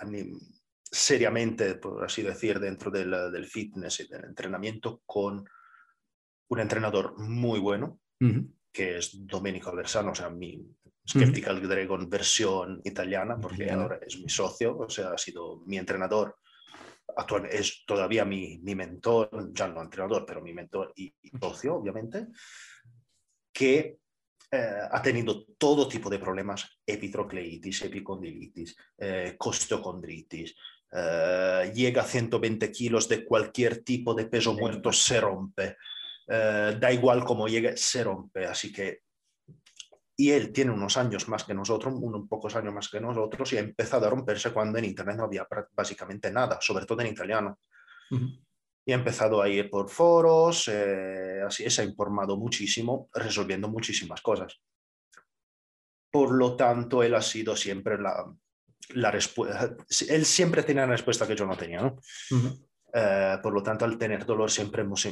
seriamente, 0.96 1.74
por 1.74 2.04
así 2.04 2.22
decir, 2.22 2.58
dentro 2.58 2.90
del, 2.90 3.46
fitness 3.46 4.00
y 4.00 4.08
del 4.08 4.24
entrenamiento 4.24 5.02
con 5.04 5.48
un 6.48 6.60
entrenador 6.60 7.18
muy 7.18 7.60
bueno, 7.60 8.00
que 8.72 8.98
es 8.98 9.26
Domenico 9.26 9.74
Versano, 9.74 10.12
o 10.12 10.14
sea, 10.14 10.30
mi 10.30 10.64
Skeptical 11.08 11.60
Dragon 11.68 12.08
versión 12.08 12.80
italiana, 12.84 13.38
porque 13.38 13.70
ahora 13.70 14.00
es 14.04 14.18
mi 14.18 14.28
socio, 14.28 14.76
o 14.78 14.88
sea, 14.88 15.12
ha 15.12 15.18
sido 15.18 15.62
mi 15.66 15.78
entrenador. 15.78 16.36
Actualmente 17.16 17.58
es 17.58 17.84
todavía 17.86 18.24
mi, 18.24 18.58
mi, 18.58 18.74
mentor, 18.74 19.52
ya 19.52 19.68
no 19.68 19.82
entrenador, 19.82 20.24
pero 20.26 20.42
mi 20.42 20.52
mentor 20.52 20.92
y, 20.96 21.14
socio, 21.40 21.76
obviamente, 21.76 22.26
que 23.52 23.98
eh, 24.50 24.78
ha 24.90 25.00
tenido 25.02 25.44
todo 25.58 25.88
tipo 25.88 26.10
de 26.10 26.18
problemas, 26.18 26.80
epitrocleitis, 26.84 27.82
epicondilitis, 27.82 28.76
eh, 28.98 29.34
costeocondritis, 29.38 30.54
eh, 30.92 31.72
llega 31.74 32.02
a 32.02 32.06
120 32.06 32.70
kilos 32.70 33.08
de 33.08 33.24
cualquier 33.24 33.82
tipo 33.82 34.14
de 34.14 34.26
peso 34.26 34.54
muerto, 34.54 34.92
se 34.92 35.20
rompe, 35.20 35.76
da 36.26 36.92
igual 36.92 37.24
cómo 37.24 37.46
llegue, 37.46 37.76
se 37.76 38.02
rompe, 38.02 38.46
así 38.46 38.72
que... 38.72 39.02
Y 40.18 40.30
él 40.30 40.50
tiene 40.50 40.72
unos 40.72 40.96
años 40.96 41.28
más 41.28 41.44
que 41.44 41.52
nosotros, 41.52 41.94
unos 41.94 42.26
pocos 42.26 42.56
años 42.56 42.72
más 42.72 42.88
que 42.88 43.00
nosotros, 43.00 43.52
y 43.52 43.58
ha 43.58 43.60
empezado 43.60 44.06
a 44.06 44.10
romperse 44.10 44.50
cuando 44.50 44.78
en 44.78 44.86
Internet 44.86 45.16
no 45.16 45.24
había 45.24 45.46
básicamente 45.72 46.32
nada, 46.32 46.58
sobre 46.60 46.86
todo 46.86 47.02
en 47.02 47.08
italiano. 47.08 47.58
Y 48.88 48.92
ha 48.92 48.94
empezado 48.94 49.42
a 49.42 49.48
ir 49.48 49.68
por 49.68 49.90
foros, 49.90 50.68
eh, 50.68 51.42
así 51.46 51.68
se 51.68 51.82
ha 51.82 51.84
informado 51.84 52.36
muchísimo, 52.36 53.10
resolviendo 53.12 53.68
muchísimas 53.68 54.22
cosas. 54.22 54.58
Por 56.10 56.32
lo 56.32 56.56
tanto, 56.56 57.02
él 57.02 57.14
ha 57.14 57.20
sido 57.20 57.56
siempre 57.56 57.98
la, 58.00 58.32
la 58.90 59.10
respuesta, 59.10 59.74
él 60.08 60.24
siempre 60.24 60.62
tenía 60.62 60.82
la 60.82 60.92
respuesta 60.92 61.26
que 61.26 61.36
yo 61.36 61.46
no 61.46 61.56
tenía, 61.56 61.80
¿no? 61.80 61.96
Eh, 62.92 63.38
por 63.42 63.52
lo 63.52 63.62
tanto, 63.62 63.84
al 63.84 63.98
tener 63.98 64.24
dolor 64.24 64.50
siempre 64.50 64.82
hemos... 64.82 65.06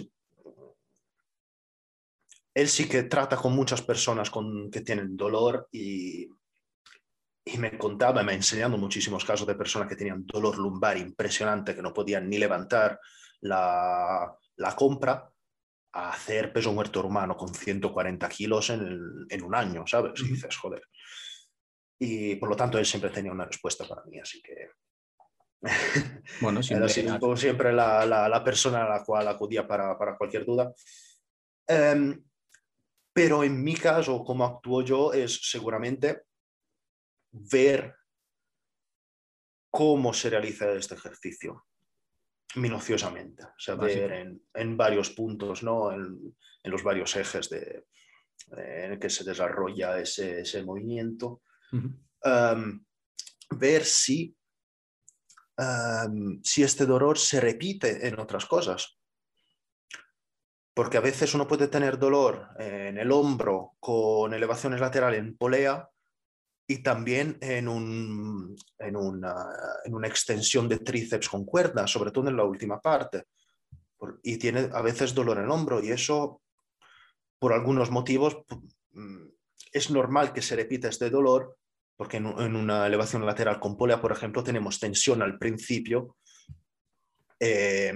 Él 2.55 2.69
sí 2.69 2.89
que 2.89 3.03
trata 3.05 3.37
con 3.37 3.53
muchas 3.53 3.83
personas 3.83 4.31
con, 4.31 4.71
que 4.71 4.81
tienen 4.81 5.17
dolor 5.17 5.69
y, 5.73 6.29
y 7.45 7.59
me 7.59 7.77
contaba, 7.77 8.23
me 8.23 8.33
ha 8.33 8.37
enseñado 8.37 8.79
muchísimos 8.79 9.25
casos 9.25 9.47
de 9.47 9.57
personas 9.57 9.89
que 9.89 9.97
tenían 9.97 10.25
dolor 10.25 10.57
lumbar 10.57 10.97
impresionante, 10.97 11.75
que 11.75 11.83
no 11.83 11.93
podían 11.93 12.29
ni 12.29 12.39
levantar, 12.39 13.01
la, 13.45 14.75
compra 14.77 15.31
a 15.93 16.11
hacer 16.11 16.53
peso 16.53 16.73
muerto 16.73 17.05
humano 17.05 17.37
con 17.37 17.55
140 17.55 18.29
kilos 18.29 18.71
en, 18.71 19.43
un 19.43 19.55
año, 19.55 19.87
¿sabes? 19.87 20.21
Y 20.21 20.29
dices, 20.29 20.57
joder. 20.57 20.83
Y 22.05 22.37
por 22.37 22.51
lo 22.51 22.57
tanto 22.57 22.79
él 22.79 22.85
siempre 22.85 23.11
tenía 23.11 23.33
una 23.33 23.47
respuesta 23.47 23.87
para 23.89 24.05
mí, 24.05 24.19
así 24.19 24.43
que... 24.43 24.71
Bueno, 26.41 26.63
siempre, 26.63 27.19
como 27.19 27.37
siempre 27.37 27.73
la, 27.73 28.43
persona 28.45 28.85
a 28.85 28.89
la 28.99 29.05
cual 29.05 29.27
acudía 29.29 29.67
para, 29.67 29.97
cualquier 30.19 30.45
duda. 30.45 30.75
Em, 31.67 32.23
pero 33.13 33.43
en 33.43 33.63
mi 33.63 33.75
caso, 33.75 34.23
como 34.23 34.45
actúo 34.45 34.83
yo, 34.83 35.13
es 35.13 35.49
seguramente 35.49 36.25
ver 37.33 37.95
cómo 39.71 40.13
se 40.13 40.31
realiza 40.31 40.71
este 40.73 40.95
ejercicio 40.95 41.67
minuciosamente, 42.57 43.45
o 43.45 43.59
sea, 43.59 43.75
ver 43.77 44.41
en, 44.53 44.77
varios 44.77 45.11
puntos, 45.11 45.63
¿no? 45.63 45.93
En, 45.93 46.37
los 46.65 46.83
varios 46.83 47.17
ejes 47.17 47.51
de, 47.51 47.87
en 48.53 48.93
el 48.93 48.99
que 48.99 49.11
se 49.11 49.25
desarrolla 49.25 49.99
ese, 49.99 50.63
movimiento, 50.65 51.43
ver 53.51 53.85
si, 53.85 54.37
si 56.43 56.63
este 56.63 56.87
dolor 56.87 57.19
se 57.19 57.41
repite 57.41 58.07
en 58.07 58.19
otras 58.19 58.47
cosas. 58.47 58.99
Porque 60.75 60.97
a 60.97 61.01
veces 61.01 61.33
uno 61.35 61.47
puede 61.47 61.69
tener 61.69 61.99
dolor 61.99 62.49
en 62.59 62.99
el 62.99 63.13
hombro 63.13 63.77
con 63.79 64.35
elevaciones 64.35 64.81
laterales 64.81 65.21
en 65.21 65.37
polea 65.37 65.89
y 66.67 66.83
también 66.83 67.39
en, 67.41 67.69
un, 67.69 68.57
en, 68.79 68.97
una, 68.97 69.35
en, 69.85 69.95
una, 69.95 70.09
extensión 70.09 70.69
de 70.69 70.79
tríceps 70.79 71.29
con 71.29 71.45
cuerda, 71.45 71.87
sobre 71.87 72.11
todo 72.11 72.29
en 72.29 72.37
la 72.37 72.45
última 72.45 72.81
parte. 72.81 73.25
Y 74.23 74.39
tiene 74.39 74.71
a 74.73 74.83
veces 74.83 75.15
dolor 75.15 75.39
en 75.39 75.45
el 75.45 75.51
hombro 75.51 75.83
y 75.83 75.91
eso, 75.91 76.43
por 77.39 77.53
algunos 77.53 77.91
motivos, 77.91 78.39
mm, 78.93 79.27
es 79.73 79.91
normal 79.91 80.33
que 80.33 80.43
se 80.43 80.57
repita 80.57 80.89
este 80.89 81.11
dolor, 81.11 81.59
porque 81.97 82.17
en, 82.19 82.27
una 82.27 82.87
elevación 82.87 83.25
lateral 83.25 83.61
con 83.61 83.77
polea, 83.77 84.01
por 84.01 84.13
ejemplo, 84.13 84.43
tenemos 84.43 84.81
tensión 84.81 85.23
al 85.23 85.39
principio. 85.39 86.17
Eh, 87.41 87.93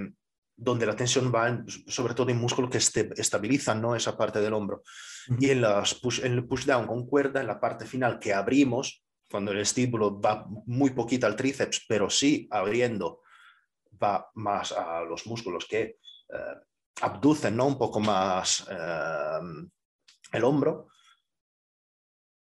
donde 0.61 0.85
la 0.85 0.95
tensión 0.95 1.31
va 1.33 1.63
sobre 1.87 2.13
todo 2.13 2.29
en 2.29 2.37
músculos 2.37 2.69
que 2.69 2.79
este, 2.79 3.09
estabilizan 3.15 3.81
¿no? 3.81 3.95
esa 3.95 4.17
parte 4.17 4.41
del 4.41 4.53
hombro. 4.53 4.83
Y 5.39 5.51
en, 5.51 5.61
las 5.61 5.97
en 6.21 6.33
el 6.33 6.45
push 6.45 6.65
down 6.65 6.85
con 6.85 7.07
cuerda, 7.07 7.39
en 7.39 7.47
la 7.47 7.61
parte 7.61 7.85
final 7.85 8.19
que 8.19 8.33
abrimos, 8.33 9.01
cuando 9.31 9.51
el 9.51 9.59
estímulo 9.59 10.19
va 10.19 10.45
muy 10.65 10.89
poquito 10.89 11.27
al 11.27 11.35
tríceps, 11.35 11.85
pero 11.87 12.09
sí 12.09 12.47
abriendo, 12.51 13.21
va 14.01 14.29
más 14.35 14.73
a 14.73 15.01
los 15.03 15.25
músculos 15.27 15.65
que 15.65 15.81
eh, 15.81 16.55
abducen 17.01 17.55
¿no? 17.55 17.67
un 17.67 17.77
poco 17.77 17.99
más 17.99 18.67
eh, 18.69 19.39
el 20.33 20.43
hombro. 20.43 20.89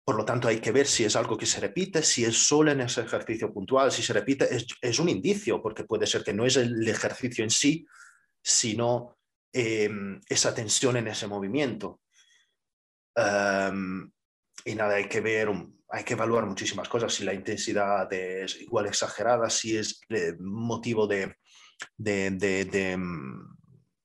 Por 0.06 0.18
lo 0.18 0.24
tanto, 0.24 0.48
hay 0.48 0.60
que 0.60 0.72
ver 0.72 0.86
si 0.86 1.04
es 1.04 1.16
algo 1.16 1.36
que 1.36 1.48
se 1.48 1.60
repite, 1.60 2.04
si 2.04 2.24
es 2.24 2.38
solo 2.48 2.72
en 2.72 2.82
ese 2.82 3.02
ejercicio 3.02 3.52
puntual, 3.52 3.92
si 3.92 4.04
se 4.04 4.14
repite, 4.14 4.56
es, 4.56 4.68
es 4.80 5.00
un 5.00 5.10
indicio, 5.10 5.64
porque 5.64 5.84
puede 5.84 6.06
ser 6.06 6.24
que 6.24 6.32
no 6.32 6.46
es 6.46 6.58
el 6.58 6.88
ejercicio 6.88 7.44
en 7.44 7.50
sí, 7.50 7.88
sino 8.40 9.18
em, 9.52 10.22
esa 10.30 10.54
tensión 10.54 10.98
en 10.98 11.08
ese 11.08 11.26
movimiento. 11.26 12.02
Em, 13.16 14.12
y 14.64 14.76
nada, 14.76 14.96
hay 14.96 15.10
que 15.10 15.22
ver, 15.22 15.50
hay 15.90 16.04
que 16.04 16.14
evaluar 16.14 16.46
muchísimas 16.46 16.88
cosas, 16.88 17.12
si 17.12 17.24
la 17.24 17.34
intensidad 17.34 18.12
es 18.14 18.62
igual 18.62 18.86
exagerada, 18.86 19.50
si 19.50 19.76
es 19.76 20.00
eh, 20.10 20.36
motivo 20.40 21.08
de, 21.08 21.36
em, 21.98 23.48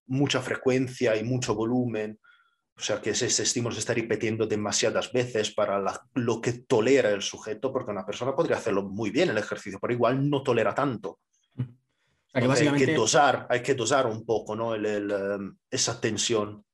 mucha 0.06 0.40
frecuencia 0.40 1.14
y 1.16 1.24
mucho 1.24 1.54
volumen. 1.54 2.18
O 2.80 2.82
sea, 2.82 2.98
que 3.02 3.10
ese, 3.10 3.26
estímulo 3.26 3.74
se 3.74 3.80
está 3.80 3.92
repitiendo 3.92 4.46
demasiadas 4.46 5.12
veces 5.12 5.50
para 5.50 5.82
lo 6.14 6.40
que 6.40 6.52
tolera 6.54 7.10
el 7.10 7.20
sujeto, 7.20 7.70
porque 7.70 7.90
una 7.90 8.06
persona 8.06 8.34
podría 8.34 8.56
hacerlo 8.56 8.88
muy 8.88 9.10
bien 9.10 9.28
el 9.28 9.36
ejercicio, 9.36 9.78
pero 9.78 9.92
igual 9.92 10.30
no 10.30 10.42
tolera 10.42 10.74
tanto. 10.74 11.20
Hay 12.32 12.48
que 12.78 12.94
dosar, 12.94 13.46
hay 13.50 13.60
que 13.60 13.74
dosar 13.74 14.06
un 14.06 14.24
poco 14.24 14.56
¿no? 14.56 14.74
Em, 14.74 15.56
esa 15.70 16.00
tensión. 16.00 16.64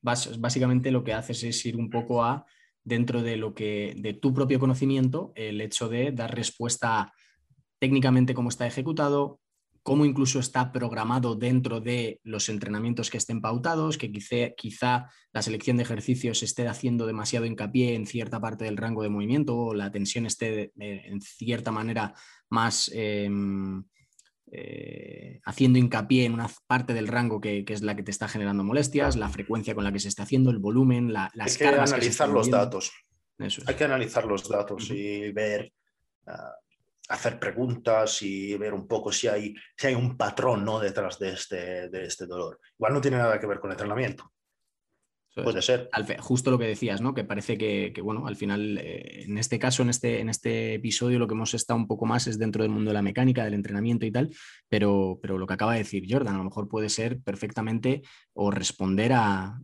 básicamente 0.00 0.90
lo 0.90 1.04
que 1.04 1.12
haces 1.12 1.44
es 1.44 1.64
ir 1.66 1.76
un 1.76 1.88
poco 1.88 2.24
a, 2.24 2.44
dentro 2.82 3.22
de 3.22 3.36
lo 3.36 3.54
que, 3.54 3.94
de 3.96 4.14
tu 4.14 4.34
propio 4.34 4.58
conocimiento, 4.58 5.32
el 5.36 5.60
hecho 5.60 5.88
de 5.88 6.10
dar 6.10 6.34
respuesta 6.34 7.12
técnicamente 7.78 8.34
cómo 8.34 8.48
está 8.48 8.66
ejecutado, 8.66 9.38
cómo 9.82 10.04
incluso 10.04 10.38
está 10.38 10.72
programado 10.72 11.34
dentro 11.34 11.80
de 11.80 12.20
los 12.22 12.48
entrenamientos 12.48 13.10
que 13.10 13.18
estén 13.18 13.40
pautados, 13.40 13.98
que 13.98 14.12
quizá, 14.12 14.50
quizá, 14.56 15.10
la 15.32 15.42
selección 15.42 15.76
de 15.76 15.82
ejercicios 15.82 16.42
esté 16.42 16.68
haciendo 16.68 17.06
demasiado 17.06 17.46
hincapié 17.46 17.94
en 17.94 18.06
cierta 18.06 18.40
parte 18.40 18.64
del 18.64 18.76
rango 18.76 19.02
de 19.02 19.08
movimiento 19.08 19.56
o 19.56 19.74
la 19.74 19.90
tensión 19.90 20.26
esté 20.26 20.72
en 20.76 21.20
cierta 21.20 21.72
manera 21.72 22.14
más 22.48 22.90
em, 22.94 23.82
eh, 24.54 25.40
haciendo 25.46 25.78
hincapié 25.78 26.26
en 26.26 26.34
una 26.34 26.50
parte 26.66 26.92
del 26.92 27.08
rango 27.08 27.40
que, 27.40 27.64
es 27.66 27.80
la 27.80 27.96
que 27.96 28.02
te 28.02 28.10
está 28.10 28.28
generando 28.28 28.62
molestias, 28.62 29.16
la 29.16 29.30
frecuencia 29.30 29.74
con 29.74 29.82
la 29.82 29.92
que 29.92 30.00
se 30.00 30.08
está 30.08 30.24
haciendo, 30.24 30.50
el 30.50 30.58
volumen, 30.58 31.12
la, 31.12 31.30
las 31.32 31.52
Hay 31.52 31.58
que 31.58 31.66
analizar 31.68 32.28
los 32.28 32.50
datos. 32.50 32.92
Hay 33.38 33.74
que 33.74 33.84
analizar 33.84 34.26
los 34.26 34.46
datos 34.48 34.90
y 34.90 35.32
ver, 35.32 35.72
ah, 36.26 36.54
hacer 37.12 37.38
preguntas 37.38 38.22
y 38.22 38.56
ver 38.56 38.72
un 38.72 38.86
poco 38.88 39.12
si 39.12 39.28
hay, 39.28 39.54
si 39.76 39.86
hay 39.86 39.94
un 39.94 40.16
patrón 40.16 40.64
¿no? 40.64 40.80
detrás 40.80 41.18
de 41.18 41.34
este, 41.34 41.88
de 41.88 42.04
este 42.04 42.26
dolor. 42.26 42.58
Igual 42.78 42.94
no 42.94 43.00
tiene 43.00 43.18
nada 43.18 43.38
que 43.38 43.46
ver 43.46 43.60
con 43.60 43.70
el 43.70 43.76
Puede 45.34 45.62
ser. 45.62 45.88
justo 46.18 46.50
lo 46.50 46.58
que 46.58 46.66
decías, 46.66 47.00
¿no? 47.00 47.14
Que 47.14 47.24
parece 47.24 47.56
que, 47.56 47.92
bueno, 48.02 48.26
al 48.26 48.36
final, 48.36 48.76
eh, 48.78 49.24
en 49.24 49.38
este 49.38 49.58
caso, 49.58 49.82
en 49.82 49.88
este, 49.88 50.20
en 50.20 50.28
este 50.28 50.74
episodio, 50.74 51.18
lo 51.18 51.26
que 51.26 51.32
hemos 51.32 51.54
estado 51.54 51.78
un 51.78 51.86
poco 51.86 52.04
más 52.04 52.26
es 52.26 52.38
dentro 52.38 52.62
del 52.62 52.70
mundo 52.70 52.90
de 52.90 52.94
la 52.94 53.02
mecánica, 53.02 53.44
del 53.44 53.54
entrenamiento 53.54 54.04
y 54.04 54.10
tal, 54.12 54.34
pero, 54.68 55.18
pero 55.22 55.38
lo 55.38 55.46
que 55.46 55.54
acaba 55.54 55.72
de 55.72 55.78
decir 55.78 56.04
Jordan, 56.08 56.34
a 56.34 56.38
lo 56.38 56.44
mejor 56.44 56.68
puede 56.68 56.90
ser 56.90 57.20
perfectamente 57.22 58.02
o 58.34 58.50
responder 58.50 59.12
a, 59.14 59.58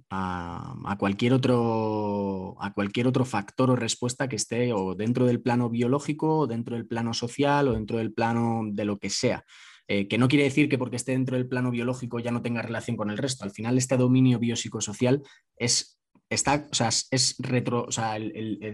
cualquier 0.99 1.35
otro, 1.35 2.57
a 2.61 2.73
cualquier 2.73 3.07
otro 3.07 3.27
factor 3.27 3.71
o 3.71 3.77
respuesta 3.77 4.29
que 4.29 4.37
esté 4.37 4.73
o 4.73 4.95
dentro 4.95 5.27
del 5.27 5.43
plano 5.43 5.69
biológico, 5.69 6.41
o 6.41 6.47
dentro 6.47 6.77
del 6.77 6.87
plano 6.87 7.13
social, 7.13 7.69
o 7.69 7.75
dentro 7.75 7.99
del 7.99 8.15
plano 8.15 8.63
de 8.71 8.85
lo 8.87 8.99
que 8.99 9.11
sea. 9.11 9.45
Eh, 9.89 10.07
que 10.07 10.19
no 10.19 10.29
quiere 10.29 10.45
decir 10.45 10.69
que 10.69 10.79
porque 10.79 10.97
esté 10.97 11.13
dentro 11.13 11.37
del 11.37 11.49
plano 11.49 11.71
biológico 11.71 12.21
ya 12.21 12.31
no 12.31 12.43
tenga 12.43 12.63
relación 12.63 12.97
con 12.97 13.11
el 13.11 13.19
resto. 13.19 13.45
Al 13.45 13.53
final, 13.53 13.79
este 13.79 13.97
dominio 13.97 14.39
biopsicosocial 14.39 15.23
es 15.57 15.99
está, 16.31 16.67
o 16.71 16.75
sea, 16.75 16.89
es 16.89 17.37
retro, 17.39 17.85
o 17.85 17.93
sea, 17.93 18.19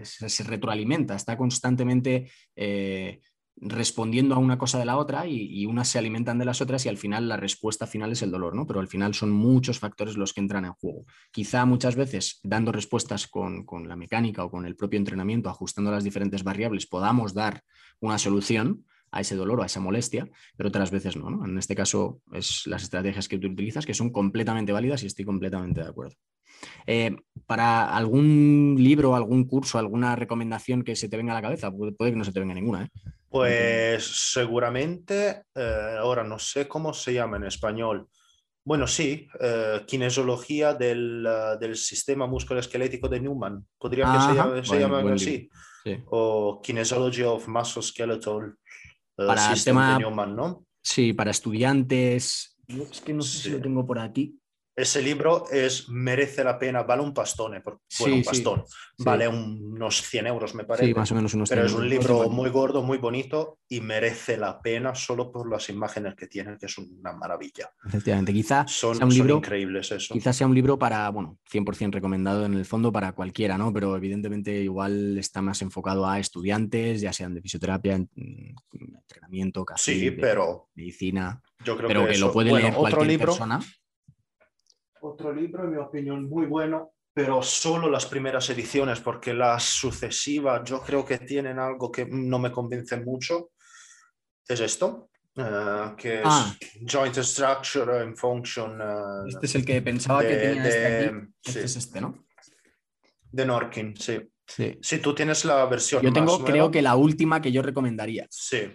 se 0.03 0.43
retroalimenta, 0.43 1.15
está 1.15 1.37
constantemente 1.37 2.29
eh, 2.55 3.21
respondiendo 3.57 4.35
a 4.35 4.39
una 4.39 4.57
cosa 4.57 4.77
de 4.77 4.85
la 4.85 4.97
otra 4.97 5.27
y, 5.27 5.65
unas 5.65 5.87
se 5.87 5.97
alimentan 5.97 6.37
de 6.37 6.45
las 6.45 6.61
otras 6.61 6.85
y 6.85 6.89
al 6.89 6.97
final 6.97 7.29
la 7.29 7.37
respuesta 7.37 7.87
final 7.87 8.11
es 8.11 8.21
el 8.21 8.31
dolor, 8.31 8.53
¿no? 8.55 8.67
Pero 8.67 8.81
al 8.81 8.87
final 8.87 9.13
son 9.13 9.31
muchos 9.31 9.79
factores 9.79 10.17
los 10.17 10.33
que 10.33 10.41
entran 10.41 10.65
en 10.65 10.73
juego. 10.73 11.05
Quizá 11.31 11.65
muchas 11.65 11.95
veces 11.95 12.39
dando 12.43 12.71
respuestas 12.71 13.27
con, 13.27 13.65
la 13.87 13.95
mecánica 13.95 14.43
o 14.43 14.51
con 14.51 14.65
el 14.65 14.75
propio 14.75 14.99
entrenamiento, 14.99 15.49
ajustando 15.49 15.91
las 15.91 16.03
diferentes 16.03 16.43
variables, 16.43 16.87
podamos 16.87 17.33
dar 17.33 17.63
una 18.01 18.17
solución 18.17 18.85
a 19.15 19.21
ese 19.21 19.35
dolor 19.35 19.59
o 19.59 19.63
a 19.63 19.67
esa 19.67 19.79
molestia, 19.79 20.27
pero 20.57 20.67
otras 20.67 20.91
veces 20.91 21.15
no, 21.15 21.29
¿no? 21.29 21.45
En 21.45 21.57
este 21.57 21.73
caso 21.73 22.21
es 22.33 22.67
las 22.67 22.83
estrategias 22.83 23.29
que 23.29 23.39
tú 23.39 23.47
utilizas 23.47 23.85
que 23.85 23.93
son 23.93 24.11
completamente 24.11 24.73
válidas 24.73 25.03
y 25.03 25.07
estoy 25.07 25.23
completamente 25.23 25.81
de 25.81 25.87
acuerdo. 25.87 26.15
Eh, 26.85 27.15
para 27.47 27.95
algún 27.95 28.75
libro, 28.77 29.15
algún 29.15 29.45
curso, 29.45 29.79
alguna 29.79 30.17
recomendación 30.17 30.83
que 30.83 30.97
se 30.97 31.07
te 31.07 31.15
venga 31.15 31.31
a 31.31 31.35
la 31.35 31.41
cabeza, 31.41 31.71
puede, 31.71 32.11
que 32.11 32.17
no 32.17 32.25
se 32.25 32.33
te 32.33 32.41
venga 32.41 32.53
ninguna. 32.53 32.83
¿eh? 32.83 32.89
Pues 33.29 34.31
seguramente, 34.31 35.43
eh, 35.55 35.95
ahora 35.97 36.23
no 36.23 36.37
sé 36.37 36.67
cómo 36.67 36.93
se 36.93 37.13
llama 37.13 37.37
en 37.37 37.45
español. 37.45 38.07
Bueno, 38.65 38.87
sí, 38.87 39.27
kinesiología 39.85 40.73
del, 40.73 41.27
del 41.59 41.75
sistema 41.75 42.25
musculoesquelético 42.25 43.07
de 43.07 43.19
Newman. 43.19 43.63
Podría 43.77 44.11
que 44.11 44.65
se, 44.65 44.79
llame, 44.79 45.13
así. 45.13 45.47
O 46.07 46.61
Kinesiology 46.63 47.23
of 47.23 47.47
Musculoskeletal 47.47 48.55
para 49.15 49.53
el 49.53 49.63
tema, 49.63 49.97
Newman, 49.97 50.35
¿no? 50.35 50.65
Sí, 50.81 51.13
para 51.13 51.31
estudiantes. 51.31 52.57
Es 52.67 53.01
que 53.01 53.13
no 53.13 53.21
sé 53.21 53.37
si 53.37 53.49
lo 53.49 53.61
tengo 53.61 53.85
por 53.85 53.99
aquí 53.99 54.39
ese 54.75 55.01
libro 55.01 55.45
es, 55.51 55.87
merece 55.87 56.43
la 56.43 56.59
pena, 56.59 56.83
vale 56.83 57.01
un 57.01 57.13
pastone, 57.13 57.61
por, 57.61 57.79
bueno, 57.99 58.15
un 58.15 58.23
pastón, 58.23 58.63
vale 58.97 59.27
unos 59.27 60.01
100 60.01 60.27
euros 60.27 60.53
me 60.53 60.65
parece. 60.65 60.87
Sí, 60.87 60.93
más 60.93 61.11
o 61.11 61.15
menos 61.15 61.33
unos 61.33 61.47
100 61.47 61.57
Pero 61.57 61.67
es 61.67 61.73
un 61.73 61.89
libro 61.89 62.29
muy 62.29 62.49
gordo, 62.49 62.83
muy 62.83 62.97
bonito 62.97 63.59
y 63.69 63.79
merece 63.79 64.35
la 64.35 64.61
pena 64.61 64.93
solo 64.93 65.31
por 65.31 65.49
las 65.49 65.69
imágenes 65.69 66.15
que 66.15 66.27
tiene, 66.27 66.57
que 66.57 66.65
es 66.65 66.77
una 66.77 67.13
maravilla. 67.13 67.69
Efectivamente, 67.85 68.33
quizá 68.33 68.67
son, 68.67 68.97
sea 68.97 69.05
un 69.05 69.13
libro, 69.13 69.37
increíbles 69.37 69.91
eso. 69.91 70.13
Quizás 70.13 70.35
sea 70.35 70.47
un 70.47 70.53
libro 70.53 70.77
para, 70.77 71.09
bueno, 71.09 71.39
100% 71.49 71.93
recomendado 71.93 72.45
en 72.45 72.55
el 72.55 72.65
fondo 72.65 72.91
para 72.91 73.13
cualquiera, 73.13 73.57
¿no? 73.57 73.71
Pero 73.71 73.95
evidentemente 73.95 74.61
igual 74.61 75.17
está 75.17 75.41
más 75.41 75.61
enfocado 75.61 76.05
a 76.05 76.19
estudiantes, 76.19 76.99
ya 76.99 77.13
sean 77.13 77.33
de 77.33 77.41
fisioterapia, 77.41 77.95
entrenamiento, 77.95 79.63
casi 79.63 79.99
sí, 79.99 80.11
pero, 80.11 80.69
medicina. 80.75 81.41
Yo 81.63 81.77
creo 81.77 81.87
pero 81.87 82.07
que, 82.07 82.17
lo 82.17 82.33
puede 82.33 82.51
leer 82.51 82.73
cualquier 82.73 83.07
libro, 83.07 83.27
persona 83.27 83.61
otro 85.05 85.33
libro, 85.33 85.63
en 85.63 85.71
mi 85.71 85.77
opinión, 85.77 86.27
muy 86.29 86.45
bueno, 86.45 86.93
pero 87.13 87.41
solo 87.41 87.89
las 87.89 88.05
primeras 88.05 88.49
ediciones, 88.49 88.99
porque 88.99 89.33
las 89.33 89.63
sucesivas 89.63 90.61
yo 90.65 90.81
creo 90.81 91.05
que 91.05 91.19
tienen 91.19 91.59
algo 91.59 91.89
que 91.89 92.05
no 92.05 92.39
me 92.39 92.51
convence 92.51 92.97
mucho. 92.97 93.51
Es 94.45 94.59
esto, 94.59 95.09
eh, 95.37 95.93
que 95.97 96.15
es 96.15 96.25
ah. 96.25 96.53
Joint 96.85 97.15
Structure 97.15 98.01
and 98.01 98.17
Function. 98.17 98.81
Eh, 98.81 99.29
este 99.29 99.45
es 99.45 99.55
el 99.55 99.65
que 99.65 99.81
pensaba 99.81 100.21
que 100.21 100.35
tenía 100.35 100.67
este 100.67 101.05
aquí. 101.05 101.15
Este 101.45 101.63
es 101.63 101.75
este, 101.77 102.01
¿no? 102.01 102.25
De 103.31 103.45
Norkin, 103.45 103.95
sí. 103.95 104.19
Sí. 104.47 104.77
sí, 104.79 104.99
tú 104.99 105.15
tienes 105.15 105.43
la 105.45 105.65
versión. 105.65 106.03
Yo 106.03 106.13
tengo, 106.13 106.43
creo 106.43 106.69
que 106.69 106.81
la 106.81 106.95
última 106.95 107.41
que 107.41 107.51
yo 107.51 107.63
recomendaría. 107.63 108.27
Sí, 108.29 108.71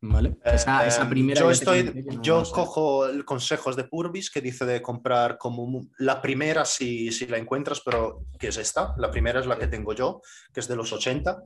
¿Vale? 0.00 0.36
Eh, 0.44 0.54
esa, 0.54 1.08
primera. 1.08 1.40
Yo, 1.40 1.50
estoy, 1.50 2.06
yo 2.22 2.44
cojo 2.52 3.06
consejos 3.24 3.74
de 3.74 3.84
Purvis 3.84 4.30
que 4.30 4.40
dice 4.40 4.64
de 4.64 4.80
comprar 4.80 5.38
como 5.38 5.88
la 5.98 6.22
primera 6.22 6.64
si, 6.64 7.10
si, 7.10 7.26
la 7.26 7.36
encuentras, 7.36 7.80
pero 7.84 8.24
que 8.38 8.48
es 8.48 8.56
esta. 8.58 8.94
La 8.98 9.10
primera 9.10 9.40
es 9.40 9.46
la 9.46 9.58
que 9.58 9.66
tengo 9.66 9.92
yo, 9.94 10.20
que 10.52 10.60
es 10.60 10.68
de 10.68 10.76
los 10.76 10.92
80. 10.92 11.42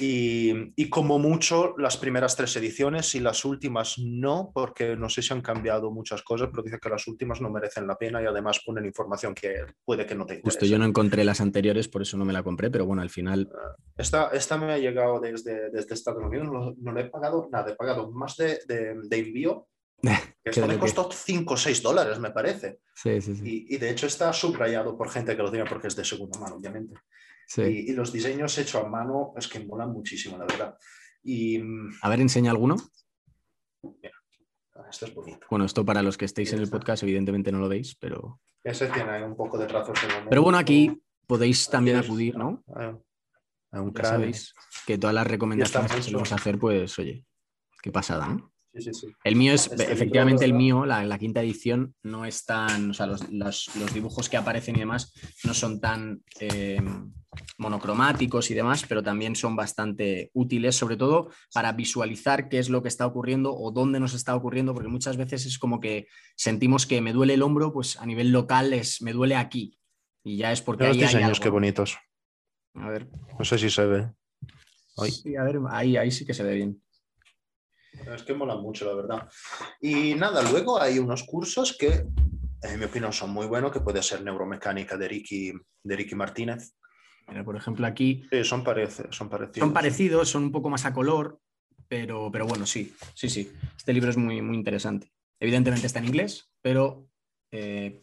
Y, 0.00 0.52
y, 0.74 0.88
como 0.88 1.20
mucho 1.20 1.74
las 1.78 1.96
primeras 1.96 2.34
tres 2.34 2.56
ediciones 2.56 3.14
y 3.14 3.20
las 3.20 3.44
últimas 3.44 3.98
no, 3.98 4.50
porque 4.52 4.96
no 4.96 5.08
sé 5.08 5.22
si 5.22 5.32
han 5.32 5.40
cambiado 5.40 5.92
muchas 5.92 6.22
cosas, 6.22 6.48
pero 6.50 6.64
dice 6.64 6.80
que 6.80 6.88
las 6.88 7.06
últimas 7.06 7.40
no 7.40 7.50
merecen 7.50 7.86
la 7.86 7.96
pena 7.96 8.20
y 8.20 8.26
además 8.26 8.62
ponen 8.66 8.84
información 8.84 9.32
que 9.32 9.64
puede 9.84 10.06
que 10.06 10.16
no 10.16 10.26
te 10.26 10.34
interese. 10.34 10.58
Justo 10.58 10.66
yo 10.66 10.78
no 10.78 10.86
encontré 10.86 11.22
las 11.22 11.40
anteriores, 11.40 11.86
por 11.86 12.02
eso 12.02 12.16
no 12.16 12.24
me 12.24 12.32
la 12.32 12.42
compré, 12.42 12.68
pero 12.68 12.84
bueno, 12.84 13.02
al 13.02 13.10
final. 13.10 13.48
Esta, 13.96 14.30
esta 14.32 14.58
me 14.58 14.72
ha 14.72 14.78
llegado 14.78 15.20
desde, 15.20 15.70
desde 15.70 15.94
Estados 15.94 16.24
Unidos, 16.24 16.48
no, 16.50 16.74
no 16.76 16.92
la 16.92 17.02
he 17.02 17.04
pagado 17.04 17.43
nada, 17.50 17.72
he 17.72 17.76
pagado 17.76 18.10
más 18.10 18.36
de, 18.36 18.60
de, 18.66 19.18
envío. 19.18 19.68
Esto 20.44 20.66
me 20.66 20.78
costó 20.78 21.10
5 21.10 21.54
o 21.54 21.56
6 21.56 21.82
dólares, 21.82 22.18
me 22.18 22.30
parece. 22.30 22.80
Sí, 22.94 23.20
sí, 23.20 23.36
sí. 23.36 23.66
Y, 23.68 23.76
de 23.78 23.90
hecho 23.90 24.06
está 24.06 24.32
subrayado 24.32 24.96
por 24.96 25.10
gente 25.10 25.36
que 25.36 25.42
lo 25.42 25.50
tiene 25.50 25.68
porque 25.68 25.88
es 25.88 25.96
de 25.96 26.04
segunda 26.04 26.38
mano, 26.38 26.56
obviamente. 26.56 26.94
Y, 27.56 27.92
los 27.92 28.12
diseños 28.12 28.56
hechos 28.58 28.82
a 28.82 28.88
mano 28.88 29.32
es 29.36 29.48
que 29.48 29.60
molan 29.60 29.92
muchísimo, 29.92 30.36
la 30.38 30.44
verdad. 30.44 30.78
Y, 31.22 31.60
a 32.02 32.08
ver, 32.08 32.20
enseña 32.20 32.50
alguno. 32.50 32.76
Mira, 33.82 34.12
esto 34.90 35.06
es 35.06 35.14
bonito. 35.14 35.46
Bueno, 35.50 35.64
esto 35.64 35.84
para 35.84 36.02
los 36.02 36.18
que 36.18 36.24
estéis 36.24 36.52
en 36.52 36.60
el 36.60 36.68
podcast, 36.68 37.02
evidentemente 37.02 37.52
no 37.52 37.58
lo 37.58 37.68
veis, 37.68 37.96
pero. 37.96 38.40
Ese 38.62 38.88
tiene 38.88 39.24
un 39.24 39.36
poco 39.36 39.58
de 39.58 39.66
trazos 39.66 40.00
de 40.00 40.08
Pero 40.28 40.42
bueno, 40.42 40.58
aquí 40.58 41.02
podéis 41.26 41.68
también 41.68 41.96
acudir, 41.96 42.36
¿no? 42.36 42.62
A 43.74 43.80
un 43.80 43.92
sabéis 43.96 44.54
que 44.86 44.98
todas 44.98 45.14
las 45.14 45.26
recomendaciones 45.26 46.06
que 46.06 46.12
vamos 46.12 46.32
a 46.32 46.36
hacer, 46.36 46.58
pues, 46.58 46.98
oye, 46.98 47.24
Qué 47.84 47.92
pasada, 47.92 48.28
¿no? 48.28 48.50
Sí, 48.72 48.80
sí, 48.80 48.94
sí. 48.94 49.06
El 49.24 49.36
mío 49.36 49.52
es, 49.52 49.66
este 49.66 49.92
efectivamente, 49.92 50.46
el 50.46 50.54
mío, 50.54 50.86
la, 50.86 51.18
quinta 51.18 51.42
edición, 51.42 51.94
no 52.02 52.24
es 52.24 52.46
tan, 52.46 52.92
o 52.92 52.94
sea, 52.94 53.06
los, 53.06 53.70
dibujos 53.92 54.30
que 54.30 54.38
aparecen 54.38 54.76
y 54.76 54.78
demás 54.78 55.12
no 55.44 55.52
son 55.52 55.82
tan 55.82 56.22
eh, 56.40 56.80
monocromáticos 57.58 58.50
y 58.50 58.54
demás, 58.54 58.86
pero 58.88 59.02
también 59.02 59.36
son 59.36 59.54
bastante 59.54 60.30
útiles, 60.32 60.74
sobre 60.74 60.96
todo 60.96 61.30
para 61.52 61.72
visualizar 61.72 62.48
qué 62.48 62.58
es 62.58 62.70
lo 62.70 62.82
que 62.82 62.88
está 62.88 63.04
ocurriendo 63.04 63.54
o 63.54 63.70
dónde 63.70 64.00
nos 64.00 64.14
está 64.14 64.34
ocurriendo, 64.34 64.72
porque 64.72 64.88
muchas 64.88 65.18
veces 65.18 65.44
es 65.44 65.58
como 65.58 65.78
que 65.78 66.06
sentimos 66.34 66.86
que 66.86 67.02
me 67.02 67.12
duele 67.12 67.34
el 67.34 67.42
hombro, 67.42 67.70
pues 67.70 67.98
a 67.98 68.06
nivel 68.06 68.32
local 68.32 68.72
es 68.72 69.02
me 69.02 69.12
duele 69.12 69.36
aquí. 69.36 69.78
Y 70.24 70.38
ya 70.38 70.52
es 70.52 70.62
porque... 70.62 70.88
Los 70.88 70.96
diseños, 70.96 71.38
qué 71.38 71.50
bonitos. 71.50 71.98
A 72.76 72.88
ver. 72.88 73.10
No 73.38 73.44
sé 73.44 73.58
si 73.58 73.68
se 73.68 73.84
ve. 73.84 74.10
Sí, 75.10 75.36
a 75.36 75.42
ver, 75.42 75.58
ahí, 75.68 75.98
ahí 75.98 76.10
sí 76.10 76.24
que 76.24 76.32
se 76.32 76.44
ve 76.44 76.54
bien. 76.54 76.83
Es 78.14 78.22
que 78.22 78.34
mola 78.34 78.56
mucho, 78.56 78.86
la 78.86 78.94
verdad. 78.94 79.28
Y 79.80 80.14
nada, 80.14 80.42
luego 80.50 80.80
hay 80.80 80.98
unos 80.98 81.24
cursos 81.24 81.76
que, 81.78 82.06
en 82.62 82.78
mi 82.78 82.84
opinión, 82.84 83.12
son 83.12 83.30
muy 83.30 83.46
buenos, 83.46 83.72
que 83.72 83.80
puede 83.80 84.02
ser 84.02 84.22
neuromecánica 84.22 84.96
de 84.96 85.08
Ricky, 85.08 85.52
de 85.82 85.96
Ricky 85.96 86.14
Martínez. 86.14 86.74
Mira, 87.28 87.44
por 87.44 87.56
ejemplo, 87.56 87.86
aquí. 87.86 88.26
Sí, 88.30 88.44
son, 88.44 88.62
parece, 88.62 89.04
son 89.10 89.28
parecidos. 89.28 89.66
Son 89.66 89.72
parecidos, 89.72 90.28
son 90.28 90.44
un 90.44 90.52
poco 90.52 90.68
más 90.68 90.84
a 90.84 90.92
color, 90.92 91.40
pero, 91.88 92.30
pero 92.30 92.46
bueno, 92.46 92.66
sí, 92.66 92.94
sí, 93.14 93.28
sí. 93.28 93.50
Este 93.76 93.92
libro 93.92 94.10
es 94.10 94.16
muy, 94.16 94.42
muy 94.42 94.56
interesante. 94.56 95.10
Evidentemente 95.40 95.86
está 95.86 96.00
en 96.00 96.06
inglés, 96.06 96.50
pero. 96.60 97.06
Eh, 97.50 98.02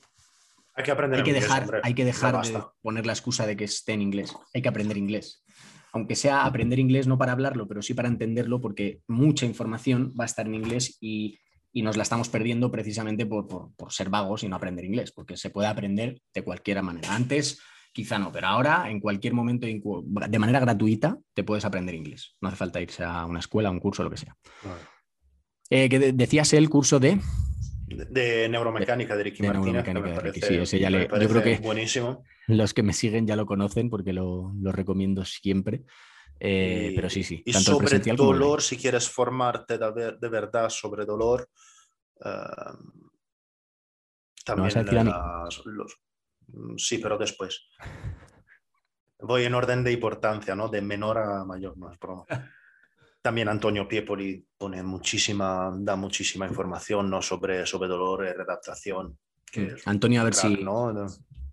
hay 0.74 0.84
que 0.86 0.92
aprender 0.92 1.20
hay 1.20 1.26
que 1.26 1.34
dejar, 1.34 1.82
Hay 1.84 1.94
que 1.94 2.06
dejar 2.06 2.42
de 2.46 2.64
poner 2.82 3.06
la 3.06 3.12
excusa 3.12 3.46
de 3.46 3.58
que 3.58 3.66
esté 3.66 3.92
en 3.92 4.02
inglés. 4.02 4.34
Hay 4.54 4.62
que 4.62 4.70
aprender 4.70 4.98
inglés 4.98 5.44
aunque 5.92 6.16
sea 6.16 6.46
aprender 6.46 6.80
inglés 6.80 7.08
no 7.08 7.18
para 7.18 7.34
hablarlo, 7.34 7.68
pero 7.68 7.82
sí 7.82 7.94
para 7.94 8.08
entenderlo, 8.08 8.62
porque 8.62 9.02
mucha 9.08 9.46
información 9.46 10.14
va 10.20 10.24
a 10.24 10.28
estar 10.28 10.46
en 10.46 10.56
inglés 10.56 10.98
y, 11.02 11.38
nos 11.74 11.96
la 11.96 12.04
estamos 12.04 12.28
perdiendo 12.28 12.70
precisamente 12.70 13.26
por, 13.26 13.72
ser 13.90 14.10
vagos 14.10 14.44
y 14.44 14.50
no 14.50 14.58
aprender 14.58 14.84
inglés, 14.84 15.14
porque 15.14 15.38
se 15.38 15.50
puede 15.50 15.70
aprender 15.70 16.22
de 16.34 16.44
cualquier 16.44 16.82
manera. 16.84 17.16
Antes 17.16 17.62
quizá 17.94 18.20
no, 18.20 18.32
pero 18.32 18.48
ahora 18.48 18.90
en 18.90 19.00
cualquier 19.00 19.34
momento, 19.34 19.68
de 19.68 20.40
manera 20.40 20.60
gratuita, 20.60 21.18
te 21.34 21.44
puedes 21.44 21.64
aprender 21.64 21.96
inglés. 21.96 22.36
No 22.42 22.50
hace 22.50 22.58
falta 22.58 22.82
irse 22.82 23.04
a 23.04 23.26
una 23.26 23.40
escuela, 23.40 23.70
a 23.70 23.72
un 23.72 23.80
curso, 23.80 24.04
lo 24.04 24.10
que 24.10 24.18
sea. 24.18 24.36
Eh, 25.70 25.88
que 25.88 26.12
decías 26.12 26.52
el 26.52 26.70
curso 26.70 27.00
de 27.00 27.20
de, 27.96 28.50
neuromecánica 28.50 29.16
de 29.16 29.24
Ricky 29.24 29.44
Martínez. 29.44 29.86
sí, 30.42 30.56
ese 30.56 30.80
ya 30.80 30.90
le, 30.90 31.08
yo 31.08 31.30
creo 31.30 31.44
que 31.44 31.58
buenísimo. 31.58 32.24
Los 32.48 32.74
que 32.74 32.84
me 32.84 32.94
siguen 32.94 33.28
ya 33.28 33.36
lo 33.36 33.46
conocen 33.46 33.90
porque 33.90 34.14
lo, 34.14 34.54
recomiendo 34.64 35.26
siempre. 35.26 35.84
Eh, 36.40 36.94
pero 36.96 37.10
sí, 37.10 37.24
sí. 37.24 37.44
Y 37.46 37.54
sobre 37.54 38.00
dolor, 38.16 38.62
si 38.62 38.76
quieres 38.76 39.08
formarte 39.08 39.78
de, 39.78 40.18
de, 40.20 40.30
verdad 40.30 40.70
sobre 40.70 41.06
dolor, 41.06 41.48
uh, 42.26 43.12
también 44.44 44.74
los, 45.66 46.02
sí, 46.78 46.98
pero 46.98 47.18
después. 47.18 47.68
Voy 49.20 49.44
en 49.44 49.54
orden 49.54 49.84
de 49.84 49.92
importancia, 49.92 50.56
¿no? 50.56 50.68
De 50.68 50.82
menor 50.82 51.20
a 51.20 51.46
mayor, 51.46 51.78
no 51.78 51.92
es 51.92 52.00
broma. 52.00 52.26
También 53.22 53.50
Antonio 53.50 53.88
Piepoli 53.88 54.46
pone 54.58 54.82
muchísima, 54.82 55.72
da 55.78 55.96
muchísima 55.96 56.48
información 56.48 57.10
¿no? 57.10 57.22
sobre, 57.22 57.66
sobre 57.66 57.88
dolor 57.88 58.26
y 58.26 58.34
redactación. 58.34 59.18
Antonio, 59.86 60.22
a 60.22 60.24
ver 60.24 60.34
si. 60.34 60.58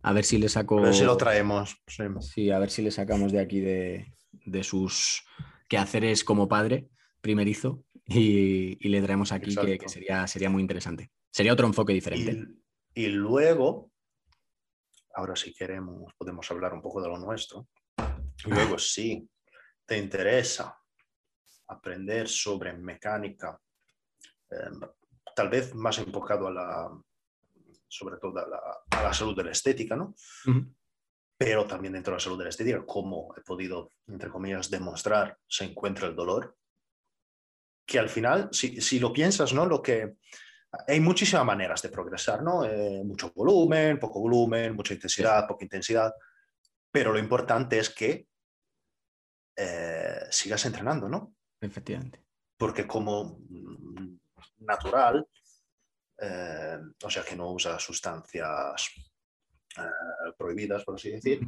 A 0.02 0.12
ver 0.12 0.24
si 0.24 0.38
le 0.38 0.48
saco. 0.48 0.78
A 0.78 0.82
ver 0.82 0.94
si 0.94 1.04
lo 1.04 1.16
traemos. 1.16 1.76
Sí. 2.20 2.50
a 2.50 2.58
ver 2.58 2.70
si 2.70 2.82
le 2.82 2.90
sacamos 2.90 3.32
de 3.32 3.40
aquí 3.40 3.60
de, 3.60 4.14
sus 4.62 5.24
quehaceres 5.68 6.24
como 6.24 6.48
padre 6.48 6.88
primerizo 7.20 7.84
y, 8.06 8.88
le 8.88 9.02
traemos 9.02 9.32
aquí 9.32 9.54
que, 9.54 9.88
sería, 9.88 10.26
sería 10.26 10.48
muy 10.48 10.62
interesante. 10.62 11.10
Sería 11.30 11.52
otro 11.52 11.66
enfoque 11.66 11.92
diferente. 11.92 12.46
Y, 12.94 13.04
y 13.04 13.08
luego 13.08 13.90
ahora 15.18 15.34
si 15.34 15.52
queremos 15.52 16.12
podemos 16.16 16.48
hablar 16.50 16.72
un 16.72 16.80
poco 16.80 17.02
de 17.02 17.08
lo 17.08 17.18
nuestro. 17.18 17.68
Luego, 18.44 18.78
si 18.78 19.28
te 19.84 19.98
interesa 19.98 20.77
aprender 21.68 22.28
sobre 22.28 22.72
mecánica, 22.72 23.60
em, 24.50 24.80
tal 25.34 25.48
vez 25.48 25.74
más 25.74 25.98
enfocado 25.98 26.48
a 26.48 26.50
la, 26.50 27.02
sobre 27.86 28.16
todo 28.18 28.38
a 28.38 29.02
la, 29.02 29.12
salud 29.12 29.36
de 29.36 29.44
la 29.44 29.52
estética, 29.52 29.96
¿no? 29.96 30.14
Pero 31.36 31.66
también 31.66 31.92
dentro 31.92 32.12
de 32.12 32.16
la 32.16 32.20
salud 32.20 32.38
de 32.38 32.44
la 32.44 32.50
estética, 32.50 32.84
como 32.84 33.34
he 33.36 33.42
podido, 33.42 33.90
entre 34.08 34.30
comillas, 34.30 34.70
demostrar, 34.70 35.38
se 35.46 35.64
encuentra 35.64 36.08
el 36.08 36.16
dolor. 36.16 36.56
Que 37.86 37.98
al 37.98 38.08
final, 38.08 38.48
si, 38.52 38.80
si 38.80 38.98
lo 38.98 39.12
piensas, 39.12 39.52
¿no? 39.52 39.64
Lo 39.64 39.80
que 39.80 40.16
hay 40.86 41.00
muchísimas 41.00 41.44
maneras 41.44 41.80
de 41.82 41.88
progresar, 41.88 42.42
¿no? 42.42 42.64
Eh, 42.64 43.02
mucho 43.04 43.32
volumen, 43.32 43.98
poco 43.98 44.20
volumen, 44.20 44.74
mucha 44.74 44.94
intensidad, 44.94 45.46
poca 45.46 45.64
intensidad, 45.64 46.12
pero 46.90 47.12
lo 47.12 47.18
importante 47.18 47.78
es 47.78 47.90
que 47.90 48.26
eh, 49.56 50.20
sigas 50.30 50.64
entrenando, 50.66 51.08
¿no? 51.08 51.34
Efectivamente. 51.60 52.24
Porque 52.56 52.86
como 52.86 53.40
natural, 54.60 55.26
eh, 56.18 56.78
o 57.02 57.10
sea 57.10 57.22
que 57.24 57.36
no 57.36 57.52
usa 57.52 57.78
sustancias 57.78 58.90
prohibidas, 60.36 60.84
por 60.84 60.96
así 60.96 61.10
decir, 61.10 61.40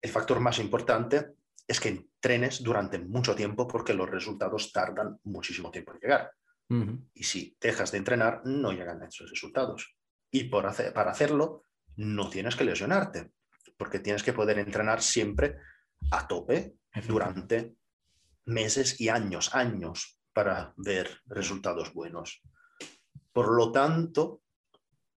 el 0.00 0.10
factor 0.10 0.40
más 0.40 0.58
importante 0.58 1.34
es 1.66 1.80
que 1.80 1.88
entrenes 1.88 2.62
durante 2.62 2.98
mucho 2.98 3.34
tiempo 3.34 3.66
porque 3.66 3.92
los 3.92 4.08
resultados 4.08 4.72
tardan 4.72 5.18
muchísimo 5.24 5.70
tiempo 5.70 5.92
en 5.92 5.98
llegar. 5.98 6.32
Y 7.14 7.22
si 7.22 7.56
dejas 7.60 7.92
de 7.92 7.98
entrenar, 7.98 8.42
no 8.44 8.72
llegan 8.72 9.02
a 9.02 9.06
esos 9.06 9.30
resultados. 9.30 9.96
Y 10.30 10.44
por 10.44 10.66
hacer, 10.66 10.92
para 10.92 11.12
hacerlo, 11.12 11.62
no 11.96 12.28
tienes 12.28 12.56
que 12.56 12.64
lesionarte, 12.64 13.32
porque 13.76 14.00
tienes 14.00 14.22
que 14.22 14.32
poder 14.32 14.58
entrenar 14.58 15.00
siempre 15.00 15.58
a 16.10 16.26
tope 16.26 16.76
durante 17.06 17.76
meses 18.46 19.00
y 19.00 19.08
años, 19.08 19.54
años, 19.54 20.18
para 20.32 20.72
ver 20.76 21.20
resultados 21.26 21.92
buenos. 21.92 22.42
Por 23.32 23.54
lo 23.54 23.70
tanto, 23.70 24.42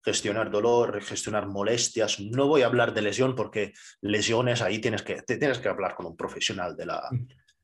gestionar 0.04 0.50
dolor, 0.50 1.02
gestionar 1.04 1.48
molestias. 1.48 2.20
No 2.20 2.48
voy 2.48 2.64
a 2.64 2.68
hablar 2.68 2.94
de 2.94 3.04
lesión 3.04 3.36
porque 3.36 3.74
lesiones 4.02 4.62
ahí 4.62 4.80
tienes 4.80 5.04
que, 5.04 5.22
tienes 5.22 5.60
que 5.60 5.70
hablar 5.70 5.96
con 5.96 6.08
un 6.08 6.18
profesional 6.18 6.76
de 6.76 6.86
la, 6.86 7.10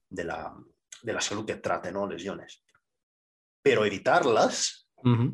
de 0.10 0.24
la, 0.24 0.54
de 1.02 1.14
la 1.14 1.22
salud 1.22 1.46
que 1.46 1.56
trate, 1.56 1.92
¿no? 1.92 2.08
Lesiones 2.08 2.64
pero 3.64 3.86
evitarlas 3.86 4.90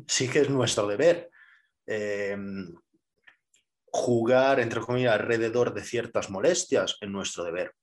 sí 0.06 0.28
que 0.28 0.40
es 0.40 0.48
nuestro 0.48 0.86
deber. 0.86 1.30
Em, 1.86 2.74
jugar, 3.92 4.60
entre 4.60 4.80
comillas, 4.80 5.14
alrededor 5.14 5.74
de 5.74 5.82
ciertas 5.82 6.30
molestias 6.30 6.96
es 7.00 7.08
nuestro 7.08 7.44
deber. 7.44 7.74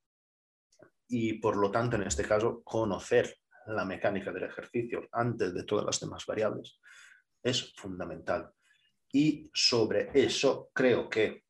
Y 1.10 1.34
por 1.34 1.56
lo 1.58 1.72
tanto, 1.72 1.96
en 1.96 2.04
este 2.04 2.24
caso, 2.24 2.62
conocer 2.64 3.38
la 3.68 3.86
mecánica 3.86 4.32
del 4.32 4.44
ejercicio 4.44 5.08
antes 5.12 5.54
de 5.54 5.64
todas 5.64 5.86
las 5.86 6.00
demás 6.00 6.26
variables 6.26 6.80
es 7.44 7.74
fundamental. 7.76 8.52
Y 9.12 9.50
sobre 9.54 10.12
eso 10.14 10.70
creo 10.74 11.10
que 11.10 11.44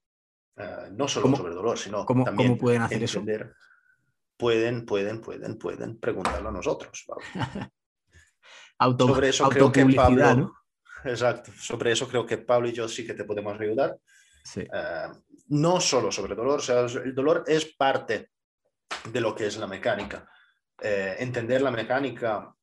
eh, 0.56 0.90
no 0.92 1.08
solo 1.08 1.36
sobre 1.36 1.54
dolor, 1.54 1.78
sino 1.78 2.06
también 2.06 2.36
¿cómo 2.36 2.58
pueden 2.58 2.82
hacer 2.82 3.04
eso? 3.04 3.24
Pueden, 4.36 4.86
pueden, 4.86 5.22
pueden, 5.22 5.58
pueden 5.58 6.00
preguntarlo 6.00 6.50
a 6.50 6.52
nosotros. 6.52 7.06
sobre 9.00 9.30
eso 9.30 9.50
creo 9.50 9.72
que 9.72 9.86
Pablo, 9.86 10.54
exacto, 11.04 11.52
sobre 11.58 11.92
eso 11.92 12.08
creo 12.08 12.26
que 12.26 12.38
Pablo 12.38 12.70
y 12.70 12.74
yo 12.74 12.88
sí 12.88 13.06
que 13.06 13.16
te 13.16 13.24
podemos 13.24 13.60
ayudar. 13.60 13.98
Eh, 14.56 15.08
no 15.50 15.82
solo 15.82 16.12
sobre 16.12 16.36
dolor, 16.36 16.60
o 16.60 16.62
sea, 16.62 16.82
el 16.82 17.14
dolor 17.14 17.44
es 17.48 17.74
parte 17.76 18.30
de 19.12 19.22
lo 19.22 19.36
que 19.36 19.48
es 19.48 19.58
la 19.58 19.68
mecánica. 19.68 20.30
Eh, 20.80 21.16
entender 21.20 21.62
la 21.62 21.72
mecánica 21.72 22.54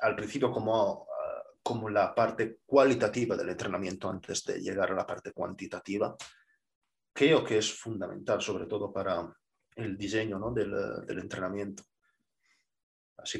al 0.00 0.16
principio 0.16 0.50
como, 0.50 1.06
eh, 1.08 1.58
como 1.62 1.88
la 1.88 2.14
parte 2.14 2.60
cualitativa 2.64 3.36
del 3.36 3.50
entrenamiento 3.50 4.08
antes 4.08 4.44
de 4.44 4.60
llegar 4.60 4.92
a 4.92 4.94
la 4.94 5.06
parte 5.06 5.32
cuantitativa, 5.32 6.16
creo 7.12 7.44
que 7.44 7.58
es 7.58 7.72
fundamental, 7.72 8.40
sobre 8.40 8.66
todo 8.66 8.92
para 8.92 9.30
el 9.76 9.96
diseño 9.96 10.38
¿no? 10.38 10.52
del, 10.52 11.04
del 11.06 11.18
entrenamiento. 11.18 11.84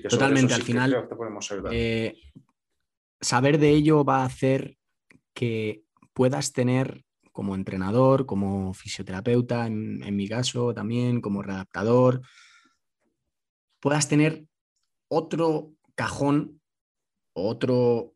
Totalmente, 0.09 0.55
al 0.55 0.63
final, 0.63 1.09
eh, 1.71 2.15
saber 3.21 3.59
de 3.59 3.71
ello 3.71 4.05
va 4.05 4.23
a 4.23 4.27
hacer 4.27 4.77
que 5.33 5.85
puedas 6.13 6.53
tener 6.53 7.05
como 7.41 7.55
entrenador, 7.55 8.27
como 8.27 8.75
fisioterapeuta, 8.75 9.67
en, 9.67 10.15
mi 10.15 10.29
caso 10.29 10.75
también, 10.75 11.23
como 11.23 11.41
redactador, 11.41 12.21
puedas 13.81 14.11
tener 14.11 14.45
otro 15.09 15.73
cajón, 15.95 16.61
otro, 17.33 18.15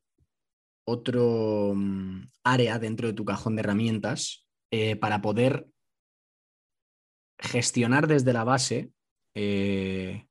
otro 0.87 1.73
mm, 1.75 2.33
área 2.43 2.79
dentro 2.79 3.09
de 3.09 3.15
tu 3.15 3.25
cajón 3.25 3.57
de 3.57 3.61
herramientas 3.61 4.47
eh, 4.71 4.95
para 4.95 5.23
poder 5.23 5.69
gestionar 7.39 8.07
desde 8.07 8.35
la 8.35 8.45
base 8.45 8.91
eh, 9.35 10.27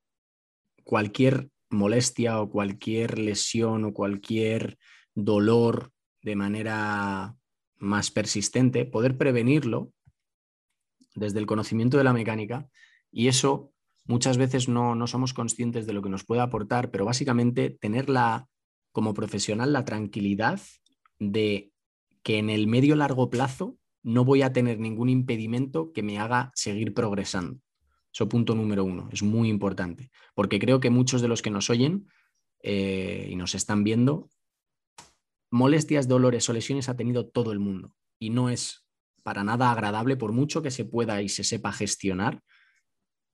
cualquier 0.84 1.50
molestia 1.72 2.39
o 2.39 2.52
cualquier 2.52 3.18
lesión 3.18 3.86
o 3.86 3.91
cualquier 3.91 4.78
dolor 5.16 5.91
de 6.22 6.36
manera 6.36 7.36
más 7.84 8.12
persistente, 8.12 8.86
poder 8.86 9.18
prevenirlo 9.18 9.92
desde 11.16 11.40
el 11.40 11.46
conocimiento 11.46 11.98
de 11.98 12.04
la 12.04 12.14
mecánica 12.14 12.68
y 13.12 13.28
eso 13.28 13.72
muchas 14.06 14.38
veces 14.38 14.68
no, 14.68 14.96
no 14.96 15.08
somos 15.08 15.34
conscientes 15.34 15.86
de 15.86 15.94
lo 15.94 16.02
que 16.02 16.10
nos 16.10 16.24
puede 16.24 16.42
aportar, 16.42 16.92
pero 16.92 17.06
básicamente 17.06 17.70
tenerla 17.70 18.48
como 18.92 19.14
profesional 19.14 19.74
la 19.74 19.86
tranquilidad 19.86 20.60
de 21.20 21.72
que 22.24 22.38
en 22.38 22.50
el 22.50 22.68
medio 22.68 22.96
largo 22.96 23.30
plazo 23.30 23.78
no 24.02 24.26
voy 24.26 24.42
a 24.42 24.54
tener 24.54 24.80
ningún 24.80 25.10
impedimento 25.10 25.92
que 25.94 26.04
me 26.04 26.20
haga 26.20 26.52
seguir 26.56 26.94
progresando. 26.94 27.60
Eso 28.14 28.30
punto 28.30 28.54
número 28.54 28.84
uno, 28.84 29.10
es 29.12 29.24
muy 29.24 29.50
importante, 29.50 30.12
porque 30.36 30.60
creo 30.60 30.80
que 30.80 30.90
muchos 30.90 31.22
de 31.22 31.28
los 31.28 31.42
que 31.42 31.50
nos 31.50 31.70
oyen 31.70 32.08
eh, 32.62 33.28
y 33.30 33.36
nos 33.36 33.56
están 33.56 33.84
viendo, 33.84 34.30
molestias, 35.54 36.08
dolores 36.08 36.49
o 36.49 36.54
lesiones 36.54 36.89
ha 36.89 36.97
tenido 36.97 37.28
todo 37.28 37.51
el 37.51 37.60
mundo 37.60 37.95
y 38.20 38.32
no 38.32 38.49
es 38.49 38.88
para 39.22 39.43
nada 39.43 39.72
agradable, 39.72 40.18
por 40.18 40.32
mucho 40.32 40.64
que 40.64 40.72
se 40.72 40.84
pueda 40.84 41.22
y 41.22 41.30
se 41.30 41.43
sepa 41.43 41.72
gestionar 41.72 42.41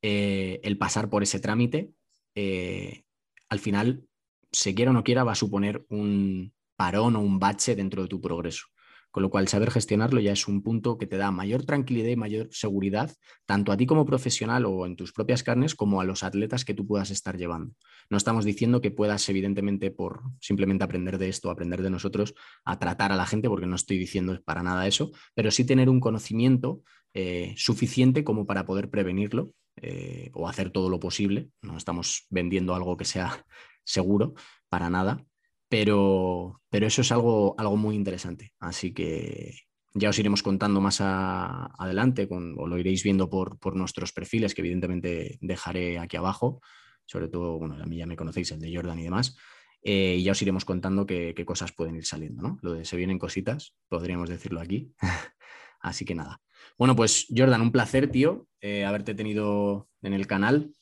eh, 0.02 0.60
el 0.64 0.78
pasar 0.78 1.10
por 1.10 1.24
ese 1.24 1.40
trámite, 1.40 1.92
eh, 2.36 3.04
al 3.48 3.60
final, 3.60 4.06
se 4.52 4.76
quiera 4.76 4.92
o 4.92 4.94
no 4.94 5.04
quiera, 5.04 5.24
va 5.24 5.32
a 5.32 5.36
suponer 5.36 5.86
un 5.90 6.54
parón 6.76 7.16
o 7.16 7.22
un 7.22 7.40
bache 7.40 7.76
dentro 7.76 8.02
de 8.02 8.10
tu 8.10 8.20
progreso. 8.20 8.68
Con 9.12 9.24
lo 9.24 9.30
cual, 9.30 9.48
saber 9.48 9.72
gestionarlo 9.72 10.20
ya 10.20 10.32
es 10.34 10.48
un 10.48 10.62
punto 10.62 10.98
que 10.98 11.08
te 11.08 11.18
da 11.18 11.32
mayor 11.32 11.66
tranquilidad 11.66 12.10
y 12.10 12.16
mayor 12.16 12.50
seguridad, 12.52 13.12
tanto 13.46 13.72
a 13.72 13.78
ti 13.78 13.86
como 13.86 14.06
profesional 14.06 14.66
o 14.66 14.86
en 14.86 14.96
tus 14.96 15.14
propias 15.14 15.42
carnes, 15.42 15.74
como 15.74 16.00
a 16.00 16.04
los 16.06 16.24
atletas 16.24 16.64
que 16.64 16.74
tú 16.74 16.86
puedas 16.86 17.10
estar 17.10 17.38
llevando. 17.38 17.74
No 18.10 18.18
estamos 18.18 18.46
diciendo 18.46 18.82
que 18.82 18.92
puedas, 18.92 19.28
evidentemente, 19.30 19.90
por 19.90 20.22
simplemente 20.40 20.84
aprender 20.84 21.18
de 21.18 21.30
esto, 21.30 21.50
aprender 21.50 21.82
de 21.82 21.90
nosotros, 21.90 22.36
a 22.66 22.78
tratar 22.78 23.12
a 23.12 23.16
la 23.16 23.26
gente, 23.26 23.50
porque 23.50 23.66
no 23.66 23.76
estoy 23.76 23.98
diciendo 23.98 24.40
para 24.46 24.64
nada 24.64 24.88
eso, 24.88 25.12
pero 25.34 25.50
sí 25.50 25.66
tener 25.66 25.90
un 25.90 26.00
conocimiento 26.00 26.82
eh, 27.14 27.54
suficiente 27.58 28.24
como 28.24 28.46
para 28.46 28.66
poder 28.66 28.90
prevenirlo 28.92 29.54
eh, 29.82 30.30
o 30.34 30.48
hacer 30.48 30.70
todo 30.70 30.90
lo 30.90 31.00
posible. 31.00 31.50
No 31.62 31.78
estamos 31.78 32.28
vendiendo 32.30 32.76
algo 32.76 32.98
que 32.98 33.06
sea 33.06 33.44
seguro 33.84 34.36
para 34.70 34.90
nada, 34.90 35.26
pero, 35.70 36.62
pero 36.70 36.88
eso 36.88 37.02
es 37.02 37.12
algo, 37.12 37.56
algo 37.58 37.78
muy 37.78 37.96
interesante. 37.96 38.54
Así 38.60 38.94
que 38.94 39.54
ya 39.94 40.10
os 40.10 40.20
iremos 40.20 40.44
contando 40.44 40.82
más 40.82 41.00
adelante, 41.02 42.28
con, 42.28 42.56
o 42.58 42.68
lo 42.68 42.78
iréis 42.78 43.04
viendo 43.04 43.30
por, 43.30 43.60
por, 43.60 43.76
nuestros 43.76 44.12
perfiles, 44.12 44.54
que 44.54 44.62
evidentemente 44.62 45.38
dejaré 45.42 46.00
aquí 46.00 46.18
abajo. 46.18 46.62
Sobre 47.06 47.28
todo, 47.28 47.58
bueno, 47.58 47.76
a 47.82 47.86
mí 47.86 47.98
ya 47.98 48.06
me 48.06 48.16
conocéis, 48.16 48.52
el 48.52 48.60
de 48.60 48.76
Jordan 48.76 49.00
y 49.00 49.04
demás. 49.04 49.38
Eh, 49.82 50.18
y 50.20 50.24
ya 50.24 50.34
os 50.34 50.42
iremos 50.42 50.66
contando 50.66 51.06
qué, 51.06 51.34
qué, 51.36 51.46
cosas 51.46 51.72
pueden 51.72 51.96
ir 51.96 52.06
saliendo, 52.06 52.42
¿no? 52.42 52.60
Lo 52.62 52.74
de 52.74 52.84
se 52.84 52.98
vienen 52.98 53.18
cositas, 53.18 53.76
podríamos 53.88 54.30
decirlo 54.30 54.60
aquí. 54.60 54.94
Así 55.80 56.04
que 56.04 56.16
nada. 56.16 56.42
Bueno, 56.78 56.96
pues 56.96 57.28
Jordan, 57.36 57.62
un 57.62 57.72
placer, 57.72 58.12
tío, 58.12 58.48
eh, 58.62 58.86
haberte 58.86 59.16
tenido 59.16 59.88
en 60.02 60.14
el 60.14 60.28
canal. 60.28 60.74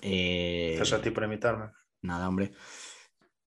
Eh, 0.00 0.74
Gracias 0.76 1.00
a 1.00 1.02
ti 1.02 1.10
por 1.10 1.24
invitarme. 1.24 1.66
Nada, 2.02 2.28
hombre. 2.28 2.52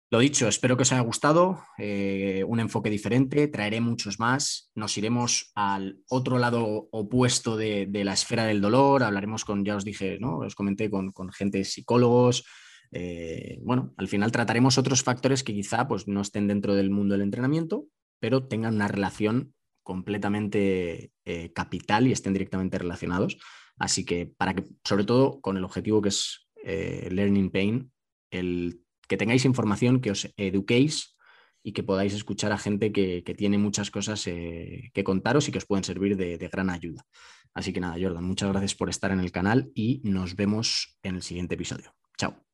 Lo 0.10 0.20
dicho, 0.20 0.48
espero 0.48 0.78
que 0.78 0.84
os 0.84 0.92
haya 0.94 1.02
gustado, 1.02 1.64
eh, 1.78 2.42
un 2.48 2.62
enfoque 2.62 2.90
diferente, 2.90 3.50
traeré 3.50 3.82
muchos 3.82 4.20
más, 4.20 4.72
nos 4.74 4.98
iremos 4.98 5.52
al 5.54 6.00
otro 6.08 6.38
lado 6.38 6.88
opuesto 6.92 7.58
de, 7.58 7.90
la 8.06 8.14
esfera 8.14 8.46
del 8.46 8.62
dolor, 8.62 9.04
hablaremos 9.04 9.44
con, 9.44 9.66
ya 9.66 9.76
os 9.76 9.84
dije, 9.84 10.18
¿no? 10.18 10.38
os 10.38 10.56
comenté 10.56 10.90
con, 10.90 11.12
gente 11.34 11.66
psicólogos, 11.66 12.46
eh, 12.94 13.60
bueno, 13.64 13.94
al 13.98 14.08
final 14.08 14.32
trataremos 14.32 14.78
otros 14.78 15.04
factores 15.04 15.44
que 15.44 15.54
quizá 15.54 15.90
pues, 15.90 16.08
no 16.08 16.22
estén 16.22 16.48
dentro 16.48 16.74
del 16.74 16.90
mundo 16.90 17.16
del 17.16 17.24
entrenamiento, 17.24 17.88
pero 18.22 18.48
tengan 18.48 18.76
una 18.76 18.88
relación 18.88 19.54
completamente 19.84 21.12
eh, 21.26 21.52
capital 21.52 22.08
y 22.08 22.14
estén 22.14 22.32
directamente 22.32 22.78
relacionados. 22.78 23.38
Así 23.78 24.06
que 24.06 24.26
para 24.26 24.54
que, 24.54 24.64
sobre 24.86 25.04
todo 25.04 25.42
con 25.42 25.58
el 25.58 25.66
objetivo 25.66 26.02
que 26.02 26.10
es 26.10 26.48
Learning 26.64 27.52
Pain, 27.52 27.92
el 28.32 28.82
que 29.08 29.18
tengáis 29.18 29.46
información, 29.46 30.02
que 30.02 30.12
os 30.12 30.34
eduquéis 30.38 31.18
y 31.64 31.74
que 31.74 31.84
podáis 31.84 32.14
escuchar 32.14 32.52
a 32.52 32.58
gente 32.58 32.92
que, 32.92 33.22
tiene 33.38 33.58
muchas 33.58 33.92
cosas 33.92 34.26
eh, 34.28 34.92
que 34.94 35.04
contaros 35.04 35.48
y 35.48 35.52
que 35.52 35.58
os 35.58 35.66
pueden 35.66 35.84
servir 35.84 36.16
de, 36.16 36.38
de 36.38 36.48
gran 36.48 36.70
ayuda. 36.70 37.06
Así 37.54 37.74
que 37.74 37.80
nada, 37.80 37.98
Jordan, 38.00 38.24
muchas 38.24 38.50
gracias 38.50 38.76
por 38.76 38.90
estar 38.90 39.12
en 39.12 39.20
el 39.20 39.32
canal 39.32 39.72
y 39.74 40.02
nos 40.04 40.36
vemos 40.36 40.98
en 41.04 41.16
el 41.16 41.24
siguiente 41.24 41.56
episodio. 41.56 41.94
Chao. 42.18 42.47